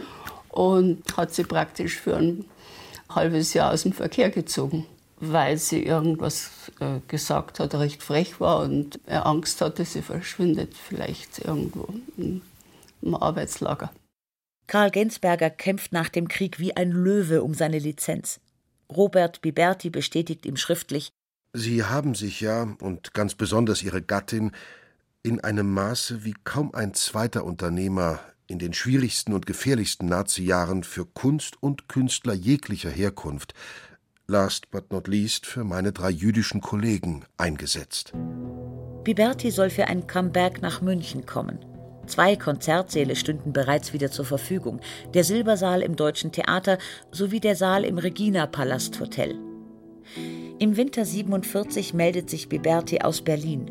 und 0.49 1.17
hat 1.17 1.35
sie 1.35 1.45
praktisch 1.45 1.99
für 1.99 2.17
ein 2.17 2.45
halbes 3.09 3.55
Jahr 3.55 3.73
aus 3.73 3.83
dem 3.83 3.93
Verkehr 3.93 4.31
gezogen, 4.31 4.87
weil 5.19 5.59
sie 5.59 5.83
irgendwas 5.83 6.51
äh, 6.81 7.01
gesagt 7.09 7.61
hat, 7.61 7.75
recht 7.75 8.03
frech 8.03 8.41
war 8.41 8.61
und 8.61 9.01
er 9.07 9.27
Angst 9.27 9.61
hatte, 9.61 9.85
sie 9.85 10.03
verschwindet 10.03 10.75
vielleicht 10.75 11.41
irgendwo 11.41 11.89
im 12.17 13.15
Arbeitslager. 13.15 13.91
Karl 14.67 14.91
Gensberger 14.91 15.51
kämpft 15.51 15.93
nach 15.93 16.09
dem 16.09 16.29
Krieg 16.29 16.59
wie 16.59 16.77
ein 16.77 16.91
Löwe 16.91 17.43
um 17.43 17.53
seine 17.53 17.79
Lizenz. 17.79 18.41
Robert 18.91 19.43
Biberti 19.43 19.91
bestätigt 19.91 20.47
ihm 20.47 20.57
schriftlich, 20.57 21.13
Sie 21.55 21.85
haben 21.85 22.15
sich 22.15 22.41
ja, 22.41 22.67
und 22.81 23.13
ganz 23.13 23.35
besonders 23.35 23.83
Ihre 23.83 24.01
Gattin, 24.01 24.53
in 25.23 25.41
einem 25.41 25.71
Maße 25.71 26.25
wie 26.25 26.35
kaum 26.45 26.75
ein 26.75 26.95
zweiter 26.95 27.45
Unternehmer 27.45 28.21
in 28.47 28.59
den 28.59 28.73
schwierigsten 28.73 29.35
und 29.35 29.45
gefährlichsten 29.45 30.07
Nazi-Jahren 30.07 30.83
für 30.83 31.05
Kunst 31.05 31.63
und 31.63 31.89
Künstler 31.89 32.33
jeglicher 32.33 32.89
Herkunft, 32.91 33.53
last 34.27 34.71
but 34.71 34.91
not 34.91 35.09
least 35.09 35.45
für 35.45 35.63
meine 35.63 35.93
drei 35.93 36.09
jüdischen 36.09 36.63
Kollegen, 36.63 37.27
eingesetzt. 37.37 38.15
Biberti 39.05 39.51
soll 39.51 39.69
für 39.69 39.89
ein 39.89 40.07
Comeback 40.07 40.63
nach 40.63 40.81
München 40.81 41.27
kommen. 41.27 41.59
Zwei 42.07 42.35
Konzertsäle 42.35 43.15
stünden 43.15 43.53
bereits 43.53 43.93
wieder 43.93 44.11
zur 44.11 44.25
Verfügung: 44.25 44.81
der 45.13 45.23
Silbersaal 45.23 45.83
im 45.83 45.97
Deutschen 45.97 46.33
Theater 46.33 46.79
sowie 47.11 47.41
der 47.41 47.57
Saal 47.57 47.85
im 47.85 47.99
Regina 47.99 48.47
Palast 48.47 48.99
Hotel. 49.01 49.39
Im 50.63 50.77
Winter 50.77 51.05
47 51.05 51.93
meldet 51.93 52.31
sich 52.31 52.49
Biberti 52.49 53.01
aus 53.01 53.21
Berlin. 53.21 53.69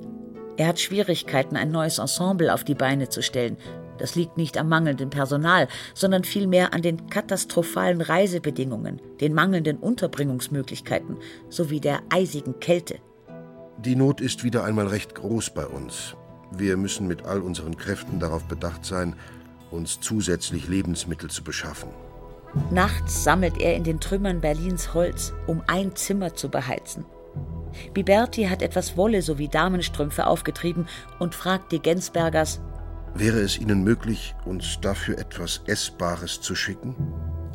Er 0.57 0.67
hat 0.67 0.81
Schwierigkeiten, 0.81 1.55
ein 1.55 1.71
neues 1.71 1.99
Ensemble 1.99 2.53
auf 2.53 2.65
die 2.65 2.75
Beine 2.75 3.07
zu 3.07 3.23
stellen. 3.23 3.55
Das 3.97 4.15
liegt 4.15 4.35
nicht 4.35 4.57
am 4.57 4.67
mangelnden 4.67 5.09
Personal, 5.09 5.69
sondern 5.93 6.25
vielmehr 6.25 6.73
an 6.73 6.81
den 6.81 7.07
katastrophalen 7.09 8.01
Reisebedingungen, 8.01 9.01
den 9.21 9.33
mangelnden 9.33 9.77
Unterbringungsmöglichkeiten 9.77 11.15
sowie 11.47 11.79
der 11.79 12.01
eisigen 12.09 12.59
Kälte. 12.59 12.99
Die 13.77 13.95
Not 13.95 14.19
ist 14.19 14.43
wieder 14.43 14.65
einmal 14.65 14.87
recht 14.87 15.15
groß 15.15 15.51
bei 15.51 15.65
uns. 15.65 16.17
Wir 16.51 16.75
müssen 16.75 17.07
mit 17.07 17.23
all 17.23 17.39
unseren 17.39 17.77
Kräften 17.77 18.19
darauf 18.19 18.43
bedacht 18.43 18.83
sein, 18.83 19.15
uns 19.69 20.01
zusätzlich 20.01 20.67
Lebensmittel 20.67 21.29
zu 21.29 21.41
beschaffen. 21.41 21.87
Nachts 22.69 23.23
sammelt 23.23 23.59
er 23.59 23.75
in 23.75 23.83
den 23.83 23.99
Trümmern 23.99 24.41
Berlins 24.41 24.93
Holz, 24.93 25.33
um 25.47 25.63
ein 25.67 25.95
Zimmer 25.95 26.33
zu 26.35 26.49
beheizen. 26.49 27.05
Biberti 27.93 28.45
hat 28.45 28.61
etwas 28.61 28.97
Wolle 28.97 29.21
sowie 29.21 29.47
Damenstrümpfe 29.47 30.27
aufgetrieben 30.27 30.87
und 31.19 31.35
fragt 31.35 31.71
die 31.71 31.79
Gensbergers: 31.79 32.59
Wäre 33.13 33.39
es 33.39 33.57
Ihnen 33.57 33.83
möglich, 33.83 34.35
uns 34.45 34.79
dafür 34.81 35.17
etwas 35.17 35.61
Essbares 35.65 36.41
zu 36.41 36.55
schicken? 36.55 36.95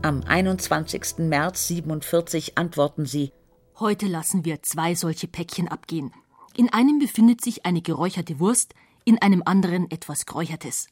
Am 0.02 0.22
21. 0.22 1.18
März 1.18 1.68
47 1.68 2.56
antworten 2.56 3.06
sie: 3.06 3.32
Heute 3.78 4.06
lassen 4.06 4.44
wir 4.44 4.62
zwei 4.62 4.94
solche 4.94 5.28
Päckchen 5.28 5.68
abgehen. 5.68 6.12
In 6.56 6.72
einem 6.72 6.98
befindet 6.98 7.42
sich 7.42 7.66
eine 7.66 7.82
geräucherte 7.82 8.40
Wurst, 8.40 8.74
in 9.04 9.20
einem 9.20 9.42
anderen 9.44 9.90
etwas 9.90 10.24
Geräuchertes. 10.24 10.88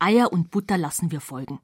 Eier 0.00 0.32
und 0.32 0.50
Butter 0.50 0.76
lassen 0.76 1.12
wir 1.12 1.20
folgen. 1.20 1.60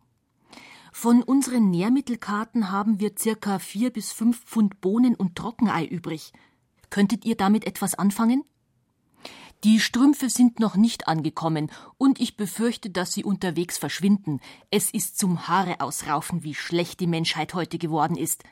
Von 0.92 1.22
unseren 1.22 1.70
Nährmittelkarten 1.70 2.70
haben 2.70 3.00
wir 3.00 3.12
circa 3.18 3.58
vier 3.58 3.90
bis 3.90 4.12
fünf 4.12 4.44
Pfund 4.44 4.80
Bohnen 4.80 5.14
und 5.14 5.36
Trockenei 5.36 5.84
übrig. 5.84 6.32
Könntet 6.90 7.24
ihr 7.24 7.36
damit 7.36 7.66
etwas 7.66 7.94
anfangen? 7.94 8.44
Die 9.62 9.78
Strümpfe 9.78 10.30
sind 10.30 10.58
noch 10.58 10.74
nicht 10.74 11.06
angekommen 11.06 11.70
und 11.98 12.18
ich 12.18 12.38
befürchte, 12.38 12.88
dass 12.88 13.12
sie 13.12 13.24
unterwegs 13.24 13.76
verschwinden. 13.76 14.40
Es 14.70 14.90
ist 14.90 15.18
zum 15.18 15.48
Haare 15.48 15.80
ausraufen, 15.80 16.42
wie 16.42 16.54
schlecht 16.54 16.98
die 16.98 17.06
Menschheit 17.06 17.52
heute 17.52 17.76
geworden 17.76 18.16
ist. 18.16 18.42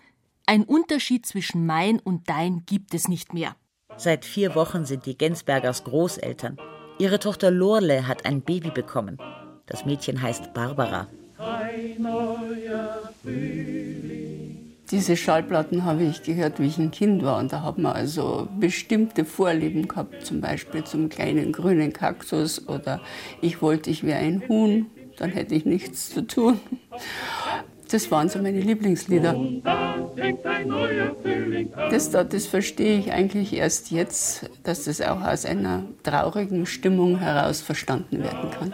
Ein 0.45 0.65
Unterschied 0.65 1.25
zwischen 1.25 1.65
mein 1.65 1.99
und 1.99 2.29
dein 2.29 2.65
gibt 2.67 2.93
es 2.93 3.09
nicht 3.09 3.33
mehr. 3.33 3.57
Seit 3.97 4.27
vier 4.27 4.55
Wochen 4.55 4.85
sind 4.85 5.07
die 5.07 5.17
Gensbergers 5.17 5.85
Großeltern. 5.85 6.59
Ihre 6.99 7.19
Tochter 7.19 7.51
Lorle 7.51 8.07
hat 8.07 8.27
ein 8.27 8.43
Baby 8.43 8.71
bekommen. 8.71 9.19
Das 9.67 9.87
Mädchen 9.87 10.21
heißt 10.21 10.53
Barbara. 10.53 11.09
Diese 14.91 15.17
Schallplatten 15.17 15.85
habe 15.85 16.03
ich 16.05 16.23
gehört, 16.23 16.59
wie 16.59 16.67
ich 16.67 16.79
ein 16.79 16.91
Kind 16.91 17.23
war. 17.23 17.39
Und 17.39 17.53
da 17.53 17.63
hat 17.63 17.79
man 17.79 17.93
also 17.93 18.49
bestimmte 18.59 19.25
Vorlieben 19.25 19.87
gehabt, 19.87 20.25
zum 20.25 20.41
Beispiel 20.41 20.83
zum 20.85 21.09
kleinen 21.09 21.53
grünen 21.53 21.93
Kaktus 21.93 22.67
oder 22.69 23.01
ich 23.41 23.63
wollte, 23.63 23.91
ich 23.91 24.03
wäre 24.03 24.19
ein 24.19 24.43
Huhn, 24.49 24.87
dann 25.19 25.31
hätte 25.31 25.55
ich 25.55 25.65
nichts 25.65 26.11
zu 26.11 26.27
tun. 26.27 26.59
Das 27.91 28.11
waren 28.11 28.29
so 28.29 28.39
meine 28.41 28.61
Lieblingslieder. 28.61 29.35
Das, 31.91 32.11
das 32.11 32.47
verstehe 32.47 32.99
ich 32.99 33.13
eigentlich 33.13 33.55
erst 33.55 33.91
jetzt, 33.91 34.51
dass 34.63 34.85
das 34.85 35.01
auch 35.01 35.23
aus 35.23 35.45
einer 35.45 35.85
traurigen 36.03 36.67
Stimmung 36.67 37.19
heraus 37.19 37.61
verstanden 37.61 38.23
werden 38.23 38.51
kann. 38.51 38.73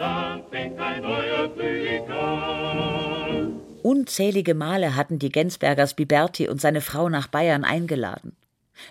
Unzählige 3.83 4.55
Male 4.55 4.95
hatten 4.95 5.19
die 5.19 5.31
Gensbergers 5.31 5.93
Biberti 5.93 6.49
und 6.49 6.59
seine 6.59 6.81
Frau 6.81 7.07
nach 7.07 7.27
Bayern 7.27 7.63
eingeladen. 7.63 8.35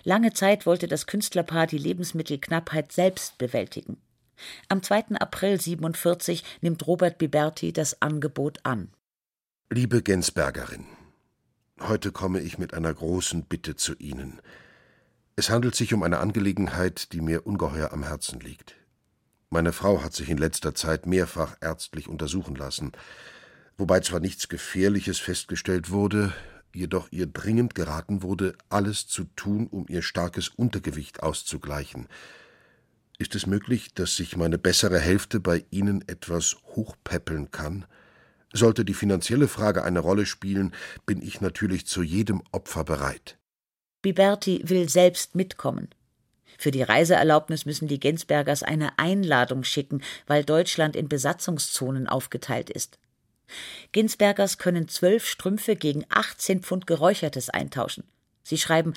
Lange 0.03 0.33
Zeit 0.33 0.65
wollte 0.65 0.87
das 0.87 1.05
Künstlerpaar 1.05 1.67
die 1.67 1.77
Lebensmittelknappheit 1.77 2.91
selbst 2.91 3.37
bewältigen. 3.37 3.97
Am 4.69 4.81
2. 4.81 5.17
April 5.19 5.59
47 5.59 6.43
nimmt 6.61 6.85
Robert 6.87 7.17
Biberti 7.17 7.73
das 7.73 8.01
Angebot 8.01 8.59
an. 8.63 8.89
Liebe 9.71 10.03
Gensbergerin, 10.03 10.85
heute 11.81 12.11
komme 12.11 12.39
ich 12.39 12.59
mit 12.59 12.75
einer 12.75 12.93
großen 12.93 13.45
Bitte 13.45 13.75
zu 13.75 13.95
Ihnen. 13.95 14.39
Es 15.35 15.49
handelt 15.49 15.73
sich 15.73 15.91
um 15.91 16.03
eine 16.03 16.19
Angelegenheit, 16.19 17.11
die 17.13 17.19
mir 17.19 17.47
ungeheuer 17.47 17.91
am 17.91 18.03
Herzen 18.03 18.39
liegt. 18.39 18.75
Meine 19.49 19.73
Frau 19.73 20.03
hat 20.03 20.13
sich 20.13 20.29
in 20.29 20.37
letzter 20.37 20.75
Zeit 20.75 21.07
mehrfach 21.07 21.57
ärztlich 21.61 22.07
untersuchen 22.07 22.55
lassen, 22.55 22.91
wobei 23.75 24.01
zwar 24.01 24.19
nichts 24.19 24.49
Gefährliches 24.49 25.17
festgestellt 25.17 25.89
wurde, 25.89 26.31
jedoch 26.71 27.11
ihr 27.11 27.25
dringend 27.25 27.73
geraten 27.73 28.21
wurde, 28.21 28.55
alles 28.69 29.07
zu 29.07 29.23
tun, 29.35 29.65
um 29.65 29.87
ihr 29.89 30.03
starkes 30.03 30.47
Untergewicht 30.47 31.23
auszugleichen. 31.23 32.07
Ist 33.17 33.33
es 33.33 33.47
möglich, 33.47 33.95
dass 33.95 34.15
sich 34.15 34.37
meine 34.37 34.59
bessere 34.59 34.99
Hälfte 34.99 35.39
bei 35.39 35.65
Ihnen 35.71 36.07
etwas 36.07 36.55
hochpäppeln 36.75 37.49
kann? 37.49 37.85
Sollte 38.55 38.85
die 38.85 38.93
finanzielle 38.93 39.49
Frage 39.49 39.83
eine 39.83 39.99
Rolle 39.99 40.25
spielen, 40.25 40.73
bin 41.05 41.21
ich 41.21 41.41
natürlich 41.41 41.85
zu 41.87 42.01
jedem 42.01 42.41
Opfer 42.53 42.85
bereit. 42.85 43.37
Biberti 44.01 44.61
will 44.63 44.87
selbst 44.87 45.35
mitkommen. 45.35 45.89
Für 46.57 46.71
die 46.71 46.81
Reiseerlaubnis 46.81 47.65
müssen 47.65 47.89
die 47.89 47.99
Gensbergers 47.99 48.63
eine 48.63 48.97
Einladung 48.97 49.65
schicken, 49.65 50.01
weil 50.25 50.45
Deutschland 50.45 50.95
in 50.95 51.09
Besatzungszonen 51.09 52.07
aufgeteilt 52.07 52.69
ist. 52.69 52.97
Ginsbergers 53.91 54.57
können 54.57 54.87
zwölf 54.87 55.27
Strümpfe 55.27 55.75
gegen 55.75 56.05
18 56.07 56.61
Pfund 56.61 56.87
Geräuchertes 56.87 57.49
eintauschen. 57.49 58.05
Sie 58.41 58.57
schreiben, 58.57 58.93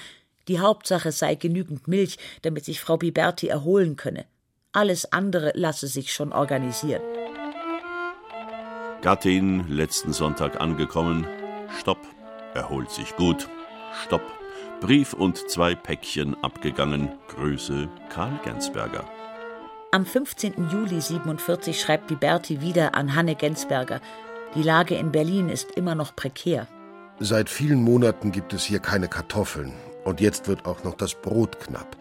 die 0.47 0.61
Hauptsache 0.61 1.11
sei 1.11 1.35
genügend 1.35 1.89
Milch, 1.89 2.17
damit 2.43 2.65
sich 2.65 2.81
Frau 2.81 2.97
Biberti 2.97 3.49
erholen 3.49 3.97
könne. 3.97 4.25
Alles 4.71 5.13
andere 5.13 5.51
lasse 5.55 5.89
sich 5.89 6.13
schon 6.13 6.33
organisieren. 6.33 7.03
Gattin, 9.01 9.69
letzten 9.69 10.13
Sonntag 10.13 10.61
angekommen. 10.61 11.25
Stopp. 11.79 11.99
Erholt 12.55 12.91
sich 12.91 13.15
gut. 13.15 13.49
Stopp. 14.05 14.23
Brief 14.81 15.13
und 15.13 15.49
zwei 15.49 15.77
Päckchen 15.77 16.37
abgegangen. 16.43 17.11
Grüße 17.29 17.89
Karl 18.11 18.41
Gensberger. 18.43 19.05
Am 19.93 20.05
15. 20.05 20.69
Juli 20.73 21.01
47 21.01 21.81
schreibt 21.81 22.09
Biberti 22.09 22.61
wieder 22.61 22.97
an 22.97 23.15
Hanne 23.15 23.37
Gensberger. 23.37 24.01
Die 24.57 24.63
Lage 24.63 24.97
in 24.97 25.13
Berlin 25.13 25.49
ist 25.49 25.71
immer 25.77 25.95
noch 25.95 26.17
prekär. 26.17 26.67
Seit 27.21 27.49
vielen 27.49 27.83
Monaten 27.83 28.33
gibt 28.33 28.53
es 28.53 28.65
hier 28.65 28.81
keine 28.81 29.07
Kartoffeln. 29.07 29.75
Und 30.05 30.21
jetzt 30.21 30.49
wird 30.49 30.67
auch 30.67 30.83
noch 30.83 30.95
das 30.95 31.15
Brot 31.15 31.61
knapp. 31.61 31.97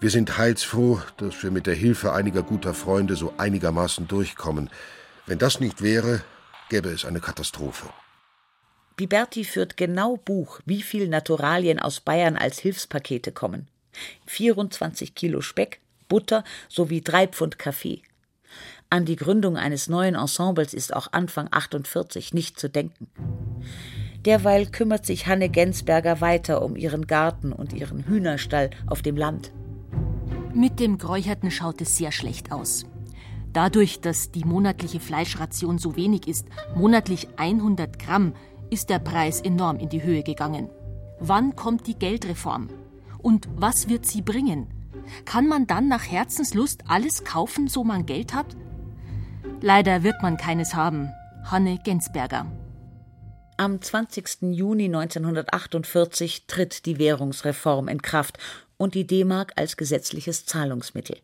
Wir 0.00 0.08
sind 0.08 0.38
heilsfroh, 0.38 1.02
dass 1.18 1.42
wir 1.42 1.50
mit 1.50 1.66
der 1.66 1.74
Hilfe 1.74 2.14
einiger 2.14 2.42
guter 2.42 2.72
Freunde 2.72 3.14
so 3.14 3.34
einigermaßen 3.36 4.08
durchkommen. 4.08 4.70
Wenn 5.26 5.38
das 5.38 5.60
nicht 5.60 5.82
wäre, 5.82 6.22
gäbe 6.68 6.90
es 6.90 7.04
eine 7.04 7.20
Katastrophe. 7.20 7.88
Biberti 8.96 9.44
führt 9.44 9.76
genau 9.76 10.16
Buch, 10.16 10.60
wie 10.66 10.82
viel 10.82 11.08
Naturalien 11.08 11.78
aus 11.80 12.00
Bayern 12.00 12.36
als 12.36 12.58
Hilfspakete 12.58 13.32
kommen. 13.32 13.66
24 14.26 15.14
Kilo 15.14 15.40
Speck, 15.40 15.80
Butter 16.08 16.44
sowie 16.68 17.00
drei 17.00 17.26
Pfund 17.26 17.58
Kaffee. 17.58 18.02
An 18.90 19.04
die 19.04 19.16
Gründung 19.16 19.56
eines 19.56 19.88
neuen 19.88 20.14
Ensembles 20.14 20.74
ist 20.74 20.94
auch 20.94 21.08
Anfang 21.12 21.48
48 21.50 22.34
nicht 22.34 22.60
zu 22.60 22.68
denken. 22.68 23.08
Derweil 24.24 24.66
kümmert 24.66 25.04
sich 25.04 25.26
Hanne 25.26 25.48
Gensberger 25.48 26.20
weiter 26.20 26.62
um 26.62 26.76
ihren 26.76 27.06
Garten 27.06 27.52
und 27.52 27.72
ihren 27.72 28.06
Hühnerstall 28.06 28.70
auf 28.86 29.02
dem 29.02 29.16
Land. 29.16 29.52
Mit 30.54 30.78
dem 30.78 30.98
Gräucherten 30.98 31.50
schaut 31.50 31.80
es 31.80 31.96
sehr 31.96 32.12
schlecht 32.12 32.52
aus. 32.52 32.86
Dadurch, 33.54 34.00
dass 34.00 34.32
die 34.32 34.44
monatliche 34.44 34.98
Fleischration 34.98 35.78
so 35.78 35.94
wenig 35.94 36.26
ist, 36.26 36.48
monatlich 36.74 37.28
100 37.36 38.00
Gramm, 38.00 38.34
ist 38.68 38.90
der 38.90 38.98
Preis 38.98 39.40
enorm 39.40 39.78
in 39.78 39.88
die 39.88 40.02
Höhe 40.02 40.24
gegangen. 40.24 40.68
Wann 41.20 41.54
kommt 41.54 41.86
die 41.86 41.94
Geldreform? 41.94 42.68
Und 43.18 43.48
was 43.54 43.88
wird 43.88 44.06
sie 44.06 44.22
bringen? 44.22 44.66
Kann 45.24 45.46
man 45.46 45.68
dann 45.68 45.86
nach 45.86 46.02
Herzenslust 46.02 46.82
alles 46.88 47.22
kaufen, 47.22 47.68
so 47.68 47.84
man 47.84 48.06
Geld 48.06 48.34
hat? 48.34 48.56
Leider 49.60 50.02
wird 50.02 50.20
man 50.20 50.36
keines 50.36 50.74
haben. 50.74 51.10
Hanne 51.44 51.78
Gensberger. 51.84 52.50
Am 53.56 53.80
20. 53.80 54.52
Juni 54.52 54.86
1948 54.86 56.48
tritt 56.48 56.86
die 56.86 56.98
Währungsreform 56.98 57.86
in 57.86 58.02
Kraft 58.02 58.38
und 58.78 58.96
die 58.96 59.06
D-Mark 59.06 59.52
als 59.54 59.76
gesetzliches 59.76 60.44
Zahlungsmittel. 60.44 61.18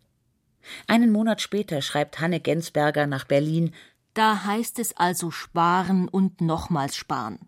Einen 0.87 1.11
Monat 1.11 1.41
später 1.41 1.83
schreibt 1.83 2.21
Hanne 2.21 2.41
Gensberger 2.41 3.07
nach 3.07 3.25
Berlin 3.25 3.73
Da 4.15 4.45
heißt 4.45 4.79
es 4.79 4.97
also 4.97 5.31
sparen 5.31 6.09
und 6.09 6.41
nochmals 6.41 6.97
sparen. 6.97 7.39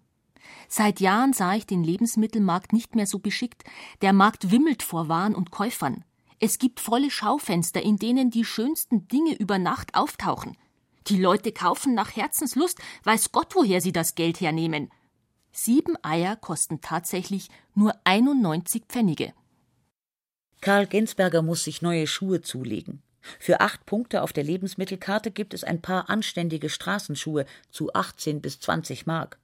Seit 0.68 1.00
Jahren 1.00 1.32
sah 1.32 1.54
ich 1.54 1.66
den 1.66 1.84
Lebensmittelmarkt 1.84 2.72
nicht 2.72 2.94
mehr 2.94 3.06
so 3.06 3.18
beschickt. 3.18 3.64
Der 4.00 4.12
Markt 4.12 4.50
wimmelt 4.50 4.82
vor 4.82 5.08
Waren 5.08 5.34
und 5.34 5.50
Käufern. 5.50 6.04
Es 6.40 6.58
gibt 6.58 6.80
volle 6.80 7.10
Schaufenster, 7.10 7.82
in 7.82 7.98
denen 7.98 8.30
die 8.30 8.44
schönsten 8.44 9.06
Dinge 9.06 9.34
über 9.34 9.58
Nacht 9.58 9.94
auftauchen. 9.94 10.56
Die 11.08 11.20
Leute 11.20 11.52
kaufen 11.52 11.94
nach 11.94 12.16
Herzenslust, 12.16 12.80
weiß 13.04 13.32
Gott, 13.32 13.54
woher 13.54 13.80
sie 13.80 13.92
das 13.92 14.14
Geld 14.14 14.40
hernehmen. 14.40 14.90
Sieben 15.52 15.96
Eier 16.02 16.36
kosten 16.36 16.80
tatsächlich 16.80 17.50
nur 17.74 17.94
91 18.04 18.84
Pfennige. 18.88 19.34
Karl 20.62 20.86
Gensberger 20.86 21.42
muss 21.42 21.64
sich 21.64 21.82
neue 21.82 22.06
Schuhe 22.06 22.40
zulegen. 22.40 23.02
Für 23.40 23.60
acht 23.60 23.84
Punkte 23.84 24.22
auf 24.22 24.32
der 24.32 24.44
Lebensmittelkarte 24.44 25.32
gibt 25.32 25.54
es 25.54 25.64
ein 25.64 25.82
paar 25.82 26.08
anständige 26.08 26.68
Straßenschuhe 26.68 27.46
zu 27.70 27.92
18 27.92 28.40
bis 28.40 28.60
20 28.60 29.04
Mark. 29.04 29.38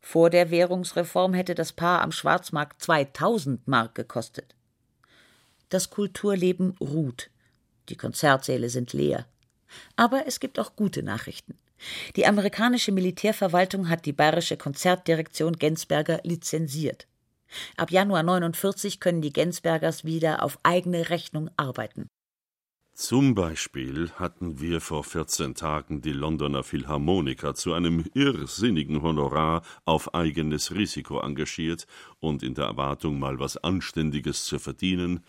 Vor 0.00 0.30
der 0.30 0.50
Währungsreform 0.50 1.32
hätte 1.32 1.54
das 1.54 1.72
Paar 1.72 2.02
am 2.02 2.10
Schwarzmarkt 2.10 2.82
2000 2.82 3.68
Mark 3.68 3.94
gekostet. 3.94 4.56
Das 5.68 5.90
Kulturleben 5.90 6.74
ruht. 6.80 7.30
Die 7.88 7.96
Konzertsäle 7.96 8.68
sind 8.68 8.92
leer. 8.92 9.26
Aber 9.94 10.26
es 10.26 10.40
gibt 10.40 10.58
auch 10.58 10.74
gute 10.74 11.04
Nachrichten. 11.04 11.56
Die 12.16 12.26
amerikanische 12.26 12.90
Militärverwaltung 12.90 13.88
hat 13.88 14.06
die 14.06 14.12
bayerische 14.12 14.56
Konzertdirektion 14.56 15.52
Gensberger 15.52 16.20
lizenziert. 16.24 17.06
Ab 17.76 17.90
Januar 17.90 18.22
49 18.22 19.00
können 19.00 19.22
die 19.22 19.32
Gensbergers 19.32 20.04
wieder 20.04 20.42
auf 20.42 20.58
eigene 20.62 21.10
Rechnung 21.10 21.50
arbeiten. 21.56 22.08
Zum 22.98 23.36
Beispiel 23.36 24.10
hatten 24.16 24.60
wir 24.60 24.80
vor 24.80 25.04
14 25.04 25.54
Tagen 25.54 26.02
die 26.02 26.12
Londoner 26.12 26.64
Philharmoniker 26.64 27.54
zu 27.54 27.72
einem 27.72 28.04
irrsinnigen 28.12 29.02
Honorar 29.02 29.62
auf 29.84 30.14
eigenes 30.14 30.74
Risiko 30.74 31.20
engagiert 31.20 31.86
und 32.18 32.42
in 32.42 32.54
der 32.54 32.64
Erwartung, 32.64 33.20
mal 33.20 33.38
was 33.38 33.56
Anständiges 33.56 34.46
zu 34.46 34.58
verdienen, 34.58 35.24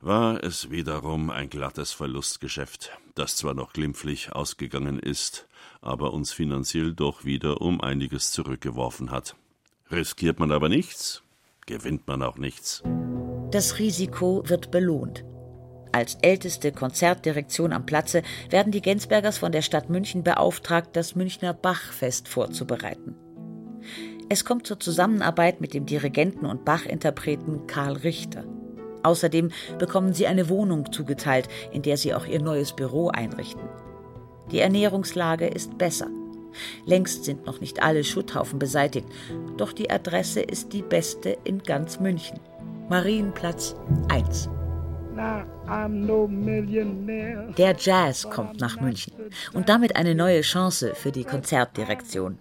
war 0.00 0.44
es 0.44 0.70
wiederum 0.70 1.30
ein 1.30 1.48
glattes 1.48 1.92
Verlustgeschäft, 1.92 2.90
das 3.14 3.36
zwar 3.36 3.54
noch 3.54 3.72
glimpflich 3.72 4.32
ausgegangen 4.32 4.98
ist, 4.98 5.48
aber 5.80 6.12
uns 6.12 6.32
finanziell 6.34 6.92
doch 6.92 7.24
wieder 7.24 7.62
um 7.62 7.80
einiges 7.80 8.30
zurückgeworfen 8.30 9.10
hat. 9.10 9.36
Riskiert 9.90 10.38
man 10.38 10.52
aber 10.52 10.68
nichts, 10.68 11.22
gewinnt 11.66 12.06
man 12.06 12.22
auch 12.22 12.36
nichts. 12.36 12.82
Das 13.50 13.78
Risiko 13.78 14.42
wird 14.46 14.70
belohnt. 14.70 15.24
Als 15.92 16.16
älteste 16.22 16.70
Konzertdirektion 16.70 17.72
am 17.72 17.84
Platze 17.84 18.22
werden 18.48 18.70
die 18.70 18.80
Gensbergers 18.80 19.38
von 19.38 19.50
der 19.50 19.62
Stadt 19.62 19.90
München 19.90 20.22
beauftragt, 20.22 20.90
das 20.92 21.16
Münchner 21.16 21.52
Bachfest 21.52 22.28
vorzubereiten. 22.28 23.16
Es 24.28 24.44
kommt 24.44 24.66
zur 24.66 24.78
Zusammenarbeit 24.78 25.60
mit 25.60 25.74
dem 25.74 25.86
Dirigenten 25.86 26.46
und 26.46 26.64
Bachinterpreten 26.64 27.66
Karl 27.66 27.94
Richter. 27.94 28.44
Außerdem 29.02 29.50
bekommen 29.78 30.12
sie 30.12 30.28
eine 30.28 30.48
Wohnung 30.48 30.92
zugeteilt, 30.92 31.48
in 31.72 31.82
der 31.82 31.96
sie 31.96 32.14
auch 32.14 32.26
ihr 32.26 32.40
neues 32.40 32.72
Büro 32.74 33.08
einrichten. 33.08 33.68
Die 34.52 34.60
Ernährungslage 34.60 35.48
ist 35.48 35.78
besser. 35.78 36.08
Längst 36.86 37.24
sind 37.24 37.46
noch 37.46 37.60
nicht 37.60 37.82
alle 37.82 38.04
Schutthaufen 38.04 38.58
beseitigt, 38.58 39.06
doch 39.56 39.72
die 39.72 39.90
Adresse 39.90 40.40
ist 40.40 40.72
die 40.72 40.82
beste 40.82 41.36
in 41.44 41.62
ganz 41.62 42.00
München. 42.00 42.38
Marienplatz 42.88 43.76
1. 44.08 44.48
Der 47.58 47.76
Jazz 47.78 48.28
kommt 48.28 48.60
nach 48.60 48.80
München 48.80 49.12
und 49.52 49.68
damit 49.68 49.94
eine 49.96 50.14
neue 50.14 50.40
Chance 50.40 50.94
für 50.94 51.12
die 51.12 51.24
Konzertdirektion. 51.24 52.38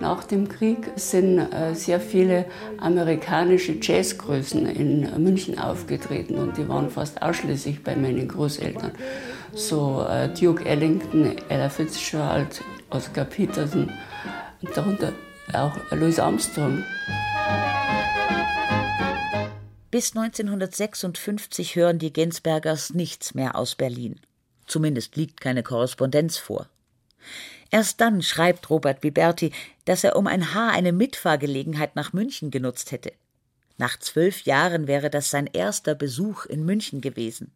Nach 0.00 0.24
dem 0.24 0.48
Krieg 0.48 0.78
sind 0.96 1.38
äh, 1.38 1.74
sehr 1.74 2.00
viele 2.00 2.46
amerikanische 2.78 3.76
Jazzgrößen 3.80 4.66
in 4.66 5.22
München 5.22 5.58
aufgetreten 5.58 6.36
und 6.36 6.56
die 6.56 6.66
waren 6.68 6.88
fast 6.88 7.20
ausschließlich 7.20 7.82
bei 7.84 7.94
meinen 7.96 8.26
Großeltern. 8.26 8.92
So 9.54 10.06
äh, 10.08 10.28
Duke 10.28 10.64
Ellington, 10.64 11.36
Ella 11.48 11.68
Fitzgerald, 11.68 12.62
Oscar 12.90 13.24
Peterson 13.24 13.92
und 14.62 14.76
darunter 14.76 15.12
auch 15.52 15.76
Louis 15.90 16.18
Armstrong. 16.18 16.84
Bis 19.90 20.16
1956 20.16 21.74
hören 21.74 21.98
die 21.98 22.12
Gensbergers 22.12 22.94
nichts 22.94 23.34
mehr 23.34 23.56
aus 23.56 23.74
Berlin. 23.74 24.20
Zumindest 24.66 25.16
liegt 25.16 25.40
keine 25.40 25.64
Korrespondenz 25.64 26.38
vor. 26.38 26.68
Erst 27.70 28.00
dann 28.00 28.22
schreibt 28.22 28.70
Robert 28.70 29.00
Biberti, 29.00 29.52
dass 29.84 30.04
er 30.04 30.16
um 30.16 30.26
ein 30.26 30.54
Haar 30.54 30.72
eine 30.72 30.92
Mitfahrgelegenheit 30.92 31.96
nach 31.96 32.12
München 32.12 32.50
genutzt 32.50 32.92
hätte. 32.92 33.12
Nach 33.78 33.98
zwölf 33.98 34.42
Jahren 34.42 34.86
wäre 34.86 35.10
das 35.10 35.30
sein 35.30 35.46
erster 35.46 35.94
Besuch 35.94 36.46
in 36.46 36.64
München 36.64 37.00
gewesen. 37.00 37.52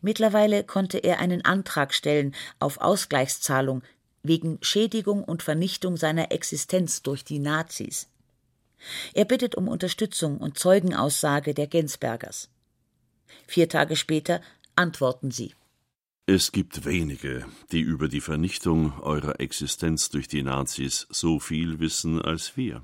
Mittlerweile 0.00 0.64
konnte 0.64 0.98
er 0.98 1.18
einen 1.18 1.44
Antrag 1.44 1.94
stellen 1.94 2.34
auf 2.58 2.78
Ausgleichszahlung 2.80 3.82
wegen 4.22 4.58
Schädigung 4.60 5.24
und 5.24 5.42
Vernichtung 5.42 5.96
seiner 5.96 6.32
Existenz 6.32 7.02
durch 7.02 7.24
die 7.24 7.38
Nazis. 7.38 8.08
Er 9.14 9.24
bittet 9.24 9.54
um 9.54 9.68
Unterstützung 9.68 10.38
und 10.38 10.58
Zeugenaussage 10.58 11.54
der 11.54 11.66
Gensbergers. 11.66 12.48
Vier 13.46 13.68
Tage 13.68 13.96
später 13.96 14.40
antworten 14.74 15.30
sie. 15.30 15.54
Es 16.26 16.50
gibt 16.50 16.84
wenige, 16.84 17.46
die 17.70 17.80
über 17.80 18.08
die 18.08 18.20
Vernichtung 18.20 18.98
eurer 19.00 19.38
Existenz 19.40 20.10
durch 20.10 20.26
die 20.26 20.42
Nazis 20.42 21.06
so 21.08 21.38
viel 21.38 21.78
wissen 21.78 22.20
als 22.20 22.56
wir. 22.56 22.82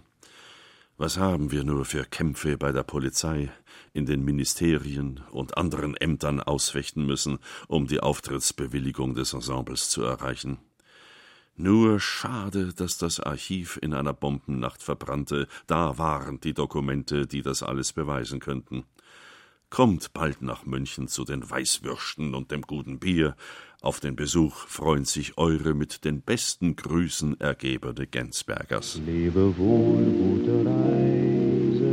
Was 0.99 1.17
haben 1.17 1.51
wir 1.51 1.65
nur 1.65 1.85
für 1.85 2.05
Kämpfe 2.05 2.57
bei 2.57 2.71
der 2.71 2.83
Polizei, 2.83 3.51
in 3.93 4.07
den 4.07 4.25
Ministerien 4.25 5.21
und 5.31 5.57
anderen 5.57 5.97
Ämtern 5.97 6.41
ausfechten 6.41 7.05
müssen, 7.05 7.39
um 7.69 7.87
die 7.87 8.01
Auftrittsbewilligung 8.01 9.15
des 9.15 9.33
Ensembles 9.33 9.91
zu 9.91 10.03
erreichen. 10.03 10.59
Nur 11.55 12.01
schade, 12.01 12.73
dass 12.73 12.97
das 12.97 13.21
Archiv 13.21 13.79
in 13.83 13.93
einer 13.93 14.15
Bombennacht 14.15 14.83
verbrannte, 14.83 15.49
da 15.67 15.99
waren 15.99 16.41
die 16.41 16.55
Dokumente, 16.55 17.27
die 17.27 17.43
das 17.43 17.63
alles 17.63 17.93
beweisen 17.93 18.41
könnten. 18.41 18.85
Kommt 19.69 20.13
bald 20.13 20.43
nach 20.43 20.65
München 20.65 21.09
zu 21.09 21.25
den 21.25 21.49
Weißwürsten 21.49 22.35
und 22.35 22.51
dem 22.51 22.63
guten 22.63 22.99
Bier. 22.99 23.37
Auf 23.83 23.99
den 23.99 24.15
Besuch 24.15 24.55
freuen 24.69 25.05
sich 25.05 25.37
eure 25.39 25.75
mit 25.75 26.05
den 26.05 26.23
besten 26.23 26.77
Grüßen 26.77 27.41
ergebene 27.41 28.07
Gensbergers. 28.07 29.01
Lebe 29.05 29.59
wohl, 29.59 30.05
gute 30.05 30.65
Reise 30.65 31.91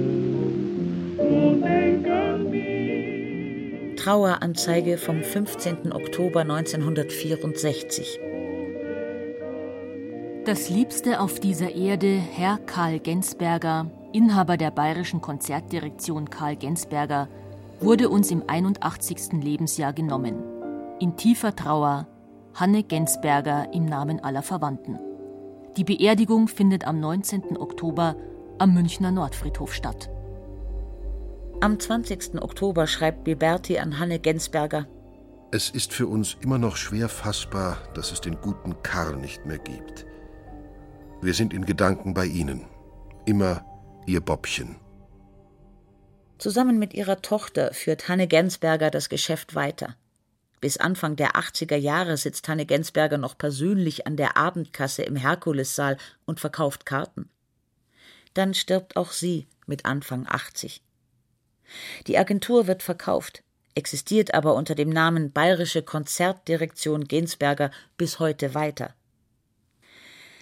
und 1.17 1.61
denk 1.63 2.07
an 2.07 2.47
mich. 2.51 3.95
Traueranzeige 3.95 4.99
vom 4.99 5.23
15. 5.23 5.91
Oktober 5.91 6.41
1964. 6.41 8.19
Das 10.45 10.69
Liebste 10.69 11.19
auf 11.19 11.39
dieser 11.39 11.73
Erde, 11.73 12.19
Herr 12.19 12.59
Karl 12.67 12.99
Gensberger, 12.99 13.89
Inhaber 14.13 14.57
der 14.57 14.69
bayerischen 14.69 15.21
Konzertdirektion 15.21 16.29
Karl 16.29 16.55
Gensberger, 16.55 17.27
wurde 17.79 18.09
uns 18.09 18.29
im 18.29 18.43
81. 18.45 19.41
Lebensjahr 19.41 19.93
genommen. 19.93 20.58
In 20.99 21.15
tiefer 21.15 21.55
Trauer 21.55 22.07
Hanne 22.55 22.83
Gensberger 22.83 23.73
im 23.73 23.85
Namen 23.85 24.19
aller 24.19 24.41
Verwandten. 24.41 24.99
Die 25.77 25.85
Beerdigung 25.85 26.49
findet 26.49 26.85
am 26.85 26.99
19. 26.99 27.55
Oktober 27.57 28.17
am 28.57 28.73
Münchner 28.73 29.09
Nordfriedhof 29.11 29.73
statt. 29.73 30.09
Am 31.61 31.79
20. 31.79 32.41
Oktober 32.41 32.85
schreibt 32.85 33.23
Biberti 33.23 33.79
an 33.79 33.97
Hanne 33.97 34.19
Gensberger: 34.19 34.87
Es 35.51 35.69
ist 35.69 35.93
für 35.93 36.07
uns 36.07 36.35
immer 36.41 36.57
noch 36.57 36.75
schwer 36.75 37.07
fassbar, 37.07 37.77
dass 37.93 38.11
es 38.11 38.19
den 38.19 38.41
guten 38.41 38.83
Karl 38.83 39.15
nicht 39.15 39.45
mehr 39.45 39.59
gibt. 39.59 40.05
Wir 41.21 41.33
sind 41.33 41.53
in 41.53 41.65
Gedanken 41.65 42.13
bei 42.13 42.25
Ihnen. 42.25 42.65
Immer 43.25 43.63
Ihr 44.05 44.19
Bobbchen. 44.19 44.75
Zusammen 46.39 46.77
mit 46.77 46.93
ihrer 46.93 47.21
Tochter 47.21 47.73
führt 47.73 48.09
Hanne 48.09 48.27
Gensberger 48.27 48.91
das 48.91 49.07
Geschäft 49.07 49.55
weiter. 49.55 49.95
Bis 50.61 50.77
Anfang 50.77 51.15
der 51.15 51.35
80er 51.35 51.77
Jahre 51.77 52.17
sitzt 52.17 52.47
Hanne 52.47 52.65
Gensberger 52.65 53.17
noch 53.17 53.37
persönlich 53.37 54.05
an 54.07 54.17
der 54.17 54.35
Abendkasse 54.35 55.03
im 55.03 55.15
Herkulessaal 55.15 55.97
und 56.25 56.39
verkauft 56.39 56.85
Karten. 56.85 57.29
Dann 58.33 58.53
stirbt 58.53 58.97
auch 58.97 59.11
sie 59.11 59.47
mit 59.65 59.85
Anfang 59.85 60.25
80. 60.27 60.83
Die 62.07 62.17
Agentur 62.17 62.67
wird 62.67 62.83
verkauft, 62.83 63.43
existiert 63.75 64.33
aber 64.33 64.55
unter 64.55 64.75
dem 64.75 64.89
Namen 64.89 65.31
Bayerische 65.31 65.83
Konzertdirektion 65.83 67.05
Gensberger 67.05 67.71
bis 67.97 68.19
heute 68.19 68.53
weiter. 68.53 68.93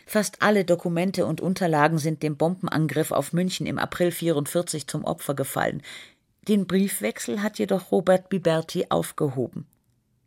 Fast 0.05 0.41
alle 0.41 0.63
Dokumente 0.63 1.25
und 1.25 1.41
Unterlagen 1.41 1.97
sind 1.97 2.23
dem 2.23 2.37
Bombenangriff 2.37 3.11
auf 3.11 3.33
München 3.33 3.67
im 3.67 3.77
April 3.77 4.11
44 4.11 4.87
zum 4.87 5.03
Opfer 5.03 5.35
gefallen. 5.35 5.83
Den 6.47 6.65
Briefwechsel 6.65 7.43
hat 7.43 7.59
jedoch 7.59 7.91
Robert 7.91 8.29
Biberti 8.29 8.85
aufgehoben. 8.87 9.67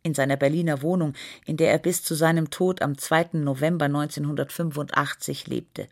In 0.03 0.13
seiner 0.13 0.37
Berliner 0.37 0.81
Wohnung, 0.81 1.13
in 1.45 1.57
der 1.57 1.71
er 1.71 1.77
bis 1.77 2.03
zu 2.03 2.15
seinem 2.15 2.49
Tod 2.49 2.81
am 2.81 2.97
2. 2.97 3.29
November 3.33 3.85
1985 3.85 5.47
lebte. 5.47 5.87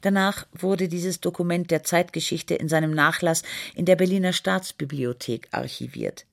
Danach 0.00 0.46
wurde 0.52 0.88
dieses 0.88 1.20
Dokument 1.20 1.70
der 1.70 1.82
Zeitgeschichte 1.82 2.54
in 2.54 2.68
seinem 2.68 2.92
Nachlass 2.92 3.42
in 3.74 3.84
der 3.84 3.96
Berliner 3.96 4.32
Staatsbibliothek 4.32 5.48
archiviert. 5.50 6.26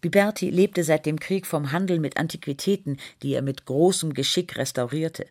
Biberti 0.00 0.50
lebte 0.50 0.84
seit 0.84 1.06
dem 1.06 1.18
Krieg 1.18 1.46
vom 1.46 1.72
Handel 1.72 1.98
mit 1.98 2.18
Antiquitäten, 2.18 2.98
die 3.22 3.34
er 3.34 3.42
mit 3.42 3.64
großem 3.64 4.12
Geschick 4.12 4.56
restaurierte. 4.56 5.26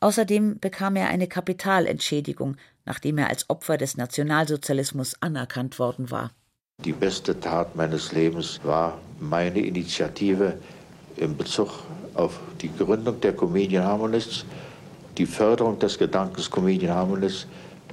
Außerdem 0.00 0.58
bekam 0.58 0.96
er 0.96 1.08
eine 1.08 1.26
Kapitalentschädigung, 1.26 2.56
nachdem 2.84 3.18
er 3.18 3.28
als 3.28 3.50
Opfer 3.50 3.76
des 3.76 3.96
Nationalsozialismus 3.96 5.20
anerkannt 5.20 5.78
worden 5.78 6.10
war. 6.10 6.32
Die 6.84 6.92
beste 6.92 7.38
Tat 7.38 7.76
meines 7.76 8.12
Lebens 8.12 8.58
war 8.64 8.96
meine 9.18 9.60
Initiative 9.60 10.54
in 11.16 11.36
Bezug 11.36 11.68
auf 12.14 12.40
die 12.62 12.70
Gründung 12.74 13.20
der 13.20 13.34
Comedian 13.34 13.84
Harmonists, 13.84 14.46
die 15.18 15.26
Förderung 15.26 15.78
des 15.78 15.98
Gedankens 15.98 16.50
Comedian 16.50 16.94
Harmonists, 16.94 17.46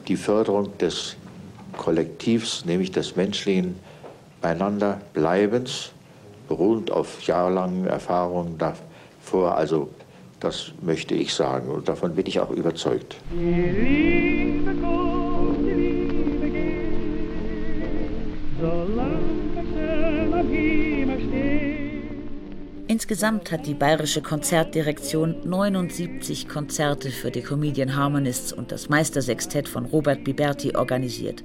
die 0.07 0.15
Förderung 0.15 0.77
des 0.77 1.17
Kollektivs, 1.75 2.63
nämlich 2.63 2.91
des 2.91 3.17
menschlichen 3.17 3.77
Beieinanderbleibens, 4.41 5.91
beruhend 6.47 6.89
auf 6.89 7.21
jahrelangen 7.23 7.87
Erfahrungen 7.87 8.57
davor. 8.57 9.57
Also 9.57 9.89
das 10.39 10.71
möchte 10.81 11.13
ich 11.13 11.33
sagen 11.33 11.69
und 11.69 11.89
davon 11.89 12.15
bin 12.15 12.25
ich 12.25 12.39
auch 12.39 12.51
überzeugt. 12.51 13.17
Insgesamt 22.89 23.51
hat 23.51 23.67
die 23.67 23.73
Bayerische 23.73 24.21
Konzertdirektion 24.21 25.35
79 25.43 26.47
Konzerte 26.47 27.09
für 27.11 27.31
die 27.31 27.41
Comedian 27.41 27.95
Harmonists 27.95 28.53
und 28.53 28.71
das 28.71 28.87
Meistersextett 28.87 29.67
von 29.67 29.85
Robert 29.85 30.23
Biberti 30.23 30.75
organisiert. 30.75 31.43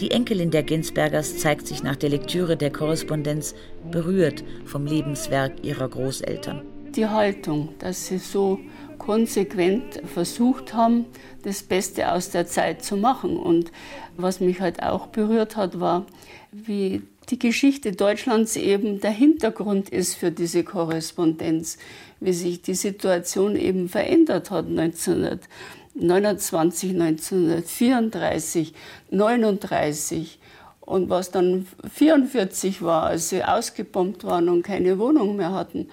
Die 0.00 0.10
Enkelin 0.10 0.50
der 0.50 0.62
Ginsbergers 0.62 1.38
zeigt 1.38 1.66
sich 1.66 1.82
nach 1.82 1.96
der 1.96 2.10
Lektüre 2.10 2.56
der 2.56 2.70
Korrespondenz 2.70 3.54
berührt 3.90 4.44
vom 4.64 4.86
Lebenswerk 4.86 5.64
ihrer 5.64 5.88
Großeltern 5.88 6.62
die 6.96 7.06
Haltung, 7.06 7.74
dass 7.78 8.06
sie 8.06 8.18
so 8.18 8.58
konsequent 8.98 10.00
versucht 10.06 10.74
haben, 10.74 11.06
das 11.42 11.62
Beste 11.62 12.10
aus 12.12 12.30
der 12.30 12.46
Zeit 12.46 12.82
zu 12.82 12.96
machen. 12.96 13.36
Und 13.36 13.70
was 14.16 14.40
mich 14.40 14.60
halt 14.60 14.82
auch 14.82 15.08
berührt 15.08 15.56
hat, 15.56 15.78
war, 15.78 16.06
wie 16.50 17.02
die 17.30 17.38
Geschichte 17.38 17.92
Deutschlands 17.92 18.56
eben 18.56 19.00
der 19.00 19.10
Hintergrund 19.10 19.88
ist 19.88 20.14
für 20.14 20.30
diese 20.30 20.64
Korrespondenz, 20.64 21.78
wie 22.20 22.32
sich 22.32 22.62
die 22.62 22.74
Situation 22.74 23.56
eben 23.56 23.88
verändert 23.88 24.50
hat. 24.50 24.66
1929, 24.66 26.90
1934, 26.90 28.74
1939 29.10 30.38
und 30.80 31.10
was 31.10 31.32
dann 31.32 31.66
1944 31.82 32.82
war, 32.82 33.04
als 33.04 33.30
sie 33.30 33.42
ausgebombt 33.42 34.24
waren 34.24 34.48
und 34.48 34.62
keine 34.62 34.98
Wohnung 34.98 35.36
mehr 35.36 35.52
hatten 35.52 35.88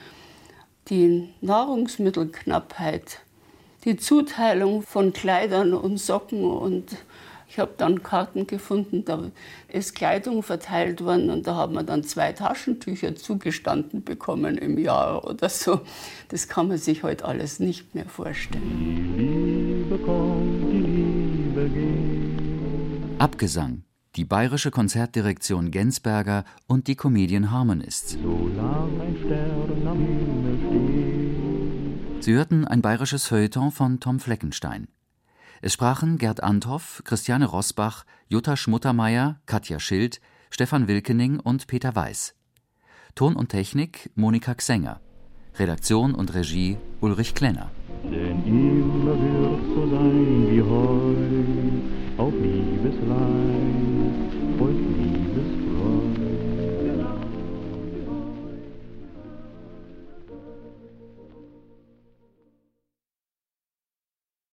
die 0.90 1.30
Nahrungsmittelknappheit, 1.42 3.20
die 3.86 3.98
Zuteilung 3.98 4.82
von 4.82 5.14
Kleidern 5.14 5.74
und 5.74 5.98
Socken 5.98 6.44
und 6.44 6.98
ich 7.54 7.60
habe 7.60 7.74
dann 7.78 8.02
Karten 8.02 8.48
gefunden, 8.48 9.06
da 9.06 9.30
ist 9.68 9.94
Kleidung 9.94 10.42
verteilt 10.42 11.04
worden 11.04 11.30
und 11.30 11.46
da 11.46 11.54
haben 11.54 11.76
wir 11.76 11.84
dann 11.84 12.04
zwei 12.04 12.34
Taschentücher 12.34 13.16
zugestanden 13.16 14.04
bekommen 14.04 14.58
im 14.58 14.80
Jahr 14.80 15.24
oder 15.24 15.50
so. 15.50 15.82
Das 16.30 16.48
kann 16.48 16.68
man 16.68 16.80
sich 16.80 17.04
heute 17.04 17.26
alles 17.26 17.60
nicht 17.60 17.94
mehr 17.94 18.08
vorstellen. 18.08 18.64
Die 19.16 19.22
Liebe 19.22 20.00
kommt, 20.00 20.64
die 20.72 20.78
Liebe 20.78 21.70
geht. 21.70 23.22
Abgesang 23.22 23.84
die 24.16 24.26
Bayerische 24.26 24.72
Konzertdirektion 24.72 25.70
Gensberger 25.70 26.46
und 26.68 26.88
die 26.88 26.96
Comedian 26.96 27.52
Harmonists. 27.52 28.18
Sie 32.20 32.34
hörten 32.34 32.66
ein 32.66 32.82
bayerisches 32.82 33.28
Feuilleton 33.28 33.72
von 33.72 34.00
Tom 34.00 34.20
Fleckenstein. 34.20 34.88
Es 35.66 35.72
sprachen 35.72 36.18
Gerd 36.18 36.44
Anthoff, 36.44 37.02
Christiane 37.06 37.46
Rosbach, 37.46 38.04
Jutta 38.28 38.58
Schmuttermeier, 38.58 39.40
Katja 39.46 39.80
Schild, 39.80 40.20
Stefan 40.50 40.90
Wilkening 40.90 41.40
und 41.40 41.68
Peter 41.68 41.96
Weiß. 41.96 42.36
Ton 43.16 43.38
und 43.38 43.48
Technik 43.48 44.12
Monika 44.14 44.56
Xenger. 44.56 45.00
Redaktion 45.58 46.16
und 46.16 46.34
Regie 46.34 46.76
Ulrich 47.00 47.34
Klenner. 47.34 47.72
Denn 48.04 48.46
immer 48.46 49.18
wird 49.18 49.62
so 49.74 49.90
sein 49.90 50.48
wie 50.52 50.62
heu 50.62 52.22
auf 52.22 52.34
Liebesleid. 52.34 53.53